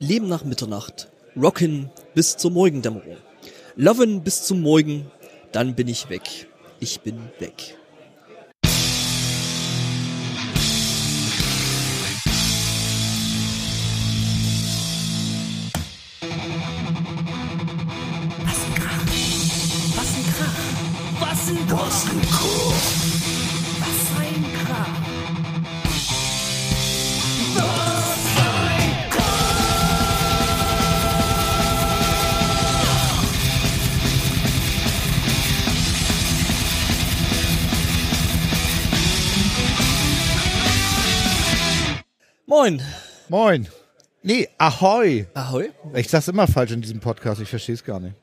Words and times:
Leben 0.00 0.28
nach 0.28 0.44
Mitternacht. 0.44 1.08
Rockin 1.36 1.90
bis 2.14 2.36
zur 2.36 2.52
Morgendämmerung. 2.52 3.16
Loven 3.74 4.22
bis 4.22 4.44
zum 4.44 4.60
Morgen. 4.60 5.10
Dann 5.50 5.74
bin 5.74 5.88
ich 5.88 6.08
weg. 6.08 6.46
Ich 6.78 7.00
bin 7.00 7.18
weg. 7.40 7.76
Moin. 42.68 42.82
Moin. 43.30 43.68
Nee, 44.22 44.46
Ahoi. 44.58 45.26
Ahoi. 45.32 45.70
Ich 45.94 46.08
sag's 46.10 46.28
immer 46.28 46.46
falsch 46.46 46.70
in 46.72 46.82
diesem 46.82 47.00
Podcast, 47.00 47.40
ich 47.40 47.48
verstehe 47.48 47.74
es 47.74 47.82
gar 47.82 47.98
nicht. 47.98 48.14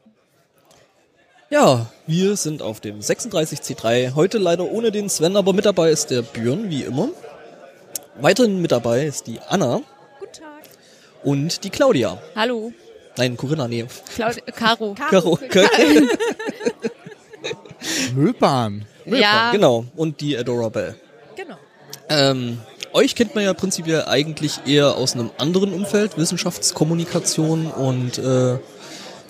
Ja, 1.49 1.87
wir 2.05 2.35
sind 2.35 2.61
auf 2.61 2.79
dem 2.79 2.99
36C3. 2.99 4.13
Heute 4.13 4.37
leider 4.37 4.65
ohne 4.65 4.91
den 4.91 5.09
Sven, 5.09 5.35
aber 5.35 5.51
mit 5.53 5.65
dabei 5.65 5.89
ist 5.89 6.11
der 6.11 6.21
Björn, 6.21 6.69
wie 6.69 6.83
immer. 6.83 7.09
Weiterhin 8.19 8.61
mit 8.61 8.71
dabei 8.71 9.05
ist 9.07 9.25
die 9.25 9.39
Anna. 9.47 9.81
Guten 10.19 10.33
Tag. 10.33 10.63
Und 11.23 11.63
die 11.63 11.71
Claudia. 11.71 12.21
Hallo. 12.35 12.71
Nein, 13.17 13.37
Corinna, 13.37 13.67
nee. 13.67 13.85
Claud 14.13 14.45
Caro. 14.55 14.93
Caro. 15.09 15.39
Müllbahn. 18.13 18.85
Ja, 19.05 19.51
Genau. 19.51 19.85
Und 19.95 20.19
die 20.21 20.35
Adora 20.37 20.69
Bell. 20.69 20.95
genau. 21.35 21.57
Ähm, 22.09 22.59
euch 22.95 23.13
kennt 23.15 23.35
man 23.35 23.43
ja 23.43 23.53
prinzipiell 23.53 24.05
eigentlich 24.05 24.61
eher 24.65 24.95
aus 24.95 25.13
einem 25.13 25.29
anderen 25.37 25.71
Umfeld, 25.73 26.17
Wissenschaftskommunikation 26.17 27.67
und 27.67 28.17
äh, 28.17 28.57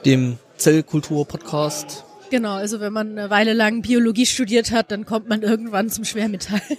dem 0.06 0.38
Zellkultur-Podcast. 0.58 2.04
Genau, 2.30 2.54
also 2.54 2.80
wenn 2.80 2.94
man 2.94 3.18
eine 3.18 3.30
Weile 3.30 3.54
lang 3.54 3.82
Biologie 3.82 4.26
studiert 4.26 4.72
hat, 4.72 4.92
dann 4.92 5.06
kommt 5.06 5.28
man 5.30 5.42
irgendwann 5.42 5.90
zum 5.90 6.06
Schwermetall. 6.06 6.62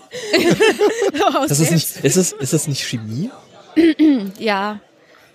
Das 1.48 1.60
ist 1.60 1.70
nicht, 1.72 2.04
ist 2.04 2.16
es, 2.16 2.32
ist 2.32 2.52
es 2.54 2.68
nicht 2.68 2.82
Chemie? 2.82 3.30
ja. 4.38 4.80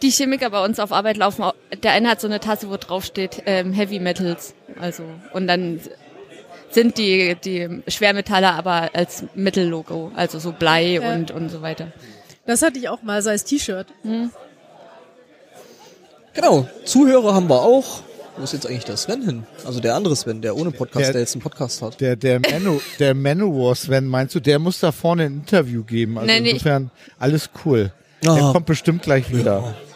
Die 0.02 0.10
Chemiker 0.10 0.50
bei 0.50 0.64
uns 0.64 0.80
auf 0.80 0.92
Arbeit 0.92 1.18
laufen, 1.18 1.44
au- 1.44 1.54
der 1.84 1.92
eine 1.92 2.10
hat 2.10 2.22
so 2.22 2.28
eine 2.28 2.40
Tasse, 2.40 2.70
wo 2.70 2.78
drauf 2.78 3.06
steht 3.06 3.44
ähm, 3.46 3.72
Heavy 3.72 4.00
Metals. 4.00 4.54
Also, 4.80 5.04
und 5.34 5.48
dann 5.48 5.80
sind 6.72 6.98
die, 6.98 7.36
die 7.44 7.82
Schwermetalle 7.88 8.52
aber 8.54 8.90
als 8.94 9.24
Mittellogo, 9.36 10.12
also 10.16 10.40
so 10.40 10.52
Blei 10.52 10.94
Ja. 11.02 11.14
und, 11.14 11.32
und 11.32 11.50
so 11.50 11.62
weiter. 11.62 11.92
Das 12.46 12.62
hatte 12.62 12.80
ich 12.80 12.90
auch 12.90 13.02
mal 13.04 13.22
so 13.22 13.30
als 13.30 13.44
T-Shirt. 13.44 13.88
Genau. 16.34 16.68
Zuhörer 16.86 17.34
haben 17.34 17.50
wir 17.50 17.62
auch. 17.62 18.02
Wo 18.38 18.44
ist 18.44 18.54
jetzt 18.54 18.66
eigentlich 18.66 18.86
der 18.86 18.96
Sven 18.98 19.22
hin? 19.24 19.44
Also 19.66 19.82
der 19.82 19.94
andere 19.96 20.16
Sven, 20.16 20.42
der 20.42 20.56
ohne 20.56 20.72
Podcast, 20.72 21.06
Der- 21.08 21.12
der, 21.14 21.22
jetzt 21.22 21.36
einen 21.36 21.42
Podcast 21.42 21.82
hat. 21.82 22.00
Der, 22.00 22.16
der, 22.16 22.40
Manu, 22.40 22.80
der 22.98 23.14
Manowar 23.14 23.76
Sven, 23.76 24.08
meinst 24.08 24.34
du, 24.36 24.40
der 24.40 24.58
muss 24.58 24.80
da 24.80 24.92
vorne 24.94 25.24
ein 25.26 25.34
Interview 25.42 25.84
geben? 25.84 26.18
Also 26.18 26.32
Nee, 26.32 26.40
nee. 26.40 26.50
insofern 26.52 26.90
alles 27.20 27.50
cool. 27.66 27.92
Der 28.24 28.32
Ah. 28.32 28.52
kommt 28.54 28.66
bestimmt 28.68 29.02
gleich 29.04 29.32
wieder. 29.36 29.76
Das 29.90 29.91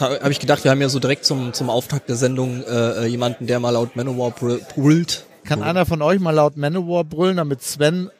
habe 0.00 0.20
hab 0.22 0.30
ich 0.30 0.38
gedacht, 0.40 0.64
wir 0.64 0.70
haben 0.70 0.80
ja 0.80 0.88
so 0.88 0.98
direkt 0.98 1.24
zum, 1.24 1.52
zum 1.52 1.70
Auftakt 1.70 2.08
der 2.08 2.16
Sendung 2.16 2.62
äh, 2.64 3.04
äh, 3.04 3.06
jemanden, 3.06 3.46
der 3.46 3.60
mal 3.60 3.70
laut 3.70 3.96
Manowar 3.96 4.30
brü- 4.30 4.60
brüllt. 4.74 5.24
Kann 5.44 5.62
einer 5.62 5.86
von 5.86 6.02
euch 6.02 6.20
mal 6.20 6.32
laut 6.32 6.56
Manowar 6.56 7.04
brüllen, 7.04 7.36
damit 7.38 7.62
Sven 7.62 8.10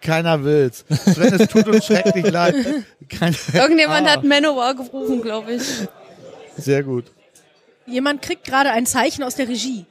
keiner 0.00 0.44
will's. 0.44 0.84
Sven, 0.90 1.32
es 1.34 1.48
tut 1.48 1.66
uns 1.66 1.86
schrecklich 1.86 2.30
leid. 2.30 2.54
Kein, 3.08 3.34
Irgendjemand 3.54 4.06
Ah, 4.06 4.12
hat 4.12 4.24
Manowar 4.24 4.74
gerufen, 4.74 5.22
glaube 5.22 5.52
ich. 5.54 5.62
Sehr 6.56 6.82
gut. 6.82 7.06
Jemand 7.86 8.20
kriegt 8.22 8.44
gerade 8.44 8.70
ein 8.70 8.84
Zeichen 8.86 9.22
aus 9.22 9.34
der 9.36 9.48
Regie. 9.48 9.86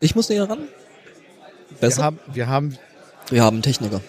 Ich 0.00 0.14
muss 0.16 0.28
näher 0.28 0.48
ran. 0.50 0.58
Wir 1.70 1.78
Besser? 1.80 2.02
haben, 2.02 2.18
wir 2.32 2.48
haben, 2.48 2.76
Wir 3.30 3.42
haben 3.42 3.56
einen 3.56 3.62
Techniker. 3.62 4.00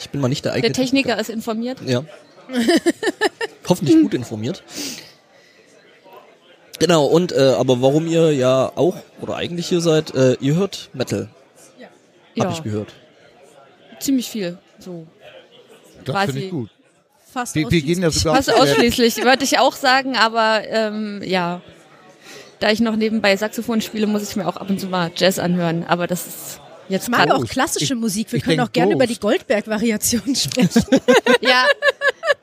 Ich 0.00 0.10
bin 0.10 0.20
mal 0.20 0.28
nicht 0.28 0.44
der 0.44 0.52
eigene 0.52 0.72
Der 0.72 0.80
Techniker 0.82 1.18
ist 1.18 1.28
informiert. 1.28 1.78
Ja. 1.84 2.04
Hoffentlich 3.68 4.00
gut 4.02 4.14
informiert. 4.14 4.62
Genau, 6.78 7.06
und 7.06 7.32
äh, 7.32 7.54
aber 7.58 7.82
warum 7.82 8.06
ihr 8.06 8.32
ja 8.32 8.70
auch 8.76 8.96
oder 9.20 9.36
eigentlich 9.36 9.66
hier 9.68 9.80
seid, 9.80 10.14
äh, 10.14 10.34
ihr 10.40 10.54
hört 10.54 10.90
Metal, 10.92 11.28
hab 11.80 12.36
Ja, 12.36 12.50
ich 12.52 12.62
gehört. 12.62 12.92
ziemlich 13.98 14.28
viel. 14.30 14.58
So. 14.78 15.06
das 16.04 16.14
Quasi. 16.14 16.26
finde 16.32 16.44
ich 16.44 16.50
gut. 16.52 16.70
Fast 17.32 17.54
Wir, 17.56 17.68
wir 17.70 17.82
gehen 17.82 18.00
ja 18.00 18.10
sogar 18.10 18.36
Fast 18.36 18.52
ausschließlich, 18.54 19.16
würde 19.24 19.42
ich 19.44 19.58
auch 19.58 19.74
sagen, 19.74 20.16
aber 20.16 20.62
ähm, 20.68 21.20
ja. 21.24 21.60
Da 22.60 22.70
ich 22.72 22.80
noch 22.80 22.96
nebenbei 22.96 23.36
Saxophon 23.36 23.80
spiele, 23.80 24.06
muss 24.08 24.28
ich 24.28 24.34
mir 24.34 24.46
auch 24.48 24.56
ab 24.56 24.68
und 24.68 24.80
zu 24.80 24.86
mal 24.88 25.12
Jazz 25.14 25.38
anhören. 25.38 25.84
Aber 25.86 26.06
das 26.08 26.26
ist 26.26 26.60
jetzt 26.88 27.08
mag 27.08 27.30
auch 27.32 27.44
klassische 27.44 27.94
Ich- 27.94 28.00
Musik. 28.00 28.32
Wir 28.32 28.40
können 28.40 28.58
auch 28.60 28.72
gerne 28.72 28.94
über 28.94 29.06
die. 29.06 29.16
Goldberg-Variation 29.18 30.34
sprechen. 30.34 30.84
Ja. 31.40 31.66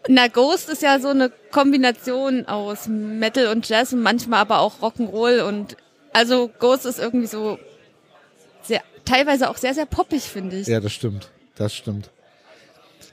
Na, 0.08 0.28
Ghost 0.28 0.70
ist 0.70 0.82
ja 0.82 1.00
so 1.00 1.10
eine 1.10 1.32
Kombination 1.52 2.48
aus 2.48 2.88
Metal 2.88 3.48
und 3.48 3.68
Jazz 3.68 3.94
und 3.94 4.02
manchmal 4.02 4.40
aber 4.40 4.60
auch 4.60 4.82
Rock'n'Roll 4.82 5.42
und 5.42 5.78
also 6.14 6.50
Ghost 6.60 6.86
ist 6.86 7.00
irgendwie 7.00 7.28
so 7.28 7.58
sehr, 8.62 8.82
teilweise 9.04 9.50
auch 9.50 9.58
sehr, 9.58 9.74
sehr 9.74 9.86
poppig, 9.86 10.24
finde 10.24 10.58
ich. 10.58 10.68
Ja, 10.68 10.80
das 10.80 10.94
stimmt. 10.94 11.30
Das 11.56 11.74
stimmt. 11.74 12.10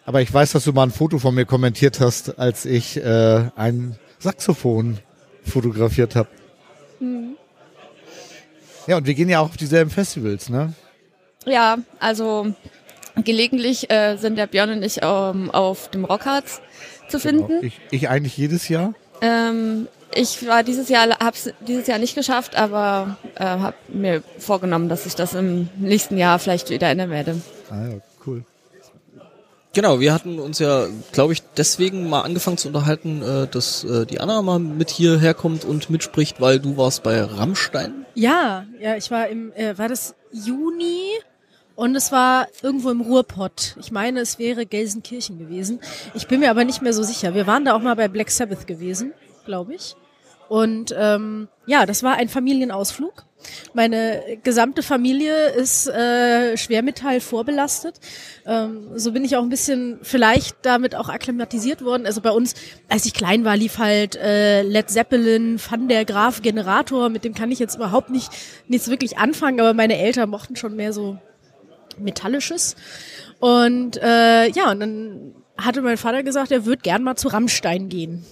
Aber 0.05 0.21
ich 0.21 0.33
weiß, 0.33 0.53
dass 0.53 0.65
du 0.65 0.73
mal 0.73 0.85
ein 0.85 0.91
Foto 0.91 1.19
von 1.19 1.35
mir 1.35 1.47
kommentiert 1.47 2.01
hast, 2.01 2.39
als 2.39 2.65
ich 2.65 2.97
äh, 2.97 3.51
ein 3.57 3.97
Saxophon 4.19 4.99
fotografiert 5.45 6.17
habe. 6.17 6.29
Ja, 8.87 8.97
und 8.97 9.07
wir 9.07 9.15
gehen 9.15 9.29
ja 9.29 9.41
auch 9.41 9.51
auf 9.51 9.57
dieselben 9.57 9.91
Festivals, 9.91 10.49
ne? 10.49 10.73
Ja, 11.45 11.79
also 11.99 12.53
gelegentlich 13.17 13.91
äh, 13.91 14.17
sind 14.17 14.37
der 14.37 14.47
Björn 14.47 14.71
und 14.71 14.83
ich 14.83 14.99
ähm, 15.03 15.51
auf 15.51 15.91
dem 15.91 16.05
Rockharz 16.05 16.61
zu 17.13 17.21
finden. 17.21 17.65
Ich, 17.65 17.81
ich 17.91 18.09
eigentlich 18.09 18.37
jedes 18.37 18.69
Jahr. 18.69 18.95
Ähm, 19.21 19.87
ich 20.15 20.47
war 20.47 20.63
dieses 20.63 20.89
Jahr, 20.89 21.09
hab's 21.21 21.51
dieses 21.67 21.87
Jahr 21.87 21.99
nicht 21.99 22.15
geschafft, 22.15 22.57
aber 22.57 23.17
äh, 23.37 23.45
habe 23.45 23.77
mir 23.89 24.23
vorgenommen, 24.39 24.89
dass 24.89 25.07
ich 25.07 25.15
das 25.15 25.35
im 25.35 25.69
nächsten 25.77 26.19
Jahr 26.19 26.39
vielleicht 26.39 26.71
wieder 26.71 26.89
ändern 26.89 27.11
werde. 27.11 27.41
Ah 27.71 27.89
ja, 27.89 27.99
cool. 28.27 28.45
Genau, 29.75 30.01
wir 30.01 30.13
hatten 30.13 30.39
uns 30.39 30.59
ja, 30.59 30.87
glaube 31.13 31.33
ich, 31.33 31.43
deswegen 31.57 32.11
mal 32.11 32.21
angefangen 32.21 32.59
zu 32.59 32.69
unterhalten, 32.69 33.23
äh, 33.23 33.47
dass 33.47 33.85
äh, 33.85 34.05
die 34.05 34.21
Anna 34.21 34.43
mal 34.43 34.59
mit 34.59 34.91
hierher 34.91 35.33
kommt 35.33 35.65
und 35.65 35.89
mitspricht, 35.89 36.43
weil 36.43 36.61
du 36.61 36.77
warst 36.77 37.03
bei 37.03 37.23
Rammstein. 37.23 38.05
ja, 38.15 38.67
ja, 38.81 38.97
ich 38.97 39.11
war 39.11 39.29
im, 39.29 39.51
äh, 39.55 39.79
war 39.79 39.89
das 39.89 40.15
Juni? 40.31 41.07
Und 41.83 41.97
es 41.97 42.13
war 42.13 42.47
irgendwo 42.63 42.91
im 42.91 43.01
Ruhrpott. 43.01 43.75
Ich 43.81 43.91
meine, 43.91 44.21
es 44.21 44.39
wäre 44.39 44.67
Gelsenkirchen 44.67 45.41
gewesen. 45.41 45.81
Ich 46.15 46.29
bin 46.29 46.39
mir 46.39 46.51
aber 46.51 46.65
nicht 46.65 46.81
mehr 46.81 46.93
so 46.93 47.03
sicher. 47.03 47.35
Wir 47.35 47.49
waren 47.49 47.65
da 47.65 47.75
auch 47.75 47.83
mal 47.83 47.97
bei 47.97 48.07
Black 48.07 48.31
Sabbath 48.31 48.69
gewesen, 48.69 49.13
glaube 49.47 49.75
ich. 49.75 49.97
Und 50.49 50.95
ähm, 50.97 51.49
ja, 51.67 51.85
das 51.85 52.05
war 52.05 52.15
ein 52.15 52.29
Familienausflug. 52.29 53.25
Meine 53.75 54.23
gesamte 54.45 54.85
Familie 54.85 55.49
ist 55.49 55.89
äh, 55.89 56.57
Schwermetall 56.57 57.21
vorbelastet. 57.21 57.99
Ähm, 58.47 58.91
so 58.95 59.11
bin 59.11 59.25
ich 59.25 59.37
auch 59.37 59.43
ein 59.43 59.49
bisschen 59.49 59.99
vielleicht 60.03 60.59
damit 60.63 60.95
auch 60.95 61.09
akklimatisiert 61.09 61.85
worden. 61.85 62.07
Also 62.07 62.21
bei 62.21 62.31
uns, 62.31 62.55
als 62.89 63.07
ich 63.07 63.13
klein 63.13 63.45
war, 63.45 63.57
lief 63.57 63.79
halt 63.79 64.15
äh, 64.15 64.63
Led 64.63 64.89
Zeppelin, 64.89 65.59
Van 65.59 65.89
der 65.89 66.05
Graf, 66.05 66.43
Generator. 66.43 67.09
Mit 67.09 67.25
dem 67.25 67.35
kann 67.35 67.51
ich 67.51 67.59
jetzt 67.59 67.75
überhaupt 67.75 68.11
nicht 68.11 68.31
nichts 68.69 68.89
wirklich 68.89 69.19
anfangen. 69.19 69.59
Aber 69.59 69.75
meine 69.75 69.99
Eltern 69.99 70.31
mochten 70.31 70.55
schon 70.55 70.77
mehr 70.77 70.93
so 70.93 71.19
Metallisches. 71.99 72.77
Und 73.41 73.97
äh, 74.03 74.49
ja, 74.49 74.71
und 74.71 74.81
dann 74.81 75.35
hatte 75.57 75.83
mein 75.83 75.97
Vater 75.97 76.23
gesagt, 76.23 76.53
er 76.53 76.65
würde 76.65 76.83
gern 76.83 77.03
mal 77.03 77.17
zu 77.17 77.29
Rammstein 77.29 77.89
gehen. 77.89 78.25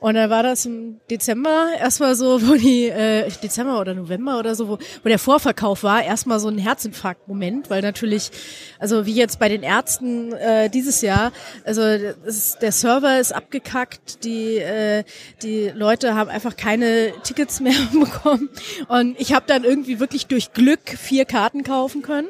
Und 0.00 0.14
dann 0.14 0.30
war 0.30 0.44
das 0.44 0.64
im 0.66 1.00
Dezember 1.10 1.70
erstmal 1.78 2.14
so, 2.14 2.46
wo 2.46 2.54
die, 2.54 2.86
äh, 2.86 3.28
Dezember 3.42 3.80
oder 3.80 3.94
November 3.94 4.38
oder 4.38 4.54
so, 4.54 4.68
wo, 4.68 4.78
wo 5.02 5.08
der 5.08 5.18
Vorverkauf 5.18 5.82
war, 5.82 6.04
erstmal 6.04 6.38
so 6.38 6.48
ein 6.48 6.58
Herzinfarkt-Moment, 6.58 7.68
weil 7.68 7.82
natürlich, 7.82 8.30
also 8.78 9.06
wie 9.06 9.14
jetzt 9.14 9.40
bei 9.40 9.48
den 9.48 9.62
Ärzten 9.62 10.32
äh, 10.32 10.70
dieses 10.70 11.00
Jahr, 11.00 11.32
also 11.64 11.82
ist, 11.82 12.62
der 12.62 12.70
Server 12.70 13.18
ist 13.18 13.34
abgekackt, 13.34 14.24
die, 14.24 14.58
äh, 14.58 15.02
die 15.42 15.72
Leute 15.74 16.14
haben 16.14 16.30
einfach 16.30 16.56
keine 16.56 17.12
Tickets 17.24 17.58
mehr 17.60 17.74
bekommen. 17.92 18.48
Und 18.86 19.20
ich 19.20 19.32
habe 19.32 19.46
dann 19.48 19.64
irgendwie 19.64 19.98
wirklich 19.98 20.26
durch 20.26 20.52
Glück 20.52 20.88
vier 20.88 21.24
Karten 21.24 21.64
kaufen 21.64 22.02
können. 22.02 22.28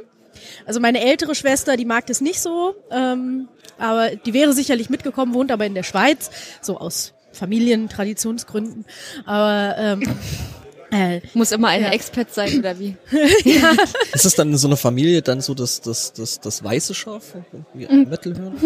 Also 0.66 0.80
meine 0.80 1.00
ältere 1.00 1.34
Schwester, 1.34 1.76
die 1.76 1.84
mag 1.84 2.06
das 2.06 2.20
nicht 2.20 2.40
so, 2.40 2.74
ähm, 2.90 3.48
aber 3.78 4.10
die 4.16 4.34
wäre 4.34 4.52
sicherlich 4.52 4.90
mitgekommen, 4.90 5.34
wohnt 5.34 5.52
aber 5.52 5.66
in 5.66 5.74
der 5.74 5.82
Schweiz, 5.84 6.30
so 6.60 6.78
aus 6.78 7.14
Familientraditionsgründen. 7.32 8.84
Aber 9.24 9.76
ähm, 9.78 10.02
äh, 10.90 11.20
Muss 11.34 11.52
immer 11.52 11.68
ein 11.68 11.82
ja. 11.82 11.90
Expert 11.90 12.32
sein, 12.34 12.58
oder 12.58 12.78
wie? 12.78 12.96
ja. 13.44 13.72
Ist 14.12 14.24
es 14.24 14.34
dann 14.34 14.50
in 14.50 14.56
so 14.56 14.66
einer 14.68 14.76
Familie 14.76 15.22
dann 15.22 15.40
so 15.40 15.54
das, 15.54 15.80
das, 15.80 16.12
das, 16.12 16.40
das 16.40 16.64
weiße 16.64 16.94
Schaf, 16.94 17.34
wir 17.74 17.90
Mhm. 17.92 18.08
Metal 18.08 18.36
hören? 18.36 18.56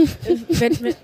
wenn, 0.49 0.81
wenn, 0.83 0.95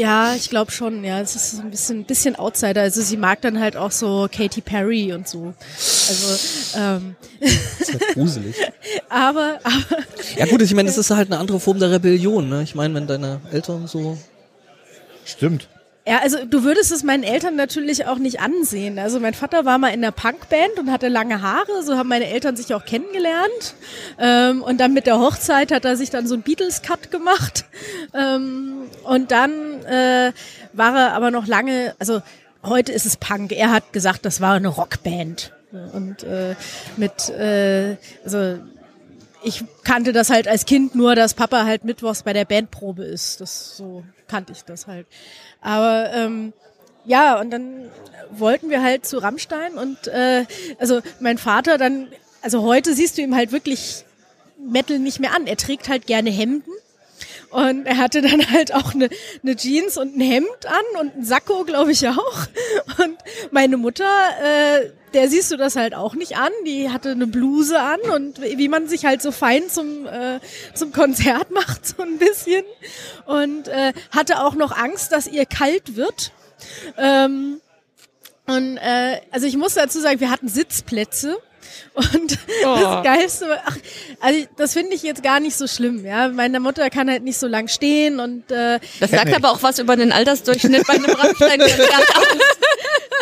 ja, 0.00 0.34
ich 0.34 0.48
glaube 0.48 0.70
schon, 0.70 1.04
ja. 1.04 1.20
Es 1.20 1.36
ist 1.36 1.50
so 1.52 1.62
ein 1.62 1.70
bisschen, 1.70 2.04
bisschen 2.04 2.34
Outsider. 2.36 2.80
Also 2.80 3.02
sie 3.02 3.18
mag 3.18 3.42
dann 3.42 3.60
halt 3.60 3.76
auch 3.76 3.90
so 3.90 4.28
Katy 4.32 4.62
Perry 4.62 5.12
und 5.12 5.28
so. 5.28 5.52
Also, 5.76 6.78
ähm, 6.78 7.16
Das 7.38 7.50
ist 7.88 7.92
ja 7.92 7.98
gruselig. 8.14 8.56
aber, 9.10 9.58
aber 9.62 10.02
Ja 10.38 10.46
gut, 10.46 10.62
ich 10.62 10.74
meine, 10.74 10.88
es 10.88 10.96
ist 10.96 11.10
halt 11.10 11.30
eine 11.30 11.38
andere 11.38 11.60
Form 11.60 11.78
der 11.78 11.90
Rebellion, 11.90 12.48
ne? 12.48 12.62
Ich 12.62 12.74
meine, 12.74 12.94
wenn 12.94 13.06
deine 13.06 13.40
Eltern 13.52 13.86
so 13.86 14.16
Stimmt. 15.26 15.68
Ja, 16.10 16.18
also 16.22 16.44
du 16.44 16.64
würdest 16.64 16.90
es 16.90 17.04
meinen 17.04 17.22
Eltern 17.22 17.54
natürlich 17.54 18.06
auch 18.06 18.18
nicht 18.18 18.40
ansehen. 18.40 18.98
Also 18.98 19.20
mein 19.20 19.32
Vater 19.32 19.64
war 19.64 19.78
mal 19.78 19.90
in 19.90 20.02
einer 20.02 20.10
Punkband 20.10 20.76
und 20.80 20.90
hatte 20.90 21.06
lange 21.06 21.40
Haare, 21.40 21.84
so 21.84 21.96
haben 21.96 22.08
meine 22.08 22.26
Eltern 22.26 22.56
sich 22.56 22.74
auch 22.74 22.84
kennengelernt. 22.84 23.74
Ähm, 24.18 24.60
und 24.60 24.78
dann 24.80 24.92
mit 24.92 25.06
der 25.06 25.20
Hochzeit 25.20 25.70
hat 25.70 25.84
er 25.84 25.96
sich 25.96 26.10
dann 26.10 26.26
so 26.26 26.34
ein 26.34 26.42
Beatles-Cut 26.42 27.12
gemacht. 27.12 27.64
Ähm, 28.12 28.88
und 29.04 29.30
dann 29.30 29.84
äh, 29.84 30.32
war 30.72 30.98
er 30.98 31.12
aber 31.12 31.30
noch 31.30 31.46
lange, 31.46 31.94
also 32.00 32.22
heute 32.64 32.90
ist 32.90 33.06
es 33.06 33.16
Punk. 33.16 33.52
Er 33.52 33.70
hat 33.70 33.92
gesagt, 33.92 34.24
das 34.24 34.40
war 34.40 34.54
eine 34.54 34.66
Rockband. 34.66 35.52
Und 35.92 36.24
äh, 36.24 36.56
mit, 36.96 37.28
äh, 37.28 37.98
also 38.24 38.58
ich 39.44 39.64
kannte 39.84 40.12
das 40.12 40.30
halt 40.30 40.48
als 40.48 40.66
Kind 40.66 40.96
nur, 40.96 41.14
dass 41.14 41.34
Papa 41.34 41.64
halt 41.64 41.84
mittwochs 41.84 42.24
bei 42.24 42.32
der 42.32 42.46
Bandprobe 42.46 43.04
ist. 43.04 43.40
Das 43.40 43.76
so 43.76 44.02
kannte 44.26 44.52
ich 44.52 44.64
das 44.64 44.86
halt. 44.86 45.06
Aber 45.60 46.10
ähm, 46.12 46.52
ja, 47.04 47.38
und 47.40 47.50
dann 47.50 47.90
wollten 48.30 48.70
wir 48.70 48.82
halt 48.82 49.06
zu 49.06 49.18
Rammstein 49.18 49.74
und 49.74 50.06
äh, 50.08 50.44
also 50.78 51.00
mein 51.18 51.38
Vater 51.38 51.78
dann, 51.78 52.08
also 52.42 52.62
heute 52.62 52.94
siehst 52.94 53.18
du 53.18 53.22
ihm 53.22 53.34
halt 53.34 53.52
wirklich 53.52 54.04
Metal 54.58 54.98
nicht 54.98 55.20
mehr 55.20 55.34
an. 55.34 55.46
Er 55.46 55.56
trägt 55.56 55.88
halt 55.88 56.06
gerne 56.06 56.30
Hemden. 56.30 56.70
Und 57.50 57.86
er 57.86 57.96
hatte 57.96 58.22
dann 58.22 58.50
halt 58.50 58.74
auch 58.74 58.94
eine, 58.94 59.08
eine 59.42 59.56
Jeans 59.56 59.96
und 59.96 60.16
ein 60.16 60.20
Hemd 60.20 60.66
an 60.66 61.00
und 61.00 61.16
ein 61.16 61.24
Sakko, 61.24 61.64
glaube 61.64 61.92
ich 61.92 62.06
auch. 62.08 62.46
Und 62.98 63.18
meine 63.50 63.76
Mutter, 63.76 64.04
äh, 64.42 64.90
der 65.14 65.28
siehst 65.28 65.50
du 65.50 65.56
das 65.56 65.76
halt 65.76 65.94
auch 65.94 66.14
nicht 66.14 66.36
an. 66.36 66.52
Die 66.64 66.90
hatte 66.90 67.10
eine 67.10 67.26
Bluse 67.26 67.80
an 67.80 68.00
und 68.14 68.40
wie 68.40 68.68
man 68.68 68.86
sich 68.86 69.04
halt 69.04 69.20
so 69.20 69.32
fein 69.32 69.68
zum, 69.68 70.06
äh, 70.06 70.38
zum 70.74 70.92
Konzert 70.92 71.50
macht, 71.50 71.86
so 71.86 72.02
ein 72.02 72.18
bisschen. 72.18 72.64
Und 73.26 73.68
äh, 73.68 73.92
hatte 74.12 74.42
auch 74.44 74.54
noch 74.54 74.76
Angst, 74.76 75.12
dass 75.12 75.26
ihr 75.26 75.46
kalt 75.46 75.96
wird. 75.96 76.32
Ähm, 76.96 77.60
und 78.46 78.76
äh, 78.78 79.20
also 79.30 79.46
ich 79.46 79.56
muss 79.56 79.74
dazu 79.74 80.00
sagen, 80.00 80.20
wir 80.20 80.30
hatten 80.30 80.48
Sitzplätze. 80.48 81.38
Und 81.94 82.38
oh. 82.64 82.76
das 82.80 83.04
Geilste, 83.04 83.60
ach, 83.64 83.76
also 84.20 84.46
das 84.56 84.72
finde 84.72 84.94
ich 84.94 85.02
jetzt 85.02 85.22
gar 85.22 85.40
nicht 85.40 85.56
so 85.56 85.66
schlimm. 85.66 86.04
Ja, 86.04 86.28
meine 86.28 86.60
Mutter 86.60 86.88
kann 86.90 87.10
halt 87.10 87.22
nicht 87.22 87.38
so 87.38 87.46
lang 87.46 87.68
stehen 87.68 88.20
und 88.20 88.50
äh, 88.50 88.78
das 89.00 89.10
sagt 89.10 89.34
aber 89.34 89.50
auch 89.50 89.62
was 89.62 89.78
über 89.78 89.96
den 89.96 90.12
Altersdurchschnitt 90.12 90.86
bei 90.86 90.94
einem 90.94 91.16
aus. 91.16 91.34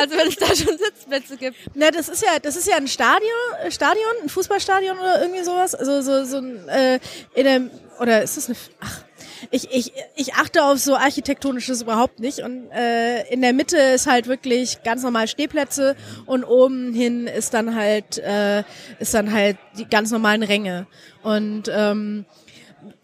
Also 0.01 0.17
wenn 0.17 0.29
es 0.29 0.37
da 0.37 0.47
schon 0.47 0.79
Sitzplätze 0.79 1.37
gibt. 1.37 1.57
Na, 1.75 1.91
das 1.91 2.09
ist 2.09 2.23
ja, 2.23 2.39
das 2.41 2.55
ist 2.55 2.69
ja 2.69 2.77
ein 2.77 2.87
Stadion, 2.87 3.29
Stadion, 3.69 4.13
ein 4.23 4.29
Fußballstadion 4.29 4.97
oder 4.97 5.21
irgendwie 5.23 5.43
sowas. 5.43 5.75
Also 5.75 6.03
so 6.03 6.25
so 6.25 6.37
ein 6.39 6.69
äh, 6.69 7.01
in 7.35 7.47
einem 7.49 7.71
oder 7.99 8.23
ist 8.23 8.37
das 8.37 8.49
eine? 8.49 8.57
Ach, 8.81 9.03
ich, 9.51 9.71
ich, 9.71 9.93
ich 10.17 10.35
achte 10.35 10.65
auf 10.65 10.79
so 10.79 10.97
architektonisches 10.97 11.83
überhaupt 11.83 12.21
nicht. 12.21 12.41
Und 12.41 12.71
äh, 12.71 13.23
in 13.33 13.41
der 13.43 13.53
Mitte 13.53 13.77
ist 13.77 14.07
halt 14.07 14.27
wirklich 14.27 14.83
ganz 14.83 15.03
normal 15.03 15.29
Stehplätze 15.29 15.97
und 16.27 16.45
oben 16.45 16.93
hin 16.95 17.27
ist 17.27 17.55
dann 17.55 17.75
halt 17.75 18.19
äh, 18.19 18.65
ist 18.99 19.15
dann 19.15 19.33
halt 19.33 19.57
die 19.79 19.89
ganz 19.89 20.11
normalen 20.11 20.43
Ränge. 20.43 20.87
Und 21.23 21.71
ähm, 21.73 22.25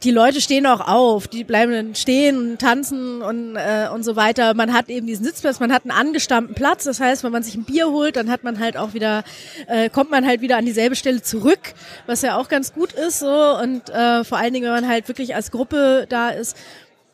die 0.03 0.11
Leute 0.11 0.41
stehen 0.41 0.67
auch 0.67 0.81
auf, 0.81 1.29
die 1.29 1.45
bleiben 1.45 1.73
dann 1.73 1.95
stehen 1.95 2.37
und 2.37 2.61
tanzen 2.61 3.23
und, 3.23 3.57
äh, 3.57 3.89
und 3.93 4.05
so 4.05 4.17
weiter. 4.17 4.55
Man 4.55 4.73
hat 4.73 4.89
eben 4.89 5.07
diesen 5.07 5.25
Sitzplatz, 5.25 5.61
man 5.61 5.73
hat 5.73 5.83
einen 5.83 5.91
angestammten 5.91 6.55
Platz. 6.55 6.85
Das 6.85 7.01
heißt, 7.01 7.25
wenn 7.25 7.33
man 7.33 7.43
sich 7.43 7.55
ein 7.55 7.65
Bier 7.65 7.89
holt, 7.89 8.17
dann 8.17 8.31
hat 8.31 8.45
man 8.45 8.59
halt 8.59 8.77
auch 8.77 8.95
wieder, 8.95 9.25
äh, 9.67 9.89
kommt 9.89 10.11
man 10.11 10.27
halt 10.27 10.41
wieder 10.41 10.57
an 10.57 10.67
dieselbe 10.67 10.95
Stelle 10.95 11.23
zurück, 11.23 11.75
was 12.07 12.23
ja 12.23 12.37
auch 12.37 12.49
ganz 12.49 12.73
gut 12.73 12.93
ist. 12.93 13.19
So 13.19 13.59
und 13.59 13.89
äh, 13.91 14.25
vor 14.25 14.39
allen 14.39 14.53
Dingen, 14.53 14.67
wenn 14.67 14.83
man 14.83 14.89
halt 14.89 15.09
wirklich 15.09 15.35
als 15.35 15.51
Gruppe 15.51 16.07
da 16.09 16.29
ist. 16.29 16.57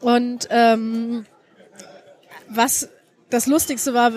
Und 0.00 0.48
ähm, 0.50 1.26
was 2.48 2.88
das 3.30 3.46
Lustigste 3.46 3.94
war, 3.94 4.12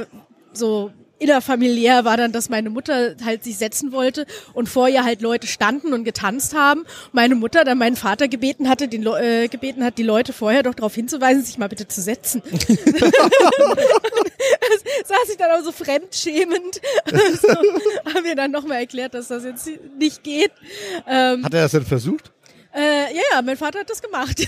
so 0.54 0.92
innerfamiliär 1.20 2.06
war 2.06 2.18
dann, 2.18 2.32
dass 2.32 2.50
meine 2.50 2.70
Mutter 2.70 3.16
halt 3.24 3.44
sich 3.44 3.58
setzen 3.58 3.92
wollte 3.92 4.26
und 4.54 4.68
vor 4.68 4.90
ihr 4.90 5.04
halt 5.04 5.22
Leute 5.22 5.48
standen 5.48 5.94
und 5.94 6.04
getanzt 6.04 6.56
haben. 6.56 6.86
Meine 7.12 7.36
Mutter 7.36 7.64
dann 7.64 7.78
meinen 7.78 7.96
Vater 7.96 8.28
gebeten 8.28 8.68
hatte, 8.70 8.88
den 8.88 9.04
Le 9.04 9.44
äh, 9.44 9.48
gebeten 9.48 9.84
hat, 9.84 9.98
die 9.98 10.04
Leute 10.04 10.34
vorher 10.34 10.64
doch 10.64 10.74
darauf 10.74 10.96
hinzuweisen, 10.96 11.44
sich 11.44 11.58
mal 11.58 11.70
bitte 11.70 11.88
zu 11.88 12.02
setzen. 12.02 12.42
saß 15.06 15.30
ich 15.30 15.38
dann 15.38 15.52
auch 15.52 15.64
so 15.64 15.72
fremdschämend. 15.72 16.82
so, 17.42 17.48
haben 18.14 18.26
wir 18.26 18.36
dann 18.36 18.52
nochmal 18.52 18.80
erklärt, 18.80 19.14
dass 19.14 19.30
das 19.30 19.44
jetzt 19.44 19.70
nicht 19.98 20.24
geht. 20.24 20.52
Ähm, 21.08 21.44
hat 21.44 21.54
er 21.54 21.64
das 21.64 21.72
denn 21.72 21.86
versucht? 21.86 22.32
Äh, 22.76 23.14
ja, 23.14 23.22
ja, 23.34 23.42
mein 23.44 23.56
Vater 23.56 23.80
hat 23.80 23.90
das 23.90 24.02
gemacht. 24.02 24.48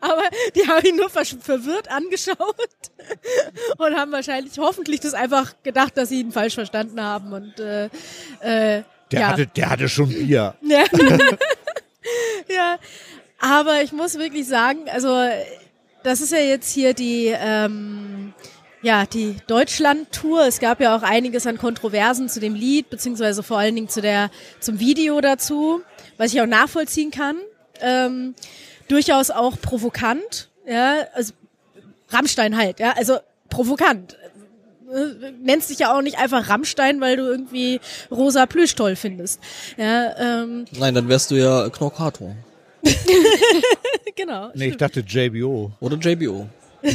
Aber 0.00 0.22
die 0.54 0.66
haben 0.66 0.84
ihn 0.84 0.96
nur 0.96 1.10
verwirrt 1.10 1.90
angeschaut 1.90 2.38
und 3.78 3.96
haben 3.96 4.12
wahrscheinlich 4.12 4.58
hoffentlich 4.58 5.00
das 5.00 5.14
einfach 5.14 5.54
gedacht, 5.62 5.96
dass 5.96 6.08
sie 6.08 6.20
ihn 6.20 6.32
falsch 6.32 6.54
verstanden 6.54 7.02
haben. 7.02 7.32
Und 7.32 7.58
äh, 7.60 7.86
äh, 8.40 8.82
der 9.10 9.20
ja. 9.20 9.28
hatte, 9.28 9.46
der 9.46 9.70
hatte 9.70 9.88
schon 9.88 10.08
Bier. 10.08 10.54
Ja. 10.62 10.84
ja, 12.48 12.78
aber 13.38 13.82
ich 13.82 13.92
muss 13.92 14.18
wirklich 14.18 14.46
sagen, 14.46 14.88
also 14.90 15.14
das 16.02 16.20
ist 16.20 16.32
ja 16.32 16.38
jetzt 16.38 16.72
hier 16.72 16.94
die 16.94 17.26
ähm, 17.26 18.32
ja 18.82 19.06
die 19.06 19.36
Deutschland-Tour. 19.46 20.46
Es 20.46 20.60
gab 20.60 20.80
ja 20.80 20.96
auch 20.96 21.02
einiges 21.02 21.46
an 21.46 21.58
Kontroversen 21.58 22.28
zu 22.28 22.40
dem 22.40 22.54
Lied 22.54 22.90
beziehungsweise 22.90 23.42
vor 23.42 23.58
allen 23.58 23.74
Dingen 23.74 23.88
zu 23.88 24.00
der 24.00 24.30
zum 24.60 24.80
Video 24.80 25.20
dazu, 25.20 25.82
was 26.16 26.32
ich 26.32 26.40
auch 26.40 26.46
nachvollziehen 26.46 27.10
kann. 27.10 27.36
Ähm, 27.80 28.34
durchaus 28.90 29.30
auch 29.30 29.60
provokant, 29.60 30.48
ja, 30.66 31.06
also 31.14 31.32
Rammstein 32.08 32.56
halt, 32.56 32.80
ja, 32.80 32.92
also 32.96 33.18
provokant. 33.48 34.16
Nennst 35.40 35.70
dich 35.70 35.78
ja 35.78 35.96
auch 35.96 36.02
nicht 36.02 36.18
einfach 36.18 36.48
Rammstein, 36.48 37.00
weil 37.00 37.16
du 37.16 37.22
irgendwie 37.22 37.80
rosa 38.10 38.46
Plüsch 38.46 38.74
toll 38.74 38.96
findest. 38.96 39.40
Ja, 39.76 40.16
ähm, 40.18 40.64
Nein, 40.72 40.94
dann 40.94 41.08
wärst 41.08 41.30
du 41.30 41.36
ja 41.36 41.68
Knorkator. 41.70 42.34
genau. 44.16 44.50
Nee, 44.54 44.68
ich 44.70 44.76
dachte 44.76 45.00
JBO. 45.00 45.70
Oder 45.78 45.96
JBO. 45.96 46.48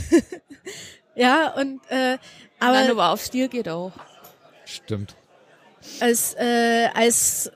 ja, 1.16 1.54
und 1.54 1.80
äh, 1.90 2.18
aber 2.60 2.74
Nein, 2.74 2.92
aber 2.92 3.12
auf 3.12 3.22
Stil 3.24 3.48
geht 3.48 3.70
auch. 3.70 3.94
Stimmt. 4.66 5.16
Als 6.02 6.34
äh, 6.38 6.90
als 6.94 7.50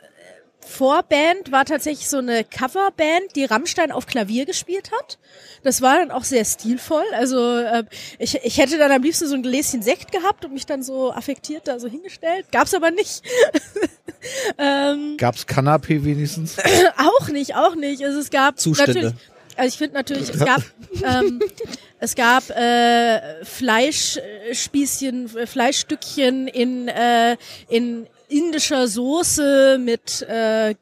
Vorband 0.69 1.51
war 1.51 1.65
tatsächlich 1.65 2.07
so 2.07 2.19
eine 2.19 2.43
Coverband, 2.43 3.35
die 3.35 3.45
Rammstein 3.45 3.91
auf 3.91 4.05
Klavier 4.05 4.45
gespielt 4.45 4.91
hat. 4.91 5.17
Das 5.63 5.81
war 5.81 5.97
dann 5.97 6.11
auch 6.11 6.23
sehr 6.23 6.45
stilvoll. 6.45 7.03
Also 7.13 7.57
äh, 7.57 7.83
ich, 8.19 8.35
ich 8.43 8.59
hätte 8.59 8.77
dann 8.77 8.91
am 8.91 9.01
liebsten 9.01 9.27
so 9.27 9.33
ein 9.35 9.41
Gläschen 9.41 9.81
Sekt 9.81 10.11
gehabt 10.11 10.45
und 10.45 10.53
mich 10.53 10.67
dann 10.67 10.83
so 10.83 11.11
affektiert 11.11 11.67
da 11.67 11.79
so 11.79 11.87
hingestellt. 11.87 12.45
Gab's 12.51 12.75
aber 12.75 12.91
nicht. 12.91 13.23
ähm, 14.59 15.17
Gab's 15.17 15.47
Kanapé 15.47 16.03
wenigstens? 16.05 16.57
auch 16.97 17.29
nicht, 17.29 17.55
auch 17.55 17.75
nicht. 17.75 18.05
Also 18.05 18.19
es 18.19 18.29
gab 18.29 18.59
Zustände. 18.59 18.93
natürlich. 18.93 19.15
Also 19.57 19.67
ich 19.69 19.77
finde 19.77 19.95
natürlich, 19.95 20.29
es 20.29 20.39
gab 20.39 20.61
ähm, 21.03 21.41
es 21.99 22.15
gab 22.15 22.49
äh, 22.51 23.43
Fleischspießchen, 23.43 25.27
Fleischstückchen 25.27 26.47
in 26.47 26.87
äh, 26.87 27.35
in 27.67 28.07
indischer 28.29 28.87
Soße 28.87 29.77
mit 29.83 30.21
äh, 30.21 30.75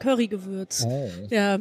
Currygewürz. 0.00 0.82
Oh. 0.86 1.08
Ja. 1.30 1.58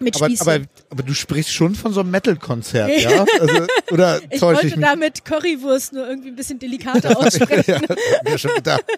Mit 0.00 0.14
aber, 0.14 0.30
aber, 0.40 0.60
aber 0.90 1.02
du 1.02 1.12
sprichst 1.12 1.52
schon 1.52 1.74
von 1.74 1.92
so 1.92 2.00
einem 2.00 2.12
Metal-Konzert, 2.12 2.88
ja? 3.00 3.26
Also, 3.40 3.66
oder 3.90 4.20
ich 4.30 4.40
wollte 4.40 4.68
ich 4.68 4.76
mich? 4.76 4.84
damit 4.84 5.24
Currywurst 5.24 5.92
nur 5.92 6.06
irgendwie 6.08 6.28
ein 6.28 6.36
bisschen 6.36 6.60
delikater 6.60 7.18
aussprechen. 7.18 7.74
ja, 7.88 7.96
ja, 8.30 8.38
schon 8.38 8.54
gedacht. 8.54 8.84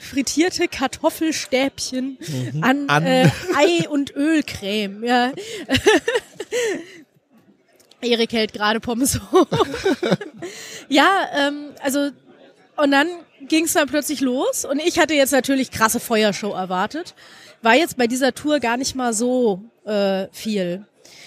Frittierte 0.00 0.68
Kartoffelstäbchen 0.68 2.18
Mhm. 2.52 2.62
an, 2.64 2.88
An- 2.88 3.06
Äh, 3.06 3.30
Ei 3.56 3.88
und 3.88 4.14
Ölcreme. 4.14 5.04
Ja. 5.04 5.32
Erik 8.02 8.32
hält 8.32 8.52
gerade 8.52 8.80
Pommes 8.80 9.20
hoch. 9.32 9.46
ja, 10.88 11.28
ähm, 11.36 11.70
also 11.82 12.10
und 12.76 12.90
dann 12.90 13.08
ging 13.48 13.64
es 13.64 13.72
dann 13.72 13.88
plötzlich 13.88 14.20
los 14.20 14.64
und 14.64 14.80
ich 14.80 14.98
hatte 14.98 15.14
jetzt 15.14 15.32
natürlich 15.32 15.70
krasse 15.70 16.00
Feuershow 16.00 16.52
erwartet. 16.52 17.14
War 17.62 17.74
jetzt 17.74 17.96
bei 17.96 18.06
dieser 18.06 18.34
Tour 18.34 18.58
gar 18.60 18.76
nicht 18.76 18.94
mal 18.94 19.12
so 19.12 19.62
äh, 19.84 20.26
viel. 20.32 20.84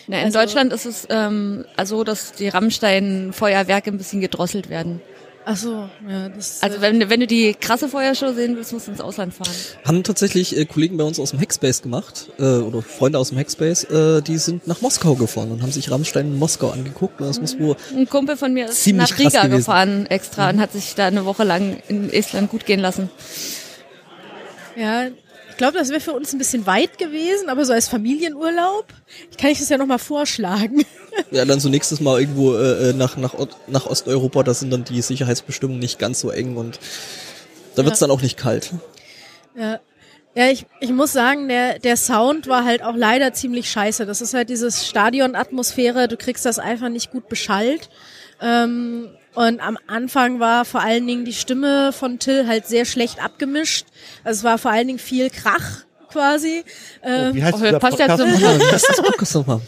Na, 0.07 0.19
in 0.19 0.25
Also- 0.25 0.39
Deutschland 0.39 0.73
ist 0.73 0.85
es 0.85 1.07
ähm, 1.09 1.65
so, 1.83 2.03
dass 2.03 2.33
die 2.33 2.49
Rammstein-Feuerwerke 2.49 3.89
ein 3.91 3.97
bisschen 3.97 4.21
gedrosselt 4.21 4.69
werden. 4.69 5.01
Ach 5.45 5.57
so, 5.57 5.89
ja, 6.07 6.29
das 6.29 6.63
Also 6.63 6.79
wenn, 6.79 7.09
wenn 7.09 7.19
du 7.19 7.27
die 7.27 7.53
krasse 7.53 7.89
Feuershow 7.89 8.33
sehen 8.33 8.55
willst, 8.55 8.71
musst 8.71 8.87
du 8.87 8.91
ins 8.91 9.01
Ausland 9.01 9.33
fahren. 9.33 9.51
Haben 9.85 10.03
tatsächlich 10.03 10.57
äh, 10.57 10.65
Kollegen 10.65 10.95
bei 10.95 11.03
uns 11.03 11.19
aus 11.19 11.31
dem 11.31 11.39
Hackspace 11.39 11.81
gemacht, 11.81 12.29
äh, 12.39 12.43
oder 12.43 12.81
Freunde 12.81 13.19
aus 13.19 13.29
dem 13.29 13.37
Hackspace, 13.37 13.83
äh, 13.85 14.21
die 14.21 14.37
sind 14.37 14.67
nach 14.67 14.81
Moskau 14.81 15.15
gefahren 15.15 15.51
und 15.51 15.61
haben 15.61 15.71
sich 15.71 15.91
Rammstein 15.91 16.27
in 16.27 16.39
Moskau 16.39 16.69
angeguckt. 16.69 17.19
Und 17.19 17.27
das 17.27 17.41
muss 17.41 17.59
wohl 17.59 17.75
Ein 17.95 18.07
Kumpel 18.07 18.37
von 18.37 18.53
mir 18.53 18.67
ist 18.67 18.87
nach 18.93 19.17
Riga 19.19 19.47
gefahren 19.47 20.05
extra 20.05 20.49
und 20.49 20.59
hat 20.59 20.71
sich 20.71 20.95
da 20.95 21.07
eine 21.07 21.25
Woche 21.25 21.43
lang 21.43 21.81
in 21.89 22.09
Estland 22.11 22.49
gut 22.49 22.65
gehen 22.65 22.79
lassen. 22.79 23.09
Ja, 24.75 25.07
ich 25.53 25.57
glaube, 25.57 25.77
das 25.77 25.89
wäre 25.89 25.99
für 25.99 26.13
uns 26.13 26.33
ein 26.33 26.39
bisschen 26.39 26.65
weit 26.65 26.97
gewesen, 26.97 27.47
aber 27.47 27.63
so 27.63 27.73
als 27.73 27.87
Familienurlaub 27.87 28.87
kann 29.39 29.51
ich 29.51 29.59
das 29.59 29.69
ja 29.69 29.77
nochmal 29.77 29.99
vorschlagen. 29.99 30.83
Ja, 31.29 31.45
dann 31.45 31.59
so 31.59 31.69
nächstes 31.69 31.99
Mal 31.99 32.21
irgendwo 32.21 32.55
äh, 32.55 32.89
äh, 32.89 32.93
nach, 32.93 33.17
nach, 33.17 33.35
nach 33.67 33.85
Osteuropa, 33.85 34.41
da 34.41 34.55
sind 34.55 34.71
dann 34.71 34.83
die 34.83 34.99
Sicherheitsbestimmungen 34.99 35.79
nicht 35.79 35.99
ganz 35.99 36.19
so 36.19 36.31
eng 36.31 36.57
und 36.57 36.79
da 37.75 37.85
wird's 37.85 37.99
dann 37.99 38.09
auch 38.09 38.23
nicht 38.23 38.35
kalt. 38.35 38.71
Ja, 39.55 39.79
ja 40.33 40.49
ich, 40.49 40.65
ich 40.79 40.89
muss 40.89 41.13
sagen, 41.13 41.49
der, 41.49 41.77
der 41.77 41.97
Sound 41.97 42.47
war 42.47 42.65
halt 42.65 42.81
auch 42.81 42.95
leider 42.95 43.31
ziemlich 43.31 43.69
scheiße. 43.69 44.07
Das 44.07 44.21
ist 44.21 44.33
halt 44.33 44.49
dieses 44.49 44.87
Stadion-Atmosphäre, 44.87 46.07
du 46.07 46.17
kriegst 46.17 46.47
das 46.47 46.57
einfach 46.57 46.89
nicht 46.89 47.11
gut 47.11 47.29
beschallt. 47.29 47.91
Ähm, 48.43 49.09
und 49.35 49.59
am 49.61 49.77
Anfang 49.87 50.39
war 50.39 50.63
vor 50.65 50.81
allen 50.81 51.07
Dingen 51.07 51.25
die 51.25 51.33
Stimme 51.33 51.91
von 51.91 52.19
Till 52.19 52.47
halt 52.47 52.67
sehr 52.67 52.85
schlecht 52.85 53.23
abgemischt. 53.23 53.85
Also 54.23 54.39
es 54.39 54.43
war 54.43 54.57
vor 54.59 54.71
allen 54.71 54.87
Dingen 54.87 54.99
viel 54.99 55.29
Krach 55.31 55.85
quasi. 56.09 56.63
Ähm, 57.01 57.33
Wie 57.33 57.43
heißt 57.43 57.55
Oh, 57.55 57.57
dieser 57.65 57.79
Podcast? 57.79 58.19
nochmal. 59.35 59.61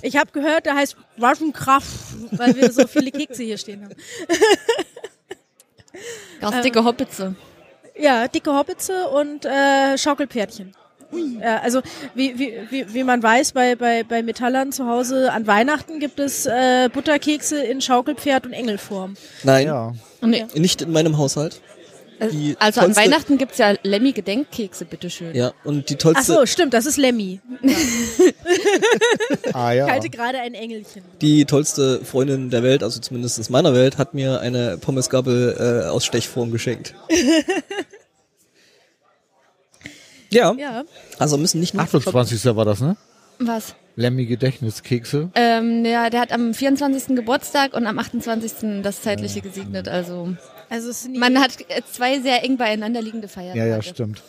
ich 0.00 0.16
habe 0.16 0.30
gehört, 0.32 0.64
der 0.64 0.74
heißt 0.76 0.96
Waschenkraft, 1.18 1.86
weil 2.32 2.56
wir 2.56 2.72
so 2.72 2.86
viele 2.86 3.10
Kekse 3.10 3.42
hier 3.42 3.58
stehen 3.58 3.84
haben. 3.84 3.94
Ganz 6.40 6.62
dicke 6.62 6.82
Hoppitze. 6.82 7.34
Ja, 7.98 8.26
dicke 8.28 8.54
Hobbitze 8.54 9.08
und 9.08 9.44
äh, 9.44 9.98
Schaukelpferdchen. 9.98 10.74
Ja, 11.40 11.58
also 11.58 11.80
wie, 12.14 12.38
wie, 12.38 12.52
wie, 12.70 12.94
wie 12.94 13.04
man 13.04 13.22
weiß, 13.22 13.52
bei, 13.52 13.74
bei, 13.76 14.04
bei 14.04 14.22
Metallern 14.22 14.72
zu 14.72 14.86
Hause 14.86 15.32
an 15.32 15.46
Weihnachten 15.46 15.98
gibt 16.00 16.20
es 16.20 16.46
äh, 16.46 16.88
Butterkekse 16.92 17.62
in 17.62 17.80
Schaukelpferd 17.80 18.46
und 18.46 18.52
Engelform. 18.52 19.14
Nein, 19.42 19.66
Ja. 19.66 19.92
Nee. 20.22 20.44
nicht 20.54 20.82
in 20.82 20.92
meinem 20.92 21.16
Haushalt. 21.18 21.60
Die 22.32 22.54
Also 22.58 22.82
an 22.82 22.94
Weihnachten 22.96 23.38
gibt's 23.38 23.56
ja 23.56 23.72
Lemmy-Gedenkkekse, 23.82 24.84
bitteschön. 24.84 25.34
Ja, 25.34 25.52
und 25.64 25.88
die 25.88 25.94
Ach 25.94 25.98
tollste, 26.00 26.32
so, 26.34 26.44
stimmt, 26.44 26.74
das 26.74 26.84
ist 26.84 26.98
Lemmy. 26.98 27.40
Ah 29.54 29.72
ja. 29.72 29.86
Ich 29.86 29.92
halte 29.92 30.10
gerade 30.10 30.38
ein 30.38 30.54
Engelchen. 30.54 31.02
die 31.20 31.44
tollste 31.44 32.04
Freundin 32.04 32.50
der 32.50 32.62
Welt, 32.62 32.82
also 32.82 33.00
zumindest 33.00 33.38
in 33.38 33.44
meiner 33.50 33.74
Welt, 33.74 33.98
hat 33.98 34.12
mir 34.14 34.40
eine 34.40 34.76
Pommesgabel 34.78 35.84
äh, 35.86 35.88
aus 35.88 36.04
Stechform 36.04 36.50
geschenkt. 36.50 36.94
ja, 40.30 40.54
Ja. 40.58 40.84
also 41.18 41.36
müssen 41.36 41.60
nicht 41.60 41.74
nur 41.74 41.82
28. 41.82 42.56
war 42.56 42.64
das, 42.64 42.80
ne? 42.80 42.96
Was? 43.38 43.74
Lemmy 43.96 44.26
Gedächtniskekse. 44.26 45.30
Ähm, 45.34 45.84
ja, 45.84 46.10
der 46.10 46.20
hat 46.20 46.32
am 46.32 46.54
24. 46.54 47.16
Geburtstag 47.16 47.74
und 47.74 47.86
am 47.86 47.98
28. 47.98 48.82
das 48.82 49.02
zeitliche 49.02 49.40
gesegnet. 49.40 49.88
Also 49.88 50.34
Also 50.68 50.90
es 50.90 51.02
sind 51.02 51.14
die, 51.14 51.18
man 51.18 51.38
hat 51.40 51.52
äh, 51.68 51.82
zwei 51.90 52.20
sehr 52.20 52.44
eng 52.44 52.56
beieinander 52.56 53.02
liegende 53.02 53.28
Feiertage. 53.28 53.58
Ja, 53.58 53.66
ja, 53.66 53.82
stimmt. 53.82 54.22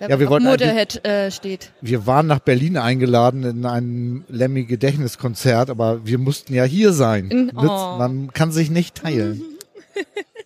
Ja, 0.00 0.18
wir 0.18 0.30
wollten 0.30 0.46
Motorhead 0.46 1.04
äh, 1.04 1.30
steht. 1.30 1.72
Wir 1.82 2.06
waren 2.06 2.26
nach 2.26 2.38
Berlin 2.38 2.78
eingeladen 2.78 3.44
in 3.44 3.66
ein 3.66 4.24
Lemmy 4.28 4.64
Gedächtniskonzert, 4.64 5.68
aber 5.68 6.06
wir 6.06 6.16
mussten 6.16 6.54
ja 6.54 6.64
hier 6.64 6.94
sein. 6.94 7.52
Oh. 7.54 7.60
Man 7.62 8.32
kann 8.32 8.50
sich 8.50 8.70
nicht 8.70 8.94
teilen. 8.94 9.42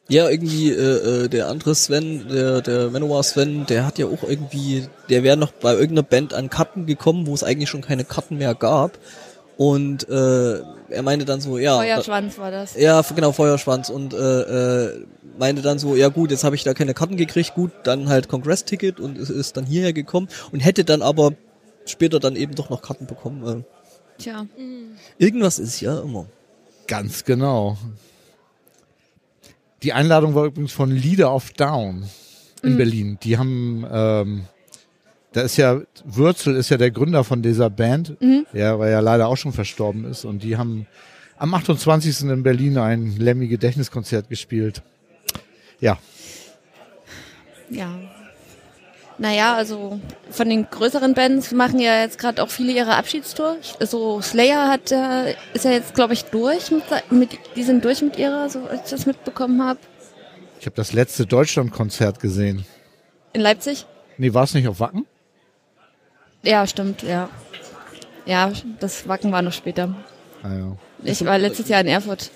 Ja, 0.09 0.29
irgendwie 0.29 0.71
äh, 0.71 1.25
äh, 1.25 1.29
der 1.29 1.49
andere 1.49 1.75
Sven, 1.75 2.29
der 2.29 2.61
der 2.61 2.91
Manowar 2.91 3.23
Sven, 3.23 3.65
der 3.67 3.87
hat 3.87 3.99
ja 3.99 4.07
auch 4.07 4.23
irgendwie, 4.23 4.87
der 5.09 5.23
wäre 5.23 5.39
noch 5.39 5.53
bei 5.53 5.73
irgendeiner 5.73 6.03
Band 6.03 6.35
an 6.35 6.51
Karten 6.51 6.85
gekommen, 6.85 7.27
wo 7.27 7.35
es 7.35 7.43
eigentlich 7.43 7.71
schon 7.71 7.81
keine 7.81 8.05
Karten 8.05 8.37
mehr 8.37 8.55
gab. 8.55 8.99
Und 9.57 10.09
äh, 10.09 10.59
er 10.89 11.03
meinte 11.03 11.25
dann 11.25 11.41
so, 11.41 11.59
ja, 11.59 11.79
Feuerschwanz 11.79 12.39
war 12.39 12.51
das. 12.51 12.75
ja, 12.77 13.01
genau 13.15 13.33
Feuerschwanz 13.33 13.89
und 13.89 14.13
äh, 14.13 14.17
äh, 14.87 15.05
meinte 15.39 15.63
dann 15.63 15.79
so, 15.79 15.95
ja 15.95 16.09
gut, 16.09 16.31
jetzt 16.33 16.45
habe 16.45 16.57
ich 16.57 16.65
da 16.65 16.75
keine 16.75 16.93
Karten 16.93 17.17
gekriegt, 17.17 17.55
gut, 17.55 17.71
dann 17.85 18.09
halt 18.09 18.29
Kongress-Ticket 18.29 19.01
und 19.01 19.17
es 19.17 19.31
ist 19.31 19.57
dann 19.57 19.65
hierher 19.65 19.93
gekommen 19.93 20.29
und 20.53 20.61
hätte 20.61 20.85
dann 20.85 21.03
aber 21.03 21.33
später 21.87 22.21
dann 22.21 22.37
eben 22.37 22.55
doch 22.55 22.69
noch 22.69 22.83
Karten 22.83 23.07
bekommen. 23.07 23.65
Tja. 24.19 24.47
Äh, 24.59 25.25
irgendwas 25.25 25.59
ist 25.59 25.81
ja 25.81 26.01
immer. 26.01 26.27
Ganz 26.87 27.25
genau. 27.25 27.79
Die 29.85 29.93
Einladung 29.93 30.35
war 30.35 30.47
übrigens 30.47 30.73
von 30.73 30.91
Leader 30.91 31.35
of 31.35 31.51
Down 31.53 32.05
in 32.63 32.77
Berlin. 32.79 33.19
Die 33.23 33.37
haben, 33.37 33.87
ähm, 33.93 34.45
da 35.33 35.43
ist 35.43 35.59
ja, 35.59 35.83
Würzel 36.05 36.57
ist 36.57 36.71
ja 36.71 36.79
der 36.79 36.91
Gründer 36.91 37.23
von 37.23 37.43
dieser 37.43 37.69
Band, 37.69 38.17
der 38.55 38.79
weil 38.79 38.91
ja 38.91 39.01
leider 39.01 39.29
auch 39.29 39.37
schon 39.37 39.53
verstorben 39.53 40.05
ist. 40.07 40.25
Und 40.25 40.43
die 40.43 40.57
haben 40.57 40.87
am 41.37 41.53
28. 41.53 42.23
in 42.31 42.43
Berlin 42.43 42.79
ein 42.79 43.17
Lemmy 43.19 43.47
Gedächtniskonzert 43.49 44.29
gespielt. 44.31 44.83
Ja, 45.81 45.99
Ja. 47.71 47.89
Naja, 49.17 49.55
also 49.55 50.01
von 50.31 50.49
den 50.49 50.69
größeren 50.69 51.15
Bands 51.15 51.53
machen 51.53 51.79
ja 51.79 52.01
jetzt 52.01 52.19
gerade 52.19 52.43
auch 52.43 52.49
viele 52.49 52.73
ihre 52.73 52.97
Abschiedstour. 52.97 53.57
So 53.81 54.21
Slayer 54.21 54.69
hat 54.69 54.91
äh, 54.91 55.37
ist 55.53 55.65
ja 55.65 55.71
jetzt, 55.71 55.95
glaube 55.95 56.15
ich, 56.15 56.25
durch 56.25 56.71
mit, 56.71 56.83
mit 57.11 57.39
die 57.55 57.63
sind 57.63 57.85
durch 57.85 58.03
mit 58.03 58.19
ihrer, 58.19 58.49
so 58.49 58.65
als 58.65 58.87
ich 58.87 58.91
das 58.91 59.07
mitbekommen 59.07 59.63
habe. 59.63 59.79
ich 60.59 60.67
habe 60.67 60.75
das 60.77 60.93
letzte 60.93 61.27
Deutschlandkonzert 61.27 62.19
gesehen. 62.19 62.67
In 63.33 63.41
Leipzig? 63.41 63.87
Nee, 64.19 64.35
war 64.35 64.45
es 64.45 64.55
nicht 64.55 64.67
auf 64.67 64.81
Wacken? 64.81 65.07
Ja, 66.43 66.67
stimmt, 66.67 67.03
ja. 67.03 67.29
Ja, 68.27 68.53
das 68.81 69.07
Wacken 69.09 69.33
war 69.33 69.43
noch 69.43 69.53
später. 69.53 69.95
Ah, 70.43 70.55
ja. 70.55 70.77
Ich 71.03 71.25
war 71.25 71.39
letztes 71.39 71.69
Jahr 71.69 71.81
in 71.81 71.87
Erfurt. 71.87 72.31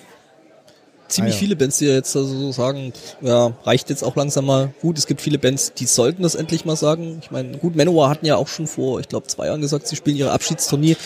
Ziemlich 1.09 1.33
Ah, 1.35 1.37
ja. 1.37 1.41
viele 1.41 1.57
Bands, 1.57 1.79
die 1.79 1.87
jetzt 1.87 2.15
also 2.15 2.39
so 2.39 2.53
sagen, 2.53 2.93
ja, 3.23 3.53
reicht 3.65 3.89
jetzt 3.91 4.05
auch 4.05 4.15
langsam 4.15 4.45
mal. 4.45 4.73
Gut, 4.83 4.99
es 4.99 5.07
gibt 5.07 5.21
viele 5.23 5.39
Bands, 5.39 5.73
die 5.73 5.87
sollten 5.87 6.23
das 6.23 6.35
endlich 6.35 6.65
mal 6.67 6.77
sagen. 6.77 7.19
Ich 7.23 7.31
meine, 7.31 7.57
gut, 7.57 7.75
Manowar 7.77 8.11
hatten 8.11 8.27
ja 8.27 8.37
auch 8.37 8.49
schon 8.49 8.67
vor, 8.67 9.01
ich 9.01 9.09
glaube, 9.09 9.27
zwei 9.27 9.47
Jahren 9.47 9.61
gesagt, 9.63 9.89
sie 9.89 9.97
spielen 9.97 10.17
ihre 10.17 10.33
Abschiedstournee. 10.33 10.97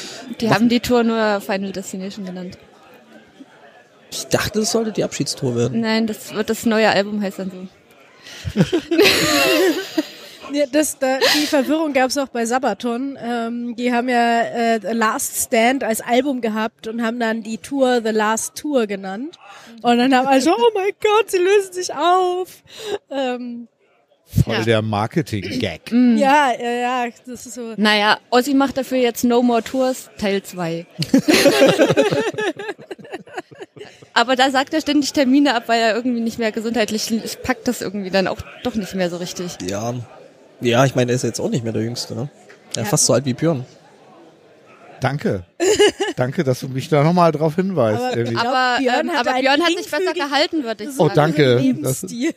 Die 0.41 0.51
haben 0.51 0.69
die 0.69 0.81
Tour 0.81 1.05
nur 1.05 1.41
Final 1.41 1.71
Destination 1.73 2.25
genannt. 2.25 2.59
Ich 4.11 4.27
dachte, 4.27 4.59
das 4.61 4.73
sollte 4.73 4.93
die 4.93 5.05
Abschiedstour 5.05 5.57
werden. 5.57 5.81
Nein, 5.81 6.07
das 6.07 6.35
wird 6.35 6.51
das 6.51 6.67
neue 6.67 6.91
Album 6.91 7.23
heißt 7.23 7.39
dann 7.39 7.51
so. 7.51 8.61
Ja, 10.55 10.67
das, 10.71 10.99
da, 10.99 11.19
die 11.41 11.47
Verwirrung 11.47 11.93
gab 11.93 12.11
es 12.11 12.19
auch 12.19 12.29
bei 12.29 12.45
Sabaton. 12.47 13.19
Ähm, 13.23 13.75
die 13.77 13.93
haben 13.93 14.09
ja 14.09 14.43
äh, 14.43 14.81
The 14.81 14.93
Last 14.93 15.37
Stand 15.47 15.85
als 15.85 16.01
Album 16.01 16.41
gehabt 16.41 16.87
und 16.89 17.03
haben 17.03 17.19
dann 17.21 17.43
die 17.43 17.59
Tour 17.59 18.01
The 18.05 18.11
Last 18.11 18.55
Tour 18.57 18.87
genannt. 18.87 19.39
Und 19.83 19.99
dann 19.99 20.15
haben 20.15 20.27
alle 20.27 20.41
so, 20.41 20.53
oh 20.55 20.71
mein 20.75 20.93
Gott, 21.01 21.31
sie 21.31 21.39
lösen 21.39 21.73
sich 21.73 21.95
auf. 21.95 22.63
Ähm, 23.11 23.69
Voll 24.45 24.55
Ja. 24.55 24.63
der 24.65 24.83
Marketing-Gag. 24.83 25.93
Ja, 25.93 26.53
ja, 26.59 26.71
ja, 26.71 27.05
das 27.27 27.45
ist 27.45 27.55
so. 27.55 27.75
Naja, 27.77 28.19
Ozzy 28.31 28.55
macht 28.55 28.79
dafür 28.79 28.97
jetzt 28.99 29.25
No 29.25 29.43
More 29.43 29.63
Tours 29.63 30.09
Teil 30.19 30.43
2. 30.43 30.87
Aber 34.15 34.37
da 34.37 34.51
sagt 34.51 34.75
er 34.75 34.81
ständig 34.81 35.13
Termine 35.13 35.55
ab, 35.55 35.65
weil 35.67 35.81
er 35.81 35.95
irgendwie 35.95 36.21
nicht 36.21 36.39
mehr 36.39 36.53
gesundheitlich 36.53 37.11
ich 37.11 37.43
packt 37.43 37.67
das 37.69 37.81
irgendwie 37.81 38.11
dann 38.11 38.27
auch 38.29 38.39
doch 38.63 38.75
nicht 38.75 38.95
mehr 38.95 39.11
so 39.11 39.17
richtig. 39.17 39.57
Ja. 39.69 39.95
Ja, 40.63 40.85
ich 40.85 40.95
meine, 40.95 41.13
er 41.13 41.17
ist 41.17 41.23
jetzt 41.25 41.41
auch 41.41 41.51
nicht 41.51 41.65
mehr 41.65 41.73
der 41.73 41.83
Jüngste, 41.83 42.15
ne? 42.15 42.29
Er 42.77 42.83
ist 42.85 42.89
fast 42.89 43.07
so 43.07 43.13
alt 43.13 43.25
wie 43.25 43.35
Björn. 43.35 43.65
Danke. 45.01 45.43
Danke, 46.17 46.45
dass 46.45 46.61
du 46.61 46.69
mich 46.69 46.89
da 46.89 47.03
nochmal 47.03 47.33
drauf 47.33 47.57
hinweist. 47.57 47.99
Aber- 48.01 48.17
irgendwie. 48.17 48.35
glaub, 48.37 48.47
Aber 48.47 48.79
Björn 48.79 49.09
ähm, 49.09 49.13
hatte 49.13 49.31
aber 49.31 49.41
Björn 49.41 49.61
hat 49.63 49.77
sich 49.77 49.91
besser 49.91 50.13
gehalten, 50.15 50.63
würde 50.63 50.85
ich 50.85 50.91
Oh, 50.91 51.09
sagen. 51.09 51.15
danke. 51.17 51.57
Lebensstil. 51.57 52.33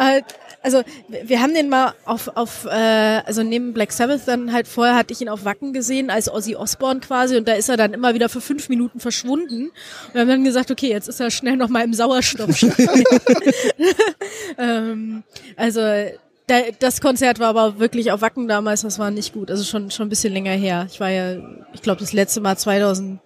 Äh, 0.00 0.22
also 0.62 0.82
wir 1.08 1.42
haben 1.42 1.52
den 1.52 1.68
mal 1.68 1.92
auf, 2.06 2.28
auf 2.36 2.64
äh, 2.64 2.70
also 2.70 3.42
neben 3.42 3.74
Black 3.74 3.92
Sabbath 3.92 4.22
dann 4.26 4.52
halt 4.52 4.66
vorher 4.66 4.94
hatte 4.96 5.12
ich 5.12 5.20
ihn 5.20 5.28
auf 5.28 5.44
Wacken 5.44 5.72
gesehen 5.74 6.08
als 6.08 6.32
Ozzy 6.32 6.56
Osbourne 6.56 7.00
quasi 7.00 7.36
und 7.36 7.46
da 7.46 7.52
ist 7.52 7.68
er 7.68 7.76
dann 7.76 7.92
immer 7.92 8.14
wieder 8.14 8.28
für 8.28 8.40
fünf 8.40 8.68
Minuten 8.70 8.98
verschwunden 9.00 9.66
und 10.06 10.14
wir 10.14 10.22
haben 10.22 10.28
dann 10.28 10.44
gesagt, 10.44 10.70
okay, 10.70 10.88
jetzt 10.88 11.08
ist 11.08 11.20
er 11.20 11.30
schnell 11.30 11.56
noch 11.56 11.68
mal 11.68 11.84
im 11.84 11.92
Sauerstoff. 11.92 12.62
ähm, 14.58 15.22
also 15.56 15.80
das 16.78 17.00
Konzert 17.00 17.38
war 17.40 17.48
aber 17.48 17.78
wirklich 17.78 18.12
auf 18.12 18.20
Wacken 18.20 18.48
damals, 18.48 18.82
das 18.82 18.98
war 18.98 19.10
nicht 19.10 19.32
gut, 19.32 19.50
also 19.50 19.64
schon 19.64 19.90
schon 19.90 20.06
ein 20.06 20.10
bisschen 20.10 20.32
länger 20.32 20.52
her. 20.52 20.86
Ich 20.90 21.00
war 21.00 21.10
ja, 21.10 21.36
ich 21.74 21.82
glaube 21.82 22.00
das 22.00 22.12
letzte 22.12 22.40
Mal 22.40 22.56
2011 22.56 23.18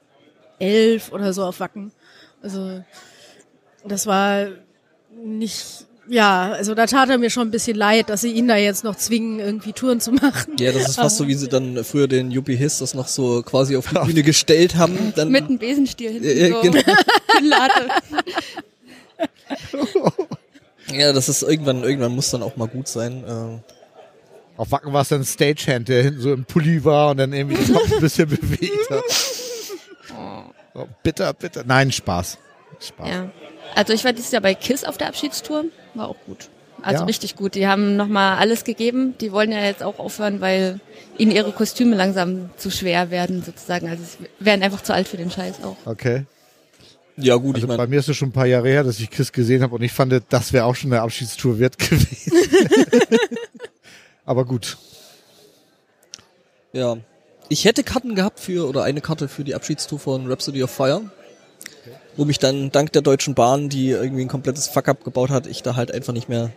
oder 1.12 1.32
so 1.32 1.44
auf 1.44 1.60
Wacken. 1.60 1.92
Also 2.42 2.82
das 3.84 4.06
war 4.06 4.46
nicht 5.22 5.86
ja, 6.10 6.52
also 6.52 6.74
da 6.74 6.86
tat 6.86 7.08
er 7.08 7.18
mir 7.18 7.30
schon 7.30 7.48
ein 7.48 7.50
bisschen 7.52 7.76
leid, 7.76 8.08
dass 8.10 8.22
sie 8.22 8.32
ihn 8.32 8.48
da 8.48 8.56
jetzt 8.56 8.82
noch 8.82 8.96
zwingen, 8.96 9.38
irgendwie 9.38 9.72
Touren 9.72 10.00
zu 10.00 10.10
machen. 10.10 10.56
Ja, 10.58 10.72
das 10.72 10.88
ist 10.88 10.96
fast 10.96 11.18
so, 11.18 11.28
wie 11.28 11.34
sie 11.34 11.48
dann 11.48 11.84
früher 11.84 12.08
den 12.08 12.32
Yuppie 12.32 12.56
Hiss 12.56 12.78
das 12.78 12.94
noch 12.94 13.06
so 13.06 13.42
quasi 13.42 13.76
auf 13.76 13.88
die 13.88 13.94
Bühne 13.94 14.22
gestellt 14.24 14.74
haben. 14.74 15.12
Dann, 15.16 15.30
Mit 15.30 15.44
einem 15.44 15.58
Besenstiel 15.58 16.12
hinten 16.12 16.36
Ja, 16.36 16.48
so. 16.48 16.60
genau. 16.62 16.80
Lade. 17.42 17.90
ja, 20.92 21.12
das 21.12 21.28
ist 21.28 21.42
irgendwann, 21.42 21.82
irgendwann 21.82 22.12
muss 22.14 22.30
dann 22.30 22.42
auch 22.42 22.56
mal 22.56 22.68
gut 22.68 22.88
sein. 22.88 23.24
Äh, 23.24 24.58
Auf 24.60 24.70
Wacken 24.72 24.92
war 24.92 25.02
es 25.02 25.08
dann 25.08 25.20
ein 25.20 25.24
Stagehand, 25.24 25.88
der 25.88 26.02
hinten 26.02 26.20
so 26.20 26.32
im 26.32 26.44
Pulli 26.44 26.84
war 26.84 27.10
und 27.10 27.16
dann 27.18 27.32
irgendwie 27.32 27.56
den 27.62 27.74
Kopf 27.74 27.92
ein 27.92 28.00
bisschen 28.00 28.28
bewegt 28.30 28.90
hat. 28.90 29.04
Oh, 30.74 30.86
bitter, 31.02 31.32
bitter. 31.32 31.64
Nein, 31.66 31.90
Spaß. 31.92 32.38
Spaß. 32.80 33.08
Ja. 33.08 33.30
Also 33.74 33.92
ich 33.92 34.04
war 34.04 34.12
dieses 34.12 34.30
Jahr 34.32 34.42
bei 34.42 34.54
KISS 34.54 34.84
auf 34.84 34.98
der 34.98 35.08
Abschiedstour, 35.08 35.64
war 35.94 36.08
auch 36.08 36.16
gut. 36.26 36.48
Also 36.82 37.00
Ja. 37.00 37.04
richtig 37.06 37.36
gut. 37.36 37.54
Die 37.54 37.66
haben 37.68 37.96
nochmal 37.96 38.38
alles 38.38 38.64
gegeben. 38.64 39.14
Die 39.20 39.32
wollen 39.32 39.52
ja 39.52 39.60
jetzt 39.60 39.82
auch 39.82 39.98
aufhören, 39.98 40.40
weil 40.40 40.80
ihnen 41.18 41.30
ihre 41.30 41.52
Kostüme 41.52 41.94
langsam 41.94 42.50
zu 42.56 42.70
schwer 42.70 43.10
werden, 43.10 43.42
sozusagen. 43.42 43.88
Also 43.88 44.02
sie 44.04 44.26
werden 44.44 44.62
einfach 44.62 44.82
zu 44.82 44.94
alt 44.94 45.06
für 45.06 45.18
den 45.18 45.30
Scheiß 45.30 45.56
auch. 45.62 45.76
Okay. 45.84 46.24
Ja 47.20 47.36
gut, 47.36 47.56
Also 47.56 47.66
ich 47.66 47.68
bei 47.68 47.76
meine, 47.76 47.88
mir 47.90 48.00
ist 48.00 48.08
es 48.08 48.16
schon 48.16 48.28
ein 48.28 48.32
paar 48.32 48.46
Jahre 48.46 48.68
her, 48.68 48.84
dass 48.84 48.98
ich 49.00 49.10
Chris 49.10 49.32
gesehen 49.32 49.62
habe 49.62 49.74
und 49.74 49.82
ich 49.82 49.92
fand, 49.92 50.22
das 50.28 50.52
wäre 50.52 50.64
auch 50.64 50.74
schon 50.74 50.92
eine 50.92 51.02
Abschiedstour 51.02 51.58
wert 51.58 51.78
gewesen. 51.78 52.32
Aber 54.24 54.44
gut. 54.44 54.76
ja. 56.72 56.96
Ich 57.52 57.64
hätte 57.64 57.82
Karten 57.82 58.14
gehabt 58.14 58.38
für, 58.38 58.68
oder 58.68 58.84
eine 58.84 59.00
Karte 59.00 59.26
für 59.26 59.42
die 59.42 59.56
Abschiedstour 59.56 59.98
von 59.98 60.28
Rhapsody 60.28 60.62
of 60.62 60.70
Fire. 60.70 61.02
Wo 62.16 62.24
mich 62.24 62.38
dann 62.38 62.70
dank 62.70 62.92
der 62.92 63.02
Deutschen 63.02 63.34
Bahn, 63.34 63.68
die 63.68 63.90
irgendwie 63.90 64.22
ein 64.22 64.28
komplettes 64.28 64.68
Fuck-up 64.68 65.02
gebaut 65.02 65.30
hat, 65.30 65.48
ich 65.48 65.62
da 65.62 65.74
halt 65.74 65.92
einfach 65.92 66.12
nicht 66.12 66.28
mehr 66.28 66.52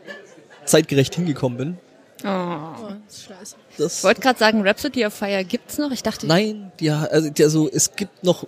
zeitgerecht 0.65 1.15
hingekommen 1.15 1.57
bin. 1.57 1.77
Oh. 2.23 2.27
Oh, 2.27 2.89
das 3.07 3.15
ist 3.17 3.25
scheiße. 3.25 3.55
Das, 3.77 3.97
Ich 3.97 4.03
wollte 4.03 4.21
gerade 4.21 4.37
sagen, 4.37 4.61
Rhapsody 4.61 5.03
of 5.05 5.13
Fire 5.15 5.43
gibt's 5.43 5.79
noch. 5.79 5.91
Ich 5.91 6.03
dachte, 6.03 6.27
Nein, 6.27 6.71
die, 6.79 6.91
also, 6.91 7.29
die, 7.31 7.43
also 7.43 7.69
es 7.71 7.95
gibt 7.95 8.23
noch 8.23 8.47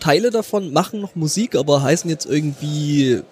Teile 0.00 0.30
davon, 0.30 0.72
machen 0.72 1.00
noch 1.00 1.14
Musik, 1.14 1.54
aber 1.56 1.82
heißen 1.82 2.08
jetzt 2.10 2.26
irgendwie, 2.26 3.22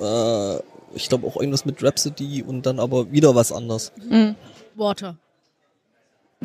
äh, 0.00 0.56
ich 0.94 1.08
glaube 1.08 1.26
auch 1.26 1.36
irgendwas 1.36 1.64
mit 1.64 1.82
Rhapsody 1.82 2.42
und 2.42 2.66
dann 2.66 2.80
aber 2.80 3.10
wieder 3.12 3.34
was 3.34 3.52
anderes. 3.52 3.92
Water. 4.74 5.16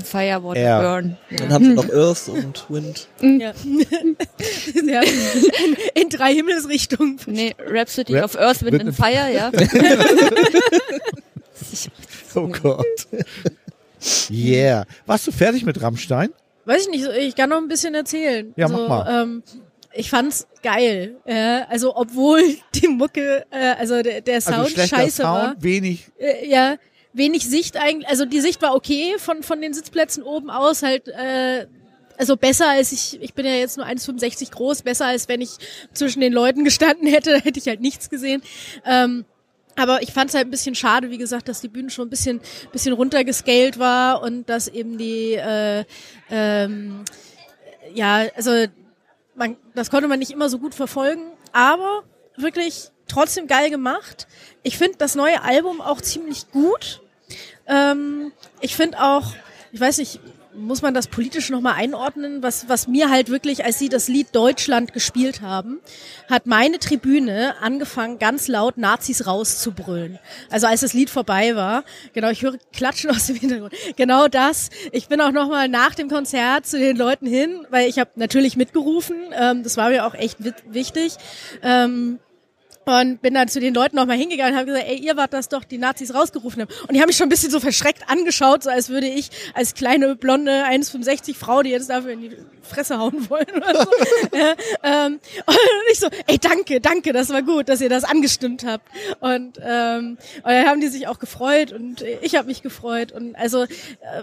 Fire, 0.03 0.44
Water, 0.44 0.60
Ja. 0.60 0.82
Burn. 0.82 1.18
Dann 1.38 1.53
haben 1.53 1.65
sie 1.65 1.74
noch 1.74 1.88
Earth 1.89 2.27
und 2.27 2.65
Wind. 2.70 3.08
Ja. 3.22 3.53
ja. 4.86 5.01
In, 5.03 5.77
in 5.94 6.10
drei 6.10 6.34
Himmelsrichtungen. 6.34 7.20
Nee, 7.27 7.53
Rhapsody 7.60 8.15
Rap- 8.15 8.25
of 8.25 8.36
Earth, 8.36 8.63
Wind 8.63 8.82
and- 8.82 8.96
Fire, 8.96 9.32
ja. 9.32 9.51
Oh 12.36 12.48
Gott. 12.48 12.86
Yeah. 14.30 14.84
Warst 15.06 15.27
du 15.27 15.32
fertig 15.32 15.63
mit 15.63 15.82
Rammstein? 15.82 16.34
Weiß 16.65 16.84
ich 16.84 16.89
nicht, 16.89 17.08
ich 17.08 17.36
kann 17.36 17.50
noch 17.50 17.58
ein 17.58 17.67
bisschen 17.67 17.93
erzählen. 17.93 18.53
Ja, 18.55 18.67
also, 18.67 18.77
mach 18.77 19.05
mal. 19.05 19.24
Ähm, 19.24 19.43
ich 19.93 20.10
fand's 20.10 20.48
geil. 20.62 21.17
Äh, 21.25 21.62
also 21.70 21.96
obwohl 21.96 22.41
die 22.75 22.88
Mucke, 22.88 23.46
äh, 23.51 23.75
also 23.77 24.01
der, 24.01 24.22
der 24.22 24.41
Sound 24.41 24.77
also 24.77 24.82
scheiße 24.82 25.24
Sound, 25.24 25.25
war. 25.25 25.55
wenig. 25.60 26.08
Äh, 26.17 26.48
ja, 26.50 26.77
wenig 27.13 27.48
Sicht 27.48 27.77
eigentlich. 27.77 28.10
Also 28.10 28.25
die 28.25 28.41
Sicht 28.41 28.62
war 28.62 28.75
okay 28.75 29.15
von 29.17 29.43
von 29.43 29.62
den 29.62 29.74
Sitzplätzen 29.74 30.24
oben 30.24 30.50
aus 30.50 30.84
halt. 30.84 31.08
Äh, 31.08 31.67
also 32.17 32.38
besser 32.38 32.70
als 32.70 32.91
ich, 32.91 33.22
ich 33.22 33.34
bin 33.34 33.46
ja 33.46 33.53
jetzt 33.53 33.75
nur 33.77 33.88
1,65 33.88 34.51
groß, 34.51 34.84
besser 34.84 35.08
als 35.08 35.27
wenn 35.27 35.41
ich 35.41 35.58
zwischen 35.93 36.22
den 36.22 36.32
Leuten 36.32 36.63
gestanden 36.63 37.08
hätte, 37.08 37.32
da 37.34 37.38
hätte 37.38 37.60
ich 37.60 37.67
halt 37.67 37.82
nichts 37.82 38.10
gesehen. 38.10 38.41
Ähm, 38.86 39.25
aber 39.75 40.01
ich 40.01 40.12
fand 40.12 40.30
es 40.30 40.36
halt 40.36 40.48
ein 40.48 40.51
bisschen 40.51 40.75
schade, 40.75 41.10
wie 41.10 41.18
gesagt, 41.18 41.48
dass 41.48 41.62
die 41.62 41.68
Bühne 41.68 41.89
schon 41.89 42.08
ein 42.08 42.10
bisschen, 42.10 42.42
bisschen 42.72 42.94
runtergescaled 42.94 43.80
war 43.80 44.22
und 44.22 44.48
dass 44.50 44.68
eben 44.68 44.98
die, 44.98 45.34
äh, 45.34 45.84
ähm, 46.30 47.03
ja, 47.94 48.25
also 48.36 48.65
man, 49.36 49.58
das 49.74 49.89
konnte 49.89 50.08
man 50.08 50.20
nicht 50.20 50.32
immer 50.32 50.50
so 50.50 50.60
gut 50.60 50.75
verfolgen, 50.75 51.24
aber 51.51 52.03
wirklich 52.38 52.90
trotzdem 53.07 53.48
geil 53.48 53.70
gemacht. 53.70 54.27
Ich 54.62 54.77
finde 54.77 54.98
das 54.98 55.16
neue 55.16 55.42
Album 55.44 55.81
auch 55.81 56.01
ziemlich 56.01 56.50
gut. 56.51 57.01
Ähm, 57.68 58.31
ich 58.62 58.75
finde 58.75 59.01
auch, 59.01 59.33
ich 59.72 59.79
weiß 59.79 59.98
nicht, 59.98 60.20
muss 60.55 60.81
man 60.81 60.94
das 60.94 61.07
politisch 61.07 61.50
nochmal 61.50 61.75
einordnen, 61.75 62.44
was, 62.44 62.70
was 62.70 62.87
mir 62.87 63.09
halt 63.09 63.29
wirklich, 63.29 63.66
als 63.66 63.79
sie 63.79 63.89
das 63.89 64.07
Lied 64.07 64.27
Deutschland 64.33 64.94
gespielt 64.94 65.42
haben, 65.42 65.79
hat 66.29 66.46
meine 66.46 66.79
Tribüne 66.79 67.55
angefangen, 67.61 68.20
ganz 68.20 68.48
laut 68.48 68.77
Nazis 68.77 69.25
rauszubrüllen. 69.25 70.20
Also 70.50 70.68
als 70.68 70.81
das 70.81 70.94
Lied 70.94 71.09
vorbei 71.09 71.55
war, 71.55 71.83
genau, 72.13 72.29
ich 72.29 72.42
höre 72.42 72.57
Klatschen 72.72 73.09
aus 73.09 73.27
dem 73.27 73.35
Hintergrund. 73.35 73.74
Genau 73.96 74.27
das. 74.27 74.70
Ich 74.92 75.07
bin 75.07 75.22
auch 75.22 75.31
nochmal 75.31 75.68
nach 75.68 75.96
dem 75.96 76.09
Konzert 76.09 76.66
zu 76.66 76.77
den 76.77 76.98
Leuten 76.98 77.25
hin, 77.25 77.66
weil 77.70 77.89
ich 77.89 78.00
habe 78.00 78.11
natürlich 78.16 78.57
mitgerufen, 78.57 79.18
ähm, 79.33 79.63
das 79.63 79.77
war 79.77 79.89
mir 79.89 80.05
auch 80.05 80.13
echt 80.13 80.37
wichtig. 80.72 81.18
Ähm, 81.61 82.20
und 82.85 83.22
bin 83.22 83.33
dann 83.33 83.48
zu 83.48 83.59
den 83.59 83.74
Leuten 83.74 83.96
nochmal 83.96 84.17
hingegangen 84.17 84.53
und 84.53 84.59
habe 84.59 84.72
gesagt, 84.72 84.87
ey, 84.87 84.98
ihr 84.98 85.15
wart 85.17 85.33
das 85.33 85.50
doch, 85.50 85.63
die 85.63 85.77
Nazis 85.77 86.13
rausgerufen 86.13 86.61
haben. 86.63 86.72
Und 86.87 86.93
die 86.93 87.01
haben 87.01 87.07
mich 87.07 87.17
schon 87.17 87.27
ein 87.27 87.29
bisschen 87.29 87.51
so 87.51 87.59
verschreckt 87.59 88.09
angeschaut, 88.09 88.63
so 88.63 88.69
als 88.69 88.89
würde 88.89 89.07
ich 89.07 89.29
als 89.53 89.74
kleine, 89.74 90.15
blonde 90.15 90.65
1,65 90.65 91.35
Frau, 91.35 91.63
die 91.63 91.69
jetzt 91.69 91.89
dafür 91.89 92.11
in 92.11 92.22
die 92.22 92.37
Fresse 92.61 92.98
hauen 93.00 93.29
wollen 93.29 93.50
oder 93.55 93.75
so. 93.75 93.89
ja, 94.37 94.55
ähm, 94.83 95.19
und 95.46 95.57
ich 95.91 96.00
so, 96.00 96.07
ey, 96.27 96.37
danke, 96.37 96.81
danke, 96.81 97.13
das 97.13 97.29
war 97.29 97.41
gut, 97.41 97.69
dass 97.69 97.81
ihr 97.81 97.89
das 97.89 98.03
angestimmt 98.03 98.65
habt. 98.65 98.87
Und, 99.19 99.59
ähm, 99.61 100.17
und 100.37 100.46
dann 100.46 100.67
haben 100.67 100.81
die 100.81 100.87
sich 100.87 101.07
auch 101.07 101.19
gefreut 101.19 101.72
und 101.72 102.01
ich 102.22 102.35
habe 102.35 102.48
mich 102.48 102.61
gefreut. 102.61 103.11
Und 103.11 103.35
also 103.35 103.63
äh, 103.63 103.67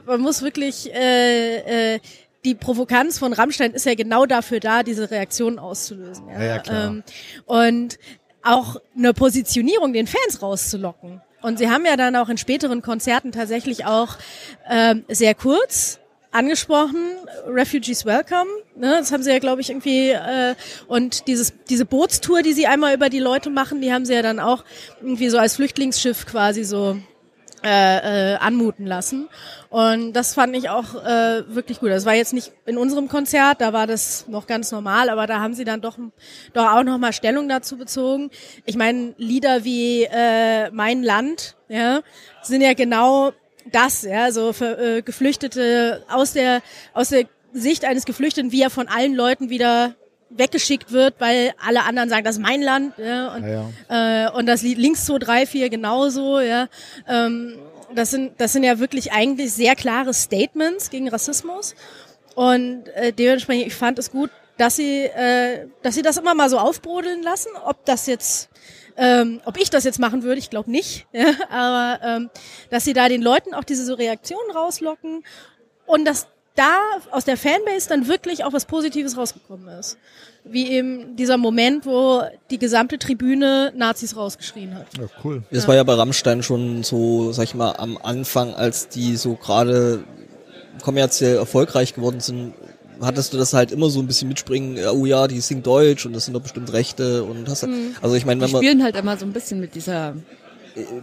man 0.07 0.21
muss 0.21 0.43
wirklich... 0.43 0.93
Äh, 0.95 1.95
äh, 1.95 2.01
die 2.45 2.55
Provokanz 2.55 3.19
von 3.19 3.33
Rammstein 3.33 3.73
ist 3.73 3.85
ja 3.85 3.95
genau 3.95 4.25
dafür 4.25 4.61
da, 4.61 4.83
diese 4.83 5.11
Reaktionen 5.11 5.59
auszulösen. 5.59 6.29
Ja, 6.29 6.39
Ja, 6.39 6.45
ja, 6.45 6.59
klar. 6.59 6.87
Ähm, 6.87 7.03
und 7.45 7.99
auch 8.43 8.77
eine 8.97 9.13
Positionierung 9.13 9.93
den 9.93 10.07
Fans 10.07 10.43
rauszulocken. 10.43 11.21
Und 11.43 11.59
sie 11.59 11.71
haben 11.71 11.87
ja 11.87 11.97
dann 11.97 12.17
auch 12.17 12.29
in 12.29 12.37
späteren 12.37 12.83
Konzerten 12.83 13.33
tatsächlich 13.33 13.87
auch 13.87 14.17
ähm, 14.69 15.05
sehr 15.09 15.35
kurz 15.35 15.99
angesprochen, 16.33 17.01
Refugees 17.47 18.05
Welcome, 18.05 18.51
ne, 18.77 18.97
das 18.99 19.11
haben 19.11 19.23
sie 19.23 19.31
ja, 19.31 19.39
glaube 19.39 19.61
ich, 19.63 19.71
irgendwie, 19.71 20.11
äh, 20.11 20.55
und 20.87 21.27
dieses, 21.27 21.53
diese 21.69 21.85
Bootstour, 21.85 22.43
die 22.43 22.53
sie 22.53 22.67
einmal 22.67 22.95
über 22.95 23.09
die 23.09 23.19
Leute 23.19 23.51
machen, 23.51 23.81
die 23.81 23.93
haben 23.93 24.05
sie 24.05 24.15
ja 24.15 24.23
dann 24.23 24.39
auch 24.39 24.65
irgendwie 25.01 25.29
so 25.29 25.39
als 25.39 25.57
Flüchtlingsschiff 25.57 26.27
quasi 26.27 26.63
so 26.63 26.99
äh, 27.65 28.33
äh, 28.33 28.37
anmuten 28.37 28.87
lassen. 28.87 29.29
Und 29.69 30.13
das 30.15 30.35
fand 30.35 30.57
ich 30.57 30.69
auch 30.71 30.95
äh, 30.95 31.45
wirklich 31.55 31.81
gut. 31.81 31.91
Das 31.91 32.07
war 32.07 32.15
jetzt 32.15 32.33
nicht 32.33 32.53
in 32.67 32.79
unserem 32.79 33.09
Konzert, 33.09 33.61
da 33.61 33.73
war 33.73 33.87
das 33.87 34.27
noch 34.29 34.47
ganz 34.47 34.73
normal, 34.73 35.11
aber 35.11 35.27
da 35.27 35.41
haben 35.41 35.55
sie 35.55 35.65
dann 35.65 35.81
doch, 35.81 35.99
doch 36.53 36.67
auch 36.73 36.83
noch 36.83 36.99
mal 36.99 37.13
Stellung 37.13 37.49
dazu 37.49 37.77
bezogen. 37.77 38.31
Ich 38.65 38.77
meine, 38.77 39.15
Lieder 39.17 39.65
wie 39.65 40.05
äh, 40.05 40.71
Mein 40.71 41.03
Land, 41.03 41.57
ja, 41.69 42.01
sind 42.43 42.63
ja 42.63 42.75
genau 42.75 43.33
das, 43.71 44.03
ja, 44.03 44.33
so 44.33 44.53
für 44.53 44.79
äh, 44.79 45.03
Geflüchtete 45.03 46.05
aus 46.09 46.33
der 46.33 46.63
aus 46.95 47.11
der 47.11 47.27
Sicht 47.53 47.85
eines 47.85 48.05
Geflüchteten, 48.05 48.53
wie 48.53 48.63
er 48.63 48.71
von 48.71 48.89
allen 48.89 49.15
Leuten 49.15 49.51
wieder 49.51 49.97
weggeschickt 50.31 50.93
wird, 50.93 51.15
weil 51.19 51.53
alle 51.65 51.85
anderen 51.85 52.09
sagen, 52.09 52.25
das 52.25 52.37
ist 52.37 52.43
mein 52.43 52.63
Land, 52.63 52.95
ja, 52.99 53.35
und, 53.35 53.47
Ja, 53.47 54.27
Äh, 54.27 54.31
und 54.31 54.47
das 54.47 54.63
Lied 54.63 54.79
links 54.79 55.05
2, 55.07 55.19
3, 55.19 55.47
4 55.47 55.71
genauso, 55.71 56.41
ja. 56.41 56.69
Ähm, 57.09 57.59
das 57.95 58.11
sind, 58.11 58.41
das 58.41 58.53
sind 58.53 58.63
ja 58.63 58.79
wirklich 58.79 59.13
eigentlich 59.13 59.53
sehr 59.53 59.75
klare 59.75 60.15
Statements 60.15 60.91
gegen 60.91 61.09
Rassismus. 61.09 61.75
Und 62.35 62.89
äh, 62.95 63.13
dementsprechend, 63.13 63.67
ich 63.67 63.75
fand 63.75 63.99
es 63.99 64.11
gut, 64.11 64.31
dass 64.57 64.77
sie, 64.77 65.05
äh, 65.05 65.67
dass 65.83 65.95
sie 65.95 66.03
das 66.03 66.17
immer 66.17 66.35
mal 66.35 66.49
so 66.49 66.59
aufbrodeln 66.59 67.23
lassen. 67.23 67.51
Ob 67.65 67.85
das 67.85 68.07
jetzt, 68.07 68.51
ähm, 68.97 69.41
ob 69.45 69.57
ich 69.59 69.71
das 69.71 69.85
jetzt 69.85 69.99
machen 69.99 70.23
würde, 70.23 70.39
ich 70.39 70.51
glaube 70.51 70.71
nicht. 70.71 71.07
Ja, 71.13 71.33
aber 71.51 72.05
ähm, 72.05 72.31
dass 72.71 72.85
sie 72.85 72.93
da 72.93 73.09
den 73.09 73.23
Leuten 73.23 73.55
auch 73.55 73.65
diese 73.65 73.85
so 73.85 73.95
Reaktionen 73.95 74.51
rauslocken 74.53 75.25
und 75.87 76.05
dass 76.05 76.29
da 76.55 76.79
aus 77.11 77.25
der 77.25 77.37
Fanbase 77.37 77.89
dann 77.89 78.09
wirklich 78.09 78.45
auch 78.45 78.53
was 78.53 78.65
Positives 78.65 79.17
rausgekommen 79.17 79.69
ist. 79.79 79.97
Wie 80.45 80.71
eben 80.71 81.17
dieser 81.17 81.37
Moment, 81.37 81.85
wo 81.85 82.23
die 82.51 82.59
gesamte 82.59 82.99
Tribüne 82.99 83.73
Nazis 83.77 84.17
rausgeschrien 84.17 84.75
hat. 84.75 84.87
ja, 84.99 85.07
cool. 85.23 85.43
Das 85.51 85.69
war 85.69 85.75
ja 85.75 85.85
bei 85.85 85.95
Rammstein 85.95 86.43
schon 86.43 86.83
so, 86.83 87.33
sag 87.33 87.45
ich 87.45 87.55
mal, 87.55 87.73
am 87.73 87.99
Anfang, 87.99 88.55
als 88.55 88.89
die 88.89 89.17
so 89.17 89.35
gerade 89.35 90.03
kommerziell 90.83 91.37
erfolgreich 91.37 91.95
geworden 91.95 92.21
sind, 92.21 92.55
hattest 93.03 93.33
du 93.33 93.39
das 93.39 93.53
halt 93.53 93.73
immer 93.73 93.91
so 93.91 94.01
ein 94.01 94.07
bisschen 94.07 94.29
mitspringen, 94.29 94.77
ja, 94.77 94.93
oh 94.93 95.07
ja, 95.07 95.27
die 95.27 95.41
singen 95.41 95.63
Deutsch 95.63 96.07
und 96.07 96.13
das 96.13 96.25
sind 96.25 96.35
doch 96.35 96.43
bestimmt 96.43 96.73
Rechte 96.73 97.25
und 97.25 97.49
hast 97.49 97.67
also 98.01 98.15
ich 98.15 98.27
meine, 98.27 98.41
Die 98.41 98.47
wenn 98.47 98.53
man 98.53 98.63
spielen 98.63 98.83
halt 98.83 98.97
immer 98.97 99.17
so 99.17 99.25
ein 99.25 99.33
bisschen 99.33 99.61
mit 99.61 99.75
dieser 99.75 100.15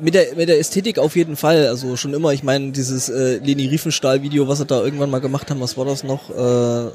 mit 0.02 0.14
der 0.14 0.36
mit 0.36 0.50
der 0.50 0.60
Ästhetik 0.60 1.00
auf 1.00 1.16
jeden 1.16 1.36
Fall, 1.36 1.68
also 1.68 1.96
schon 1.98 2.14
immer, 2.14 2.34
ich 2.34 2.44
meine, 2.44 2.72
dieses 2.72 3.10
äh, 3.10 3.38
Leni 3.38 3.68
Riefenstahl 3.68 4.22
Video, 4.24 4.48
was 4.48 4.60
sie 4.60 4.66
da 4.66 4.84
irgendwann 4.84 5.10
mal 5.10 5.20
gemacht 5.20 5.50
haben, 5.50 5.60
was 5.60 5.78
war 5.78 5.86
das 5.86 6.04
noch? 6.04 6.30
Äh, 6.30 6.92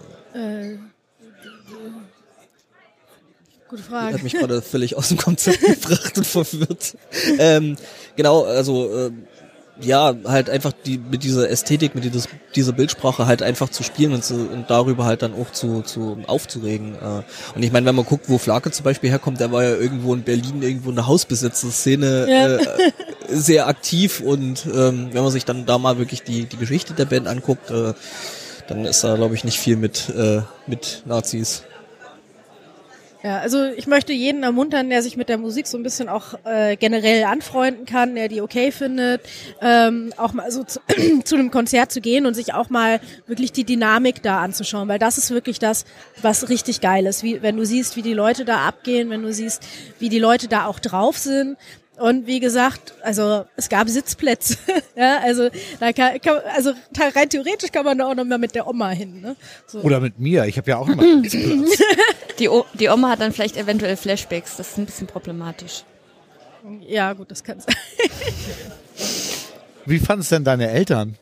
Gute 3.73 3.85
Frage. 3.85 4.13
Hat 4.13 4.23
mich 4.23 4.35
gerade 4.35 4.61
völlig 4.61 4.99
aus 4.99 5.09
dem 5.09 5.17
Konzept 5.17 5.61
gebracht 5.67 6.19
und 6.19 6.27
verwirrt. 6.27 6.95
Ähm, 7.39 7.77
genau, 8.17 8.45
also 8.45 9.07
äh, 9.07 9.11
ja, 9.85 10.14
halt 10.25 10.51
einfach 10.51 10.73
die 10.73 10.99
mit 10.99 11.25
dieser 11.25 11.49
Ästhetik, 11.51 11.95
mit 11.95 12.05
dieses, 12.05 12.29
dieser 12.55 12.73
Bildsprache 12.73 13.27
halt 13.27 13.42
einfach 13.42 13.68
zu 13.68 13.83
spielen 13.83 14.12
und, 14.12 14.25
zu, 14.25 14.35
und 14.35 14.71
darüber 14.71 15.05
halt 15.05 15.23
dann 15.23 15.35
auch 15.35 15.51
zu, 15.53 15.83
zu 15.83 16.18
aufzuregen. 16.27 16.95
Äh. 16.95 17.23
Und 17.55 17.62
ich 17.62 17.73
meine, 17.73 17.87
wenn 17.87 17.95
man 17.95 18.05
guckt, 18.05 18.29
wo 18.29 18.38
Flake 18.38 18.71
zum 18.71 18.85
Beispiel 18.85 19.11
herkommt, 19.11 19.40
der 19.40 19.53
war 19.53 19.62
ja 19.62 19.75
irgendwo 19.75 20.14
in 20.14 20.23
Berlin 20.23 20.62
irgendwo 20.62 20.90
in 20.90 20.97
der 20.97 21.07
Hausbesitzerszene 21.07 22.27
Ja. 22.29 22.57
äh, 22.57 22.92
sehr 23.29 23.66
aktiv 23.66 24.21
und 24.21 24.66
ähm, 24.66 25.09
wenn 25.12 25.23
man 25.23 25.33
sich 25.33 25.45
dann 25.45 25.66
da 25.66 25.79
mal 25.79 25.99
wirklich 25.99 26.23
die, 26.23 26.45
die 26.45 26.57
Geschichte 26.57 26.95
der 26.95 27.07
Band 27.07 27.29
anguckt, 27.29 27.71
äh, 27.71 27.95
dann 28.68 28.85
ist 28.85 29.05
da 29.05 29.16
glaube 29.16 29.35
ich 29.35 29.45
nicht 29.45 29.59
viel 29.59 29.77
mit, 29.77 30.09
äh, 30.11 30.42
mit 30.66 31.03
Nazis. 31.07 31.62
Ja, 33.23 33.39
also 33.39 33.67
ich 33.67 33.87
möchte 33.87 34.13
jeden 34.13 34.43
ermuntern, 34.43 34.91
der 34.91 35.01
sich 35.01 35.17
mit 35.17 35.29
der 35.29 35.39
Musik 35.39 35.69
so 35.69 35.79
ein 35.79 35.85
bisschen 35.85 36.09
auch 36.09 36.35
äh, 36.45 36.77
generell 36.77 37.23
anfreunden 37.23 37.87
kann, 37.87 38.17
der 38.17 38.27
die 38.27 38.41
okay 38.41 38.73
findet, 38.73 39.21
ähm, 39.61 40.13
auch 40.17 40.33
mal 40.33 40.51
so 40.51 40.65
zu, 40.65 40.81
zu 41.25 41.37
einem 41.37 41.53
Konzert 41.53 41.93
zu 41.93 42.01
gehen 42.01 42.27
und 42.27 42.35
sich 42.35 42.53
auch 42.53 42.69
mal 42.69 43.01
wirklich 43.29 43.53
die 43.53 43.63
Dynamik 43.63 44.23
da 44.23 44.41
anzuschauen, 44.41 44.89
weil 44.89 44.99
das 44.99 45.19
ist 45.19 45.31
wirklich 45.31 45.61
das, 45.61 45.85
was 46.21 46.49
richtig 46.49 46.81
geil 46.81 47.07
ist. 47.07 47.23
Wie, 47.23 47.43
wenn 47.43 47.57
du 47.57 47.65
siehst, 47.65 47.95
wie 47.95 48.03
die 48.03 48.15
Leute 48.15 48.45
da 48.45 48.67
abgehen, 48.67 49.09
wenn 49.11 49.23
du 49.23 49.33
siehst, 49.33 49.63
wie 50.01 50.09
die 50.09 50.19
Leute 50.19 50.49
da 50.49 50.67
auch 50.67 50.81
drauf 50.81 51.17
sind. 51.17 51.57
Und 52.03 52.27
wie 52.27 52.41
gesagt, 52.41 52.95
also 53.05 53.45
es 53.55 53.69
gab 53.69 53.88
Sitzplätze. 53.88 54.59
ja, 54.97 55.19
also 55.19 55.51
da 55.79 55.93
kann, 55.93 56.21
kann, 56.21 56.41
also 56.53 56.73
rein 56.99 57.31
theoretisch 57.31 57.71
kann 57.71 57.85
man 57.85 57.97
da 57.97 58.09
auch 58.09 58.15
noch 58.17 58.25
mal 58.25 58.38
mit 58.38 58.57
der 58.57 58.67
Oma 58.67 58.91
hin. 58.91 59.21
Ne? 59.21 59.37
So. 59.69 59.83
Oder 59.83 60.01
mit 60.01 60.19
mir. 60.19 60.47
Ich 60.47 60.59
habe 60.59 60.69
ja 60.69 60.79
auch 60.79 60.88
immer 60.88 61.01
einen 61.05 61.23
Platz. 61.23 61.79
Die, 62.41 62.49
o 62.49 62.65
die 62.75 62.88
Oma 62.88 63.11
hat 63.11 63.21
dann 63.21 63.33
vielleicht 63.33 63.57
eventuell 63.57 63.97
Flashbacks. 63.97 64.57
Das 64.57 64.71
ist 64.71 64.79
ein 64.79 64.87
bisschen 64.87 65.07
problematisch. 65.07 65.85
Ja, 66.88 67.12
gut, 67.12 67.31
das 67.31 67.45
kann 67.45 67.61
sein. 67.61 67.77
Wie 69.87 70.01
fanden 70.01 70.23
es 70.23 70.29
denn 70.29 70.43
deine 70.43 70.71
Eltern? 70.71 71.17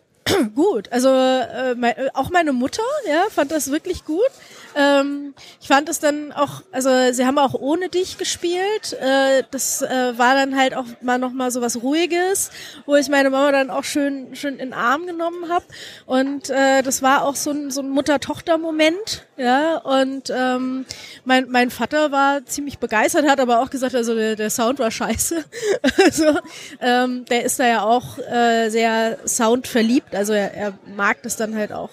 gut. 0.55 0.91
Also 0.91 1.09
äh, 1.11 1.75
mein, 1.77 1.95
auch 2.15 2.31
meine 2.31 2.55
Mutter, 2.55 2.83
ja, 3.07 3.27
fand 3.31 3.51
das 3.51 3.71
wirklich 3.71 4.07
gut. 4.07 4.31
Ähm, 4.75 5.35
ich 5.61 5.69
fand 5.69 5.89
es 5.89 6.01
dann 6.01 6.33
auch, 6.33 6.63
also 6.73 6.91
sie 7.13 7.27
haben 7.27 7.39
auch 7.39 7.55
ohne 7.55 7.89
dich 7.89 8.19
gespielt. 8.19 8.93
Äh, 9.01 9.43
das 9.51 9.83
äh, 9.83 10.19
war 10.19 10.35
dann 10.35 10.57
halt 10.57 10.75
auch 10.75 10.87
mal 11.01 11.19
noch 11.19 11.33
mal 11.33 11.51
so 11.51 11.61
was 11.61 11.83
Ruhiges, 11.83 12.51
wo 12.87 12.97
ich 12.97 13.09
meine 13.09 13.31
Mama 13.31 13.53
dann 13.53 13.71
auch 13.71 13.85
schön 13.85 14.35
schön 14.35 14.55
in 14.55 14.71
den 14.71 14.73
Arm 14.73 15.07
genommen 15.07 15.49
habe. 15.49 15.65
Und 16.07 16.51
äh, 16.51 16.83
das 16.83 17.03
war 17.03 17.25
auch 17.25 17.37
so 17.37 17.51
ein, 17.51 17.71
so 17.71 17.81
ein 17.81 17.91
Mutter-Tochter-Moment, 17.91 19.27
ja. 19.37 19.79
Und 19.79 20.33
ähm, 20.35 20.87
mein, 21.25 21.51
mein 21.51 21.71
Vater 21.71 22.13
war 22.13 22.45
ziemlich 22.47 22.79
begeistert, 22.79 23.29
hat 23.29 23.41
aber 23.41 23.61
auch 23.61 23.71
gesagt, 23.71 23.95
also 23.95 24.15
der, 24.15 24.37
der 24.37 24.51
Sound 24.51 24.79
war 24.79 24.91
scheiße. 24.91 25.45
also, 26.05 26.39
ähm, 26.81 27.25
der 27.27 27.45
ist 27.45 27.59
da 27.59 27.67
ja 27.67 27.83
auch 27.83 28.19
äh, 28.19 28.69
sehr 28.71 29.19
soundverliebt. 29.27 30.15
Also 30.15 30.33
er, 30.33 30.55
er 30.55 30.79
mag 30.97 31.23
das 31.23 31.37
dann 31.37 31.55
halt 31.55 31.73
auch, 31.73 31.91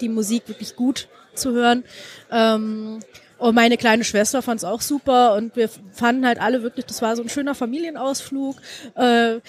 die 0.00 0.08
Musik 0.08 0.48
wirklich 0.48 0.76
gut 0.76 1.08
zu 1.34 1.52
hören. 1.52 1.84
Ähm, 2.30 3.00
und 3.38 3.54
meine 3.54 3.76
kleine 3.76 4.04
Schwester 4.04 4.42
fand 4.42 4.58
es 4.58 4.64
auch 4.64 4.80
super 4.80 5.34
und 5.34 5.56
wir 5.56 5.68
fanden 5.92 6.26
halt 6.26 6.40
alle 6.40 6.62
wirklich, 6.62 6.86
das 6.86 7.02
war 7.02 7.16
so 7.16 7.22
ein 7.22 7.28
schöner 7.28 7.54
Familienausflug. 7.54 8.56
Äh, 8.94 9.40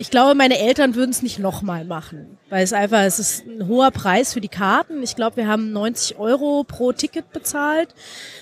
ich 0.00 0.10
glaube, 0.10 0.34
meine 0.34 0.58
Eltern 0.58 0.94
würden 0.94 1.10
es 1.10 1.22
nicht 1.22 1.38
nochmal 1.38 1.84
machen, 1.84 2.38
weil 2.50 2.62
es 2.62 2.72
einfach, 2.72 3.00
es 3.02 3.18
ist 3.18 3.46
ein 3.46 3.66
hoher 3.66 3.90
Preis 3.90 4.32
für 4.32 4.40
die 4.40 4.48
Karten. 4.48 5.02
Ich 5.02 5.16
glaube, 5.16 5.36
wir 5.36 5.48
haben 5.48 5.72
90 5.72 6.18
Euro 6.18 6.64
pro 6.64 6.92
Ticket 6.92 7.32
bezahlt. 7.32 7.88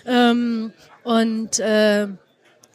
Ähm, 0.07 0.73
und 1.03 1.59
äh, 1.59 2.09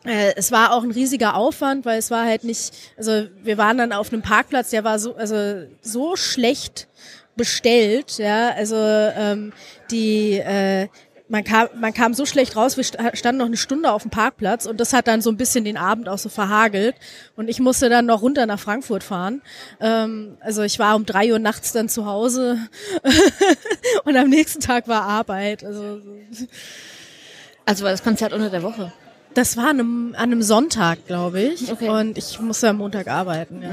äh, 0.04 0.34
es 0.36 0.52
war 0.52 0.74
auch 0.74 0.84
ein 0.84 0.92
riesiger 0.92 1.36
Aufwand, 1.36 1.86
weil 1.86 2.00
es 2.00 2.10
war 2.10 2.26
halt 2.26 2.44
nicht, 2.44 2.74
also 2.98 3.28
wir 3.44 3.58
waren 3.58 3.78
dann 3.78 3.94
auf 3.94 4.12
einem 4.12 4.24
Parkplatz, 4.24 4.72
der 4.72 4.84
war 4.84 4.98
so, 4.98 5.16
also 5.16 5.68
so 5.82 6.16
schlecht 6.16 6.88
bestellt, 7.46 8.18
ja, 8.20 8.50
also 8.52 8.76
ähm, 8.78 9.52
die 9.90 10.34
äh, 10.40 10.88
man 11.28 11.46
kam, 11.46 11.68
man 11.80 11.94
kam 11.94 12.14
so 12.14 12.26
schlecht 12.26 12.58
raus, 12.58 12.76
wir 12.76 12.84
sta- 12.84 13.16
standen 13.16 13.40
noch 13.40 13.46
eine 13.46 13.56
Stunde 13.56 13.90
auf 13.94 14.02
dem 14.02 14.12
Parkplatz 14.12 14.66
und 14.66 14.82
das 14.82 14.92
hat 14.92 15.08
dann 15.08 15.22
so 15.22 15.30
ein 15.32 15.38
bisschen 15.38 15.64
den 15.64 15.78
Abend 15.78 16.10
auch 16.10 16.18
so 16.18 16.28
verhagelt 16.28 16.94
und 17.38 17.48
ich 17.50 17.62
musste 17.62 17.88
dann 17.88 18.06
noch 18.06 18.22
runter 18.22 18.46
nach 18.46 18.60
Frankfurt 18.60 19.02
fahren. 19.04 19.42
Ähm, 19.80 20.36
also 20.42 20.62
ich 20.64 20.78
war 20.78 20.94
um 20.98 21.06
drei 21.06 21.32
Uhr 21.32 21.40
nachts 21.40 21.72
dann 21.72 21.88
zu 21.88 22.06
Hause 22.06 22.58
und 24.04 24.18
am 24.18 24.28
nächsten 24.30 24.60
Tag 24.60 24.88
war 24.90 25.04
Arbeit. 25.04 25.64
Also 25.64 26.02
Also 27.66 27.84
war 27.86 27.92
das 27.92 28.04
Konzert 28.04 28.34
unter 28.34 28.50
der 28.50 28.64
Woche. 28.64 28.92
das 29.34 29.56
war 29.56 29.70
an 29.70 29.80
einem, 29.80 30.16
an 30.18 30.24
einem 30.32 30.42
Sonntag, 30.42 31.08
glaube 31.08 31.42
ich, 31.42 31.72
Okay. 31.72 31.90
und 31.90 32.18
ich 32.18 32.40
musste 32.42 32.68
am 32.70 32.78
Montag 32.78 33.08
arbeiten. 33.08 33.62
Ja. 33.62 33.70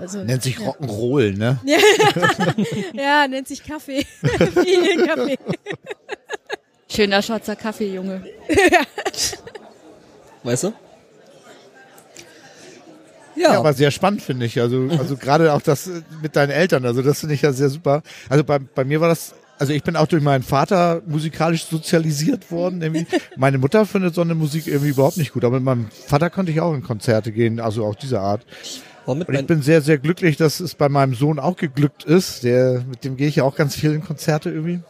Also, 0.00 0.24
Nennt 0.24 0.42
sich 0.42 0.58
Rock'n'Roll, 0.58 1.36
ne? 1.36 1.60
ja, 2.94 3.28
nennt 3.28 3.46
sich 3.48 3.62
Kaffee. 3.62 4.06
Viel 4.22 5.06
Kaffee. 5.06 5.38
Schöner 6.88 7.20
schwarzer 7.22 7.54
Kaffee, 7.54 7.94
Junge. 7.94 8.24
Weißt 10.42 10.64
du? 10.64 10.72
Ja, 13.36 13.52
Ja, 13.52 13.58
aber 13.58 13.74
sehr 13.74 13.90
spannend 13.90 14.22
finde 14.22 14.46
ich. 14.46 14.60
Also, 14.60 14.88
also 14.98 15.16
gerade 15.16 15.52
auch 15.52 15.62
das 15.62 15.86
äh, 15.86 16.02
mit 16.22 16.34
deinen 16.34 16.50
Eltern. 16.50 16.84
Also 16.84 17.02
das 17.02 17.20
finde 17.20 17.34
ich 17.34 17.42
ja 17.42 17.52
sehr 17.52 17.68
super. 17.68 18.02
Also 18.28 18.42
bei, 18.42 18.58
bei 18.58 18.84
mir 18.84 19.00
war 19.00 19.08
das, 19.08 19.34
also 19.58 19.72
ich 19.72 19.82
bin 19.82 19.96
auch 19.96 20.06
durch 20.06 20.22
meinen 20.22 20.42
Vater 20.42 21.02
musikalisch 21.06 21.64
sozialisiert 21.66 22.50
worden. 22.50 22.82
Irgendwie. 22.82 23.06
Meine 23.36 23.58
Mutter 23.58 23.86
findet 23.86 24.14
so 24.14 24.22
eine 24.22 24.34
Musik 24.34 24.66
irgendwie 24.66 24.90
überhaupt 24.90 25.16
nicht 25.16 25.32
gut. 25.32 25.44
Aber 25.44 25.56
mit 25.56 25.64
meinem 25.64 25.90
Vater 25.90 26.28
konnte 26.30 26.52
ich 26.52 26.60
auch 26.60 26.74
in 26.74 26.82
Konzerte 26.82 27.32
gehen, 27.32 27.60
also 27.60 27.84
auch 27.84 27.94
dieser 27.94 28.20
Art. 28.20 28.44
War 29.06 29.14
mit 29.14 29.28
Und 29.28 29.34
ich 29.34 29.46
bin 29.46 29.62
sehr, 29.62 29.80
sehr 29.82 29.98
glücklich, 29.98 30.36
dass 30.36 30.60
es 30.60 30.74
bei 30.74 30.88
meinem 30.88 31.14
Sohn 31.14 31.38
auch 31.38 31.56
geglückt 31.56 32.04
ist. 32.04 32.42
Der, 32.44 32.82
mit 32.88 33.04
dem 33.04 33.16
gehe 33.16 33.28
ich 33.28 33.36
ja 33.36 33.44
auch 33.44 33.54
ganz 33.56 33.74
viel 33.76 33.92
in 33.92 34.04
Konzerte 34.04 34.50
irgendwie. 34.50 34.80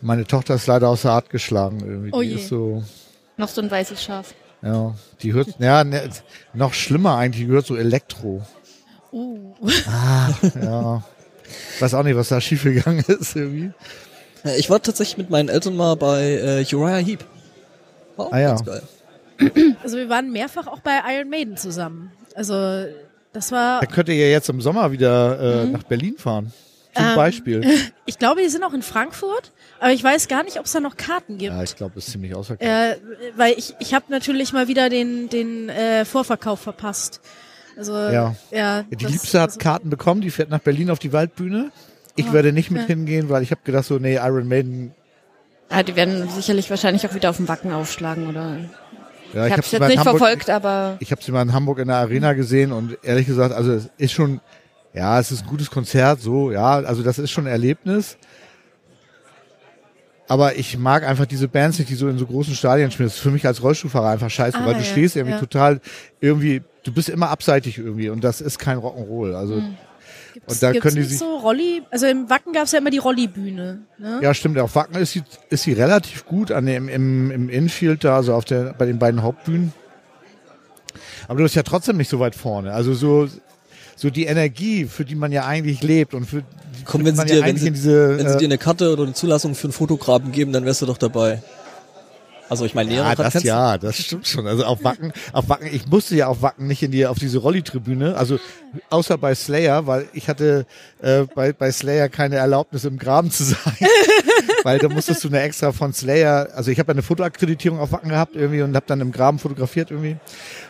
Meine 0.00 0.24
Tochter 0.26 0.54
ist 0.56 0.66
leider 0.66 0.88
aus 0.88 1.02
der 1.02 1.12
Art 1.12 1.30
geschlagen 1.30 1.80
irgendwie. 1.80 2.10
Oh 2.12 2.22
die 2.22 2.28
je. 2.30 2.34
ist 2.36 2.48
so, 2.48 2.82
Noch 3.36 3.48
so 3.48 3.60
ein 3.60 3.70
weißes 3.70 4.02
Schaf. 4.02 4.34
ja, 4.62 4.94
die 5.22 5.32
hört, 5.32 5.48
ja, 5.60 5.84
ne, 5.84 6.08
noch 6.54 6.74
schlimmer 6.74 7.16
eigentlich, 7.16 7.46
die 7.46 7.50
hört 7.52 7.66
so 7.66 7.76
Elektro. 7.76 8.42
Uh. 9.12 9.54
Ja. 10.60 11.04
Weiß 11.80 11.92
auch 11.94 12.02
nicht, 12.02 12.16
was 12.16 12.28
da 12.28 12.40
schiefgegangen 12.40 13.04
ist 13.06 13.36
irgendwie. 13.36 13.72
Ja, 14.42 14.54
ich 14.56 14.70
war 14.70 14.82
tatsächlich 14.82 15.18
mit 15.18 15.30
meinen 15.30 15.48
Eltern 15.50 15.76
mal 15.76 15.94
bei 15.96 16.22
äh, 16.68 16.74
Uriah 16.74 16.96
Heep. 16.96 17.24
War 18.16 18.26
auch 18.26 18.32
Ah, 18.32 18.40
ja. 18.40 18.48
ganz 18.48 18.64
geil. 18.64 18.82
Also 19.82 19.96
wir 19.98 20.08
waren 20.08 20.32
mehrfach 20.32 20.66
auch 20.66 20.80
bei 20.80 20.98
Iron 21.14 21.28
Maiden 21.28 21.56
zusammen. 21.56 22.10
Also 22.36 22.86
das 23.32 23.50
war, 23.52 23.80
Da 23.80 23.86
könnt 23.86 24.08
ihr 24.08 24.14
ja 24.16 24.26
jetzt 24.26 24.48
im 24.48 24.60
Sommer 24.60 24.92
wieder 24.92 25.62
äh, 25.62 25.66
nach 25.66 25.82
Berlin 25.84 26.16
fahren. 26.18 26.52
Zum 26.94 27.04
Ähm. 27.06 27.14
Beispiel. 27.16 27.64
ich 28.06 28.18
glaube, 28.18 28.42
die 28.42 28.48
sind 28.48 28.62
auch 28.64 28.74
in 28.74 28.82
Frankfurt, 28.82 29.52
aber 29.80 29.92
ich 29.92 30.04
weiß 30.04 30.28
gar 30.28 30.42
nicht, 30.42 30.58
ob 30.58 30.66
es 30.66 30.72
da 30.72 30.80
noch 30.80 30.96
Karten 30.96 31.38
gibt. 31.38 31.52
Ja, 31.54 31.62
ich 31.62 31.74
glaube, 31.74 31.98
es 31.98 32.06
ist 32.06 32.12
ziemlich 32.12 32.34
ausverkauft. 32.34 32.68
Äh, 32.68 32.96
weil 33.36 33.54
ich, 33.56 33.74
ich 33.80 33.94
habe 33.94 34.04
natürlich 34.10 34.52
mal 34.52 34.68
wieder 34.68 34.90
den, 34.90 35.28
den 35.30 35.70
äh, 35.70 36.04
Vorverkauf 36.04 36.60
verpasst. 36.60 37.20
Also 37.78 37.94
Ja. 37.94 38.36
ja, 38.50 38.82
die 38.82 38.96
das- 38.96 39.10
Liebste 39.12 39.40
hat 39.40 39.50
also- 39.50 39.58
Karten 39.60 39.88
bekommen, 39.88 40.20
die 40.20 40.30
fährt 40.30 40.50
nach 40.50 40.60
Berlin 40.60 40.90
auf 40.90 40.98
die 40.98 41.12
Waldbühne. 41.14 41.70
Ich 42.14 42.30
werde 42.30 42.52
nicht 42.52 42.70
mit 42.70 42.82
ja. 42.82 42.88
hingehen, 42.88 43.30
weil 43.30 43.42
ich 43.42 43.50
habe 43.50 43.62
gedacht 43.64 43.86
so, 43.86 43.98
nee, 43.98 44.16
Iron 44.16 44.46
Maiden. 44.46 44.92
Ah, 45.70 45.82
die 45.82 45.96
werden 45.96 46.28
sicherlich 46.28 46.68
wahrscheinlich 46.68 47.06
auch 47.06 47.14
wieder 47.14 47.30
auf 47.30 47.38
dem 47.38 47.48
Wacken 47.48 47.72
aufschlagen, 47.72 48.28
oder? 48.28 48.58
Ja, 49.34 49.46
ich 49.46 49.52
hab 49.52 49.58
hab's 49.58 49.70
sie 49.70 49.76
jetzt 49.76 49.88
nicht 49.88 49.98
Hamburg- 49.98 50.18
verfolgt, 50.18 50.50
aber 50.50 50.96
Ich 51.00 51.10
habe 51.10 51.22
sie 51.22 51.32
mal 51.32 51.42
in 51.42 51.52
Hamburg 51.52 51.78
in 51.78 51.88
der 51.88 51.96
Arena 51.96 52.32
gesehen 52.34 52.72
und 52.72 52.98
ehrlich 53.02 53.26
gesagt, 53.26 53.54
also 53.54 53.72
es 53.72 53.90
ist 53.96 54.12
schon, 54.12 54.40
ja, 54.94 55.18
es 55.18 55.30
ist 55.32 55.42
ein 55.44 55.48
gutes 55.48 55.70
Konzert, 55.70 56.20
so, 56.20 56.50
ja, 56.52 56.74
also 56.80 57.02
das 57.02 57.18
ist 57.18 57.30
schon 57.30 57.44
ein 57.46 57.52
Erlebnis. 57.52 58.16
Aber 60.28 60.56
ich 60.56 60.78
mag 60.78 61.04
einfach 61.06 61.26
diese 61.26 61.48
Bands 61.48 61.78
nicht, 61.78 61.90
die 61.90 61.94
so 61.94 62.08
in 62.08 62.16
so 62.16 62.26
großen 62.26 62.54
Stadien 62.54 62.90
spielen. 62.90 63.08
Das 63.08 63.16
ist 63.16 63.22
für 63.22 63.30
mich 63.30 63.46
als 63.46 63.62
Rollstuhlfahrer 63.62 64.08
einfach 64.10 64.30
scheiße, 64.30 64.56
Ah, 64.58 64.64
weil 64.66 64.74
du 64.74 64.80
ja, 64.80 64.86
stehst 64.86 65.16
irgendwie 65.16 65.34
ja. 65.34 65.40
total 65.40 65.80
irgendwie, 66.20 66.62
du 66.84 66.92
bist 66.92 67.08
immer 67.10 67.28
abseitig 67.28 67.76
irgendwie 67.78 68.08
und 68.08 68.22
das 68.24 68.40
ist 68.40 68.58
kein 68.58 68.78
Rock'n'Roll. 68.78 69.34
Also, 69.34 69.62
Gibt's, 70.34 70.54
und 70.54 70.62
da 70.62 70.72
gibt's 70.72 70.82
können 70.82 70.94
die 70.96 71.00
nicht 71.02 71.10
sich- 71.10 71.18
so 71.18 71.36
Rolli, 71.36 71.82
also 71.90 72.06
im 72.06 72.28
Wacken 72.30 72.52
gab's 72.52 72.72
ja 72.72 72.78
immer 72.78 72.90
die 72.90 72.98
Rollibühne. 72.98 73.80
Ne? 73.98 74.18
ja, 74.22 74.32
stimmt, 74.34 74.58
auf 74.58 74.74
Wacken 74.74 74.96
ist 74.96 75.12
sie, 75.12 75.22
ist 75.50 75.62
sie 75.62 75.72
relativ 75.72 76.24
gut 76.26 76.50
an 76.50 76.66
dem, 76.66 76.88
im, 76.88 77.30
im 77.30 77.48
Infield 77.48 78.04
da, 78.04 78.16
also 78.16 78.34
auf 78.34 78.44
der, 78.44 78.74
bei 78.74 78.86
den 78.86 78.98
beiden 78.98 79.22
Hauptbühnen. 79.22 79.72
Aber 81.28 81.38
du 81.38 81.44
bist 81.44 81.54
ja 81.54 81.62
trotzdem 81.62 81.96
nicht 81.96 82.08
so 82.08 82.18
weit 82.20 82.34
vorne. 82.34 82.72
Also 82.72 82.94
so, 82.94 83.28
so 83.96 84.10
die 84.10 84.24
Energie, 84.24 84.86
für 84.86 85.04
die 85.04 85.14
man 85.14 85.32
ja 85.32 85.46
eigentlich 85.46 85.82
lebt 85.82 86.14
und 86.14 86.26
für 86.26 86.42
Komm, 86.84 87.02
die 87.02 87.06
wenn 87.06 87.16
sie 87.16 87.24
dir, 87.26 87.34
ja 87.36 87.40
wenn 87.42 87.50
eigentlich 87.50 87.60
sie, 87.62 87.68
in 87.68 87.74
diese, 87.74 88.18
wenn 88.18 88.28
sie 88.28 88.34
äh, 88.34 88.38
dir 88.38 88.44
eine 88.46 88.58
Karte 88.58 88.92
oder 88.92 89.04
eine 89.04 89.12
Zulassung 89.14 89.54
für 89.54 89.68
einen 89.68 89.72
Fotograben 89.72 90.32
geben, 90.32 90.52
dann 90.52 90.64
wärst 90.64 90.82
du 90.82 90.86
doch 90.86 90.98
dabei. 90.98 91.42
Also 92.48 92.64
ich 92.64 92.74
meine, 92.74 92.92
ja, 92.92 93.12
Lehrer 93.12 93.30
das 93.30 93.42
ja, 93.42 93.78
das 93.78 93.96
stimmt 93.96 94.26
schon. 94.26 94.46
Also 94.46 94.64
auf 94.64 94.84
Wacken, 94.84 95.12
auf 95.32 95.48
Wacken, 95.48 95.68
ich 95.72 95.86
musste 95.86 96.14
ja 96.16 96.26
auf 96.26 96.42
Wacken 96.42 96.66
nicht 96.66 96.82
in 96.82 96.90
die, 96.90 97.06
auf 97.06 97.18
diese 97.18 97.38
Rolli-Tribüne, 97.38 98.16
also 98.16 98.38
außer 98.90 99.16
bei 99.16 99.34
Slayer, 99.34 99.86
weil 99.86 100.06
ich 100.12 100.28
hatte 100.28 100.66
äh, 101.00 101.22
bei, 101.34 101.52
bei 101.52 101.72
Slayer 101.72 102.08
keine 102.08 102.36
Erlaubnis 102.36 102.84
im 102.84 102.98
Graben 102.98 103.30
zu 103.30 103.44
sein. 103.44 103.76
weil 104.64 104.78
da 104.78 104.88
musstest 104.88 105.24
du 105.24 105.28
eine 105.28 105.40
extra 105.40 105.72
von 105.72 105.92
Slayer, 105.92 106.48
also 106.54 106.70
ich 106.70 106.78
habe 106.78 106.88
ja 106.88 106.94
eine 106.94 107.02
Fotoakkreditierung 107.02 107.80
auf 107.80 107.92
Wacken 107.92 108.10
gehabt 108.10 108.36
irgendwie 108.36 108.62
und 108.62 108.74
habe 108.74 108.86
dann 108.86 109.00
im 109.00 109.12
Graben 109.12 109.38
fotografiert 109.38 109.90
irgendwie. 109.90 110.16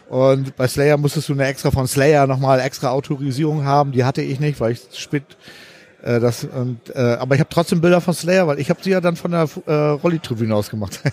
Und 0.09 0.57
bei 0.57 0.69
Slayer 0.69 0.97
musstest 0.97 1.29
du 1.29 1.33
eine 1.33 1.47
extra 1.47 1.71
von 1.71 1.87
Slayer 1.87 2.27
nochmal 2.27 2.61
extra 2.61 2.91
Autorisierung 2.91 3.65
haben, 3.65 3.93
die 3.93 4.05
hatte 4.05 4.23
ich 4.23 4.41
nicht, 4.41 4.61
weil 4.61 4.73
ich 4.73 4.81
spät 4.95 5.25
äh, 6.03 6.21
das 6.21 6.45
und 6.45 6.79
äh, 6.95 6.99
aber 6.99 7.35
ich 7.35 7.41
habe 7.41 7.51
trotzdem 7.51 7.81
Bilder 7.81 8.01
von 8.01 8.15
Slayer, 8.15 8.47
weil 8.47 8.61
ich 8.61 8.71
habe 8.71 8.83
sie 8.83 8.91
ja 8.91 9.01
dann 9.01 9.17
von 9.17 9.31
der 9.31 9.49
äh, 9.67 9.73
Rolli-Tribüne 9.73 10.55
aus 10.55 10.71
gemacht. 10.71 11.01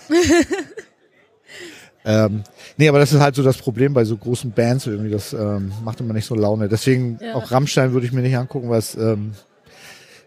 ähm, 2.04 2.42
nee, 2.76 2.88
aber 2.88 2.98
das 2.98 3.12
ist 3.12 3.20
halt 3.20 3.34
so 3.34 3.42
das 3.42 3.58
Problem 3.58 3.92
bei 3.92 4.04
so 4.04 4.16
großen 4.16 4.52
Bands 4.52 4.86
irgendwie, 4.86 5.10
das 5.10 5.32
ähm, 5.32 5.72
macht 5.84 6.00
immer 6.00 6.14
nicht 6.14 6.26
so 6.26 6.34
Laune. 6.34 6.68
Deswegen 6.68 7.18
Ja. 7.20 7.34
auch 7.34 7.50
Rammstein 7.50 7.92
würde 7.92 8.06
ich 8.06 8.12
mir 8.12 8.22
nicht 8.22 8.36
angucken, 8.36 8.70
weil 8.70 8.78
es 8.78 8.94
ähm, 8.94 9.32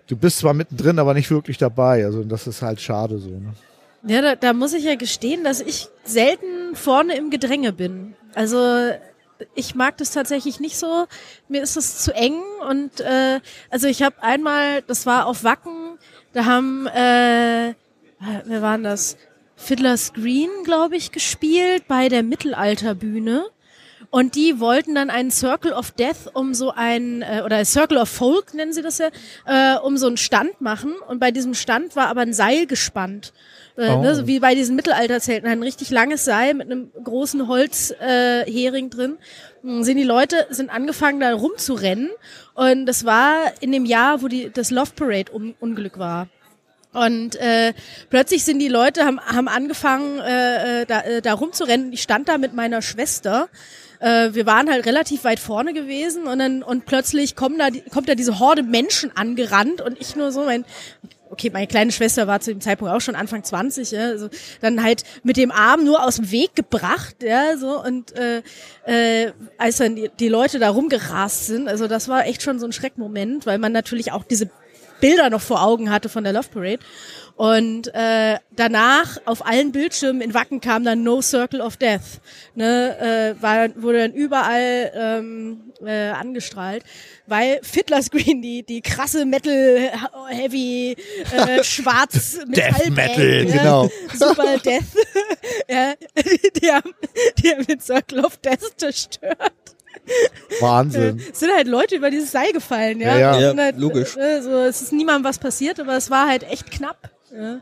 du 0.08 0.16
bist 0.16 0.40
zwar 0.40 0.54
mittendrin, 0.54 1.00
aber 1.00 1.14
nicht 1.14 1.32
wirklich 1.32 1.58
dabei. 1.58 2.06
Also 2.06 2.24
das 2.24 2.48
ist 2.48 2.62
halt 2.62 2.80
schade 2.80 3.18
so. 3.18 3.30
Ne? 3.30 3.54
Ja, 4.06 4.22
da, 4.22 4.36
da 4.36 4.54
muss 4.54 4.74
ich 4.74 4.84
ja 4.84 4.96
gestehen, 4.96 5.44
dass 5.44 5.62
ich 5.62 5.88
selten 6.04 6.76
vorne 6.76 7.18
im 7.18 7.30
Gedränge 7.30 7.74
bin. 7.74 8.14
Also 8.36 8.58
ich 9.56 9.76
mag 9.76 9.98
das 9.98 10.12
tatsächlich 10.12 10.60
nicht 10.60 10.78
so. 10.78 11.08
Mir 11.48 11.64
ist 11.64 11.78
es 11.78 12.00
zu 12.00 12.14
eng 12.14 12.42
und 12.70 13.00
äh, 13.00 13.40
also 13.70 13.88
ich 13.88 14.02
habe 14.02 14.22
einmal, 14.22 14.82
das 14.84 15.06
war 15.06 15.26
auf 15.26 15.44
Wacken, 15.44 15.98
da 16.34 16.46
haben 16.46 16.88
äh, 16.88 17.74
wer 18.46 18.62
waren 18.62 18.84
das? 18.84 19.18
Fiddler's 19.56 20.14
Green, 20.14 20.50
glaube 20.64 20.96
ich, 20.96 21.12
gespielt 21.12 21.88
bei 21.88 22.10
der 22.10 22.24
Mittelalterbühne. 22.24 23.46
Und 24.10 24.36
die 24.36 24.60
wollten 24.60 24.94
dann 24.94 25.10
einen 25.10 25.32
Circle 25.32 25.74
of 25.74 25.92
Death 25.92 26.30
um 26.34 26.54
so 26.54 26.72
ein, 26.72 27.24
äh, 27.24 27.42
oder 27.44 27.64
Circle 27.66 27.98
of 27.98 28.10
Folk 28.10 28.54
nennen 28.54 28.74
sie 28.74 28.84
das 28.84 29.00
ja, 29.00 29.10
äh, 29.46 29.80
um 29.80 29.98
so 29.98 30.06
einen 30.06 30.18
Stand 30.18 30.62
machen. 30.62 30.94
Und 31.08 31.20
bei 31.20 31.32
diesem 31.32 31.56
Stand 31.56 31.96
war 31.96 32.08
aber 32.08 32.22
ein 32.22 32.34
Seil 32.34 32.68
gespannt. 32.68 33.34
Äh, 33.76 33.90
Oh. 33.90 34.02
ne, 34.02 34.16
so 34.16 34.28
wie 34.28 34.40
bei 34.40 34.54
diesen 34.54 34.76
Mittelalterzelten, 34.76 35.50
ein 35.50 35.64
richtig 35.64 35.90
langes 35.90 36.26
Seil 36.26 36.54
mit 36.54 36.70
einem 36.70 36.92
großen 37.04 37.48
Holzhering 37.48 38.86
äh, 38.86 38.90
drin. 38.90 39.18
Dann 39.64 39.84
sind 39.84 39.98
die 39.98 40.04
Leute, 40.04 40.46
sind 40.50 40.70
angefangen 40.70 41.20
da 41.20 41.34
rumzurennen. 41.34 42.10
Und 42.54 42.86
das 42.86 43.06
war 43.06 43.52
in 43.62 43.72
dem 43.72 43.86
Jahr, 43.86 44.22
wo 44.22 44.28
die, 44.28 44.52
das 44.52 44.70
Love 44.70 44.92
Parade 44.96 45.32
um, 45.32 45.56
Unglück 45.60 45.98
war. 45.98 46.28
Und 46.94 47.36
äh, 47.38 47.74
plötzlich 48.12 48.44
sind 48.44 48.60
die 48.60 48.68
Leute, 48.68 49.04
haben, 49.06 49.20
haben 49.20 49.48
angefangen, 49.48 50.20
äh, 50.20 50.82
äh, 50.82 50.86
da, 50.86 51.02
äh, 51.02 51.22
da 51.24 51.34
rumzurennen. 51.34 51.92
Ich 51.92 52.04
stand 52.04 52.30
da 52.30 52.38
mit 52.38 52.54
meiner 52.54 52.84
Schwester. 52.84 53.50
Äh, 54.00 54.34
wir 54.34 54.46
waren 54.46 54.70
halt 54.70 54.86
relativ 54.86 55.24
weit 55.24 55.40
vorne 55.40 55.74
gewesen 55.74 56.28
und 56.28 56.38
dann 56.38 56.62
und 56.62 56.86
plötzlich 56.86 57.36
kommen 57.36 57.58
da, 57.58 57.70
kommt 57.92 58.10
da 58.10 58.16
diese 58.16 58.38
Horde 58.38 58.62
Menschen 58.62 59.16
angerannt 59.16 59.82
und 59.82 60.00
ich 60.00 60.16
nur 60.16 60.32
so 60.32 60.44
mein 60.44 60.66
Okay, 61.34 61.50
meine 61.52 61.66
kleine 61.66 61.92
Schwester 61.92 62.28
war 62.28 62.42
zu 62.42 62.52
dem 62.52 62.62
Zeitpunkt 62.62 62.94
auch 62.94 63.02
schon 63.02 63.16
Anfang 63.16 63.44
20, 63.44 63.90
ja, 63.90 64.02
also 64.02 64.30
dann 64.62 64.84
halt 64.84 65.04
mit 65.24 65.36
dem 65.36 65.52
Arm 65.52 65.84
nur 65.84 66.04
aus 66.04 66.18
dem 66.18 66.30
Weg 66.30 66.54
gebracht, 66.56 67.24
ja, 67.24 67.58
so 67.58 67.84
und 67.84 68.14
äh, 68.16 68.44
äh, 68.86 69.32
als 69.58 69.78
dann 69.78 69.96
die, 69.96 70.12
die 70.20 70.30
Leute 70.30 70.60
da 70.60 70.70
rumgerast 70.70 71.48
sind, 71.48 71.68
also 71.68 71.88
das 71.88 72.08
war 72.08 72.28
echt 72.28 72.44
schon 72.44 72.60
so 72.60 72.68
ein 72.68 72.72
Schreckmoment, 72.72 73.48
weil 73.48 73.58
man 73.58 73.72
natürlich 73.72 74.12
auch 74.12 74.24
diese 74.24 74.52
Bilder 75.04 75.30
noch 75.30 75.42
vor 75.42 75.62
Augen 75.62 75.92
hatte 75.92 76.08
von 76.08 76.24
der 76.24 76.32
Love 76.32 76.48
Parade. 76.48 76.80
Und 77.36 77.94
äh, 77.94 78.38
danach 78.56 79.18
auf 79.26 79.46
allen 79.46 79.74
Bildschirmen 79.74 80.22
in 80.22 80.34
Wacken 80.34 80.62
kam 80.62 80.86
dann 80.86 81.04
No 81.04 81.22
Circle 81.22 81.60
of 81.60 81.76
Death. 81.76 82.22
Ne, 82.56 83.36
äh, 83.36 83.42
war, 83.42 83.70
wurde 83.76 83.98
dann 83.98 84.14
überall 84.14 84.92
ähm, 84.96 85.74
äh, 85.86 86.12
angestrahlt, 86.12 86.86
weil 87.28 87.60
Fiddler's 87.64 88.12
Green, 88.12 88.42
die, 88.42 88.64
die 88.64 88.80
krasse 88.80 89.26
Metal, 89.26 89.92
Heavy, 90.30 90.96
äh, 91.36 91.62
Schwarz 91.66 92.40
Death 92.46 92.48
Metallband, 92.48 92.96
Metal, 92.96 93.46
ja, 93.50 93.58
genau. 93.58 93.90
Super 94.14 94.58
Death. 94.60 94.84
ja, 95.68 95.96
die, 96.62 96.72
haben, 96.72 96.94
die 97.40 97.50
haben 97.50 97.66
den 97.66 97.82
Circle 97.82 98.24
of 98.24 98.38
Death 98.38 98.78
zerstört. 98.78 99.52
Wahnsinn. 100.60 101.22
Es 101.32 101.40
sind 101.40 101.52
halt 101.54 101.68
Leute 101.68 101.96
über 101.96 102.10
dieses 102.10 102.32
Seil 102.32 102.52
gefallen, 102.52 103.00
ja. 103.00 103.18
Ja, 103.18 103.40
ja. 103.40 103.56
Halt, 103.56 103.78
logisch. 103.78 104.16
Äh, 104.18 104.42
so, 104.42 104.52
es 104.60 104.82
ist 104.82 104.94
niemandem 104.94 105.24
was 105.24 105.40
passiert, 105.40 105.80
aber 105.80 105.96
es 105.96 106.10
war 106.10 106.28
halt 106.28 106.44
echt 106.44 106.72
knapp. 106.72 107.10
Ja. 107.34 107.62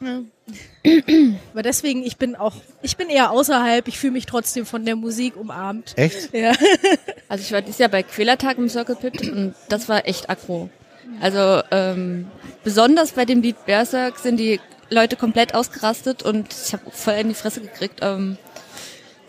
Ja. 0.00 0.22
Aber 1.52 1.62
deswegen, 1.62 2.02
ich 2.02 2.16
bin 2.16 2.34
auch, 2.34 2.54
ich 2.82 2.96
bin 2.96 3.08
eher 3.08 3.30
außerhalb, 3.30 3.86
ich 3.86 3.98
fühle 3.98 4.14
mich 4.14 4.26
trotzdem 4.26 4.66
von 4.66 4.84
der 4.84 4.96
Musik 4.96 5.36
umarmt. 5.36 5.92
Echt? 5.96 6.34
Ja. 6.34 6.52
Also 7.28 7.44
ich 7.44 7.52
war 7.52 7.62
dieses 7.62 7.78
Jahr 7.78 7.88
bei 7.88 8.02
Quälertag 8.02 8.58
im 8.58 8.68
Circle 8.68 8.94
Pit 8.94 9.22
und 9.22 9.54
das 9.70 9.88
war 9.88 10.06
echt 10.06 10.28
aggro. 10.28 10.68
Also 11.18 11.62
ähm, 11.70 12.26
besonders 12.62 13.12
bei 13.12 13.24
dem 13.24 13.40
Lied 13.40 13.64
Berserk 13.64 14.18
sind 14.18 14.36
die 14.36 14.60
Leute 14.90 15.16
komplett 15.16 15.54
ausgerastet 15.54 16.22
und 16.22 16.48
ich 16.52 16.74
habe 16.74 16.90
voll 16.90 17.14
in 17.14 17.28
die 17.28 17.34
Fresse 17.34 17.62
gekriegt. 17.62 18.00
Ähm, 18.02 18.36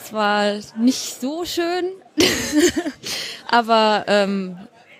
es 0.04 0.14
war 0.14 0.54
nicht 0.78 1.22
so 1.22 1.46
schön, 1.46 1.86
aber 3.48 4.06
ähm, 4.08 4.58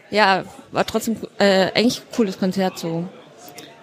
ja, 0.10 0.46
war 0.72 0.86
trotzdem 0.86 1.18
äh, 1.40 1.72
eigentlich 1.74 2.00
ein 2.00 2.16
cooles 2.16 2.38
Konzert 2.40 2.78
so. 2.78 3.08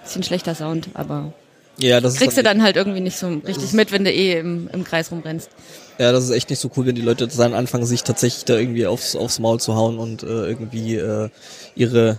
Bisschen 0.03 0.23
schlechter 0.23 0.55
Sound, 0.55 0.89
aber 0.95 1.33
Ja, 1.79 2.01
das 2.01 2.15
ist 2.15 2.21
kriegst 2.21 2.39
du 2.39 2.43
dann, 2.43 2.59
dann 2.59 2.65
halt 2.65 2.77
irgendwie 2.77 3.01
nicht 3.01 3.17
so 3.17 3.29
richtig 3.29 3.73
mit, 3.73 3.93
wenn 3.93 4.05
du 4.05 4.11
eh 4.13 4.39
im, 4.39 4.69
im 4.73 4.85
Kreis 4.85 5.11
rumrennst. 5.11 5.51
ja, 5.99 6.13
das 6.13 6.25
ist 6.25 6.31
echt 6.31 6.51
nicht 6.51 6.59
so 6.59 6.71
cool, 6.77 6.87
wenn 6.87 6.95
die 6.95 7.03
Leute 7.03 7.29
dann 7.29 7.55
anfangen, 7.55 7.85
sich 7.85 8.03
tatsächlich 8.03 8.45
da 8.45 8.57
irgendwie 8.57 8.87
aufs, 8.87 9.15
aufs 9.15 9.39
Maul 9.39 9.61
zu 9.61 9.75
hauen 9.75 9.99
und 9.99 10.23
äh, 10.23 10.27
irgendwie 10.27 10.97
äh, 10.97 11.29
ihre 11.75 12.19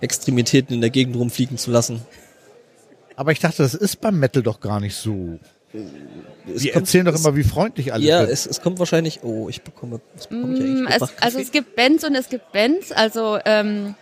Extremitäten 0.00 0.74
in 0.74 0.80
der 0.80 0.90
Gegend 0.90 1.16
rumfliegen 1.16 1.58
zu 1.58 1.70
lassen. 1.70 2.02
Aber 3.16 3.32
ich 3.32 3.40
dachte, 3.40 3.62
das 3.62 3.74
ist 3.74 4.00
beim 4.00 4.18
Metal 4.18 4.42
doch 4.42 4.60
gar 4.60 4.78
nicht 4.78 4.94
so. 4.94 5.38
Es 6.54 6.62
Die 6.62 6.68
kommt- 6.70 6.84
erzählen 6.86 7.04
doch 7.06 7.14
es- 7.14 7.20
immer, 7.24 7.36
wie 7.36 7.42
freundlich 7.44 7.92
alle 7.92 8.04
Ja, 8.04 8.20
sind. 8.20 8.30
es, 8.30 8.46
es 8.46 8.60
kommt 8.60 8.78
wahrscheinlich. 8.78 9.20
Oh, 9.22 9.48
ich 9.48 9.62
bekomme. 9.62 10.00
Was 10.14 10.26
bekomme 10.28 10.54
ich 10.54 10.60
eigentlich? 10.60 10.82
Mm, 10.82 10.86
Es, 11.02 11.22
also 11.22 11.38
es 11.38 11.50
gibt 11.52 11.76
Bands 11.76 12.04
und 12.04 12.14
es 12.14 12.28
gibt 12.28 12.52
Bands. 12.52 12.92
Also 12.92 13.38
ähm, 13.44 13.94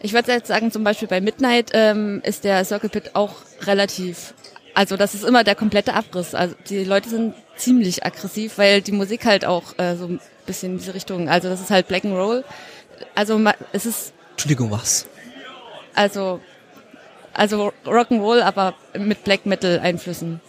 ich 0.00 0.12
würde 0.12 0.32
jetzt 0.32 0.48
sagen, 0.48 0.70
zum 0.72 0.84
Beispiel 0.84 1.08
bei 1.08 1.20
Midnight 1.20 1.70
ähm, 1.74 2.20
ist 2.24 2.44
der 2.44 2.64
Circle 2.64 2.88
Pit 2.90 3.14
auch 3.14 3.34
relativ. 3.62 4.34
Also 4.74 4.96
das 4.96 5.14
ist 5.14 5.24
immer 5.24 5.44
der 5.44 5.54
komplette 5.54 5.92
Abriss. 5.94 6.34
Also 6.34 6.54
die 6.70 6.84
Leute 6.84 7.10
sind 7.10 7.34
ziemlich 7.56 8.04
aggressiv, 8.06 8.56
weil 8.56 8.80
die 8.80 8.92
Musik 8.92 9.26
halt 9.26 9.44
auch 9.44 9.78
äh, 9.78 9.96
so 9.96 10.06
ein 10.06 10.20
bisschen 10.46 10.72
in 10.72 10.78
diese 10.78 10.94
Richtung. 10.94 11.28
Also 11.28 11.48
das 11.50 11.60
ist 11.60 11.70
halt 11.70 11.88
Black 11.88 12.04
and 12.06 12.14
Roll. 12.14 12.42
Also 13.14 13.38
ma- 13.38 13.54
es 13.72 13.84
ist 13.84 14.12
Entschuldigung, 14.30 14.70
was? 14.70 15.06
also 15.94 16.40
also 17.34 17.72
Rock'n'Roll, 17.86 18.40
aber 18.42 18.74
mit 18.98 19.24
Black 19.24 19.46
Metal 19.46 19.78
Einflüssen. 19.80 20.40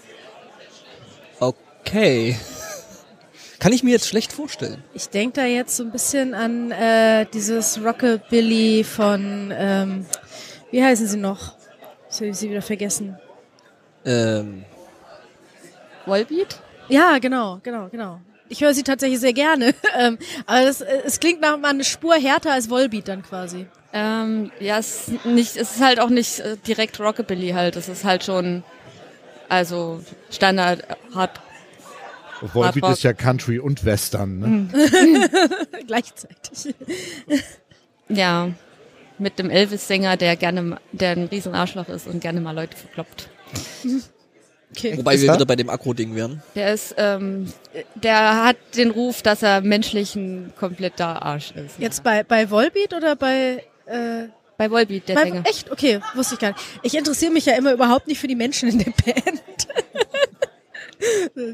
Okay. 1.85 2.37
Kann 3.59 3.71
ich 3.71 3.83
mir 3.83 3.91
jetzt 3.91 4.07
schlecht 4.07 4.33
vorstellen. 4.33 4.83
Ich 4.93 5.09
denke 5.09 5.41
da 5.41 5.45
jetzt 5.45 5.77
so 5.77 5.83
ein 5.83 5.91
bisschen 5.91 6.33
an 6.33 6.71
äh, 6.71 7.25
dieses 7.33 7.79
Rockabilly 7.83 8.83
von, 8.83 9.53
ähm, 9.55 10.05
wie 10.71 10.83
heißen 10.83 11.07
sie 11.07 11.17
noch? 11.17 11.55
Ich 12.11 12.17
habe 12.19 12.33
sie 12.33 12.49
wieder 12.49 12.61
vergessen. 12.61 13.17
Ähm, 14.05 14.65
Wallbeat? 16.05 16.59
Ja, 16.89 17.17
genau, 17.19 17.59
genau, 17.63 17.87
genau. 17.89 18.19
Ich 18.49 18.61
höre 18.61 18.73
sie 18.73 18.83
tatsächlich 18.83 19.19
sehr 19.19 19.33
gerne. 19.33 19.73
ähm, 19.97 20.17
aber 20.45 20.65
das, 20.65 20.81
äh, 20.81 21.01
es 21.05 21.19
klingt 21.19 21.41
nach 21.41 21.57
mal 21.57 21.69
eine 21.69 21.83
Spur 21.83 22.15
härter 22.15 22.51
als 22.51 22.69
Volbeat 22.69 23.07
dann 23.07 23.23
quasi. 23.23 23.65
Ähm, 23.93 24.51
ja, 24.59 24.77
es 24.79 25.07
ist 25.07 25.25
nicht, 25.25 25.55
es 25.55 25.75
ist 25.75 25.81
halt 25.81 25.99
auch 25.99 26.09
nicht 26.09 26.39
äh, 26.39 26.57
direkt 26.67 26.99
Rockabilly 26.99 27.51
halt. 27.51 27.75
Es 27.75 27.87
ist 27.87 28.03
halt 28.03 28.23
schon, 28.23 28.63
also 29.49 30.01
Standard 30.29 30.83
Hard. 31.15 31.39
Volbeat 32.41 32.89
ist 32.91 33.03
ja 33.03 33.13
Country 33.13 33.59
und 33.59 33.85
Western. 33.85 34.39
Ne? 34.39 34.47
Mhm. 34.47 34.69
Gleichzeitig. 35.87 36.75
Ja, 38.09 38.49
mit 39.17 39.39
dem 39.39 39.49
Elvis-Sänger, 39.49 40.17
der 40.17 40.35
gerne, 40.35 40.77
der 40.91 41.11
ein 41.11 41.25
riesen 41.25 41.55
Arschloch 41.55 41.87
ist 41.89 42.07
und 42.07 42.19
gerne 42.19 42.41
mal 42.41 42.51
Leute 42.55 42.75
verkloppt. 42.77 43.29
Okay. 44.71 44.97
wobei 44.97 45.13
Ist 45.15 45.21
wir 45.21 45.29
er? 45.29 45.35
wieder 45.35 45.45
bei 45.45 45.55
dem 45.55 45.69
Akro-Ding 45.69 46.15
wären. 46.15 46.41
Der 46.55 46.73
ist, 46.73 46.95
ähm, 46.97 47.51
der 47.95 48.43
hat 48.43 48.57
den 48.75 48.89
Ruf, 48.91 49.21
dass 49.21 49.43
er 49.43 49.61
menschlich 49.61 50.15
ein 50.15 50.51
kompletter 50.57 51.21
Arsch 51.23 51.51
ist. 51.51 51.77
Jetzt 51.77 52.03
bei, 52.03 52.23
bei 52.23 52.49
Volbeat 52.49 52.93
oder 52.93 53.15
bei, 53.15 53.63
äh, 53.85 54.29
Bei 54.57 54.71
Wallbeat, 54.71 55.07
der 55.09 55.15
bei 55.15 55.23
Sänger. 55.25 55.43
echt? 55.47 55.71
Okay, 55.71 55.99
wusste 56.15 56.33
ich 56.35 56.39
gar 56.39 56.49
nicht. 56.49 56.61
Ich 56.81 56.97
interessiere 56.97 57.31
mich 57.31 57.45
ja 57.45 57.53
immer 57.55 57.71
überhaupt 57.71 58.07
nicht 58.07 58.19
für 58.19 58.27
die 58.27 58.35
Menschen 58.35 58.67
in 58.69 58.79
der 58.79 58.91
Band. 59.05 59.43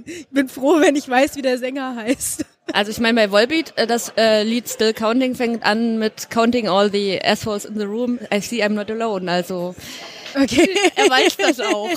ich 0.06 0.28
bin 0.30 0.48
froh, 0.50 0.80
wenn 0.80 0.96
ich 0.96 1.08
weiß, 1.08 1.36
wie 1.36 1.42
der 1.42 1.58
Sänger 1.58 1.96
heißt. 1.96 2.46
Also 2.74 2.92
ich 2.92 3.00
meine, 3.00 3.16
bei 3.16 3.32
Volbeat, 3.32 3.74
äh, 3.78 3.88
das 3.88 4.14
äh, 4.18 4.44
Lied 4.44 4.70
Still 4.70 4.94
Counting 4.94 5.36
fängt 5.36 5.64
an 5.64 5.98
mit 6.00 6.30
Counting 6.30 6.68
all 6.68 6.92
the 6.92 7.20
assholes 7.24 7.66
in 7.66 7.78
the 7.78 7.86
room. 7.86 8.20
I 8.34 8.42
see 8.42 8.64
I'm 8.64 8.70
not 8.74 8.90
alone. 8.92 9.30
Also 9.32 9.76
Okay. 10.36 10.70
er 10.96 11.10
weiß 11.10 11.38
das 11.38 11.60
auch. 11.60 11.90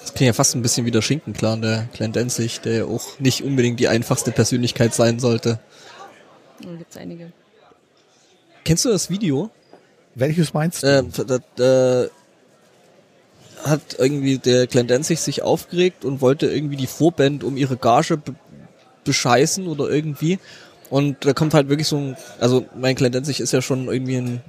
Das 0.00 0.14
klingt 0.14 0.28
ja 0.28 0.32
fast 0.32 0.54
ein 0.54 0.62
bisschen 0.62 0.86
wie 0.86 0.90
der 0.90 1.02
Schinkenclan, 1.02 1.60
der 1.62 1.88
Clan 1.92 2.12
Danzig, 2.12 2.60
der 2.60 2.72
ja 2.74 2.84
auch 2.84 3.18
nicht 3.18 3.42
unbedingt 3.42 3.80
die 3.80 3.88
einfachste 3.88 4.30
Persönlichkeit 4.30 4.94
sein 4.94 5.18
sollte. 5.18 5.58
Da 6.62 6.70
gibt's 6.74 6.96
einige. 6.96 7.32
Kennst 8.64 8.84
du 8.84 8.88
das 8.88 9.10
Video? 9.10 9.50
Welches 10.14 10.54
meinst 10.54 10.82
du? 10.82 10.86
Äh, 10.86 11.02
da, 11.26 11.38
da 11.56 12.06
hat 13.68 13.96
irgendwie 13.98 14.38
der 14.38 14.66
Glenn 14.66 14.86
Danzig 14.86 15.20
sich 15.20 15.42
aufgeregt 15.42 16.04
und 16.04 16.20
wollte 16.20 16.46
irgendwie 16.46 16.76
die 16.76 16.86
Vorband 16.86 17.44
um 17.44 17.56
ihre 17.56 17.76
Gage 17.76 18.16
be 18.16 18.34
bescheißen 19.04 19.68
oder 19.68 19.88
irgendwie. 19.88 20.40
Und 20.90 21.24
da 21.24 21.32
kommt 21.32 21.54
halt 21.54 21.68
wirklich 21.68 21.86
so 21.86 21.96
ein, 21.96 22.16
also 22.40 22.66
mein 22.76 22.96
Glenn 22.96 23.12
Danzig 23.12 23.40
ist 23.40 23.52
ja 23.52 23.62
schon 23.62 23.86
irgendwie 23.86 24.16
ein 24.16 24.40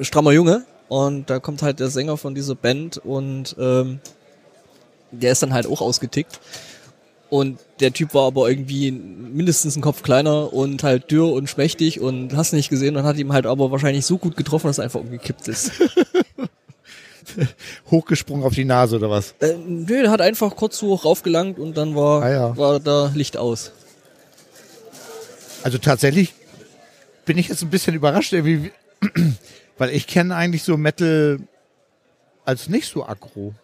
strammer 0.00 0.32
Junge 0.32 0.64
und 0.88 1.30
da 1.30 1.38
kommt 1.38 1.62
halt 1.62 1.78
der 1.78 1.88
Sänger 1.88 2.16
von 2.16 2.34
dieser 2.34 2.56
Band 2.56 2.98
und 2.98 3.54
ähm, 3.58 4.00
der 5.12 5.32
ist 5.32 5.42
dann 5.42 5.52
halt 5.52 5.66
auch 5.66 5.80
ausgetickt. 5.80 6.40
Und 7.28 7.60
der 7.78 7.92
Typ 7.92 8.12
war 8.12 8.26
aber 8.26 8.50
irgendwie 8.50 8.90
mindestens 8.90 9.76
einen 9.76 9.82
Kopf 9.82 10.02
kleiner 10.02 10.52
und 10.52 10.82
halt 10.82 11.12
dürr 11.12 11.32
und 11.32 11.48
schmächtig 11.48 12.00
und 12.00 12.36
hast 12.36 12.52
nicht 12.52 12.70
gesehen 12.70 12.96
und 12.96 13.04
hat 13.04 13.18
ihm 13.18 13.32
halt 13.32 13.46
aber 13.46 13.70
wahrscheinlich 13.70 14.04
so 14.04 14.18
gut 14.18 14.36
getroffen, 14.36 14.66
dass 14.66 14.78
er 14.78 14.84
einfach 14.84 15.00
umgekippt 15.00 15.46
ist. 15.46 15.70
Hochgesprungen 17.90 18.44
auf 18.44 18.54
die 18.54 18.64
Nase 18.64 18.96
oder 18.96 19.10
was? 19.10 19.34
Äh, 19.40 19.54
nö, 19.66 20.02
der 20.02 20.10
hat 20.10 20.20
einfach 20.20 20.56
kurz 20.56 20.78
so 20.78 20.94
raufgelangt 20.94 21.58
und 21.58 21.76
dann 21.76 21.94
war, 21.94 22.22
Ah 22.22 22.30
ja. 22.30 22.56
war 22.56 22.80
da 22.80 23.10
Licht 23.14 23.36
aus. 23.36 23.72
Also 25.62 25.78
tatsächlich 25.78 26.32
bin 27.24 27.38
ich 27.38 27.48
jetzt 27.48 27.62
ein 27.62 27.70
bisschen 27.70 27.94
überrascht, 27.94 28.32
irgendwie, 28.32 28.72
weil 29.78 29.90
ich 29.90 30.06
kenne 30.06 30.34
eigentlich 30.34 30.62
so 30.62 30.76
Metal 30.76 31.38
als 32.44 32.68
nicht 32.68 32.88
so 32.88 33.04
aggro. 33.04 33.54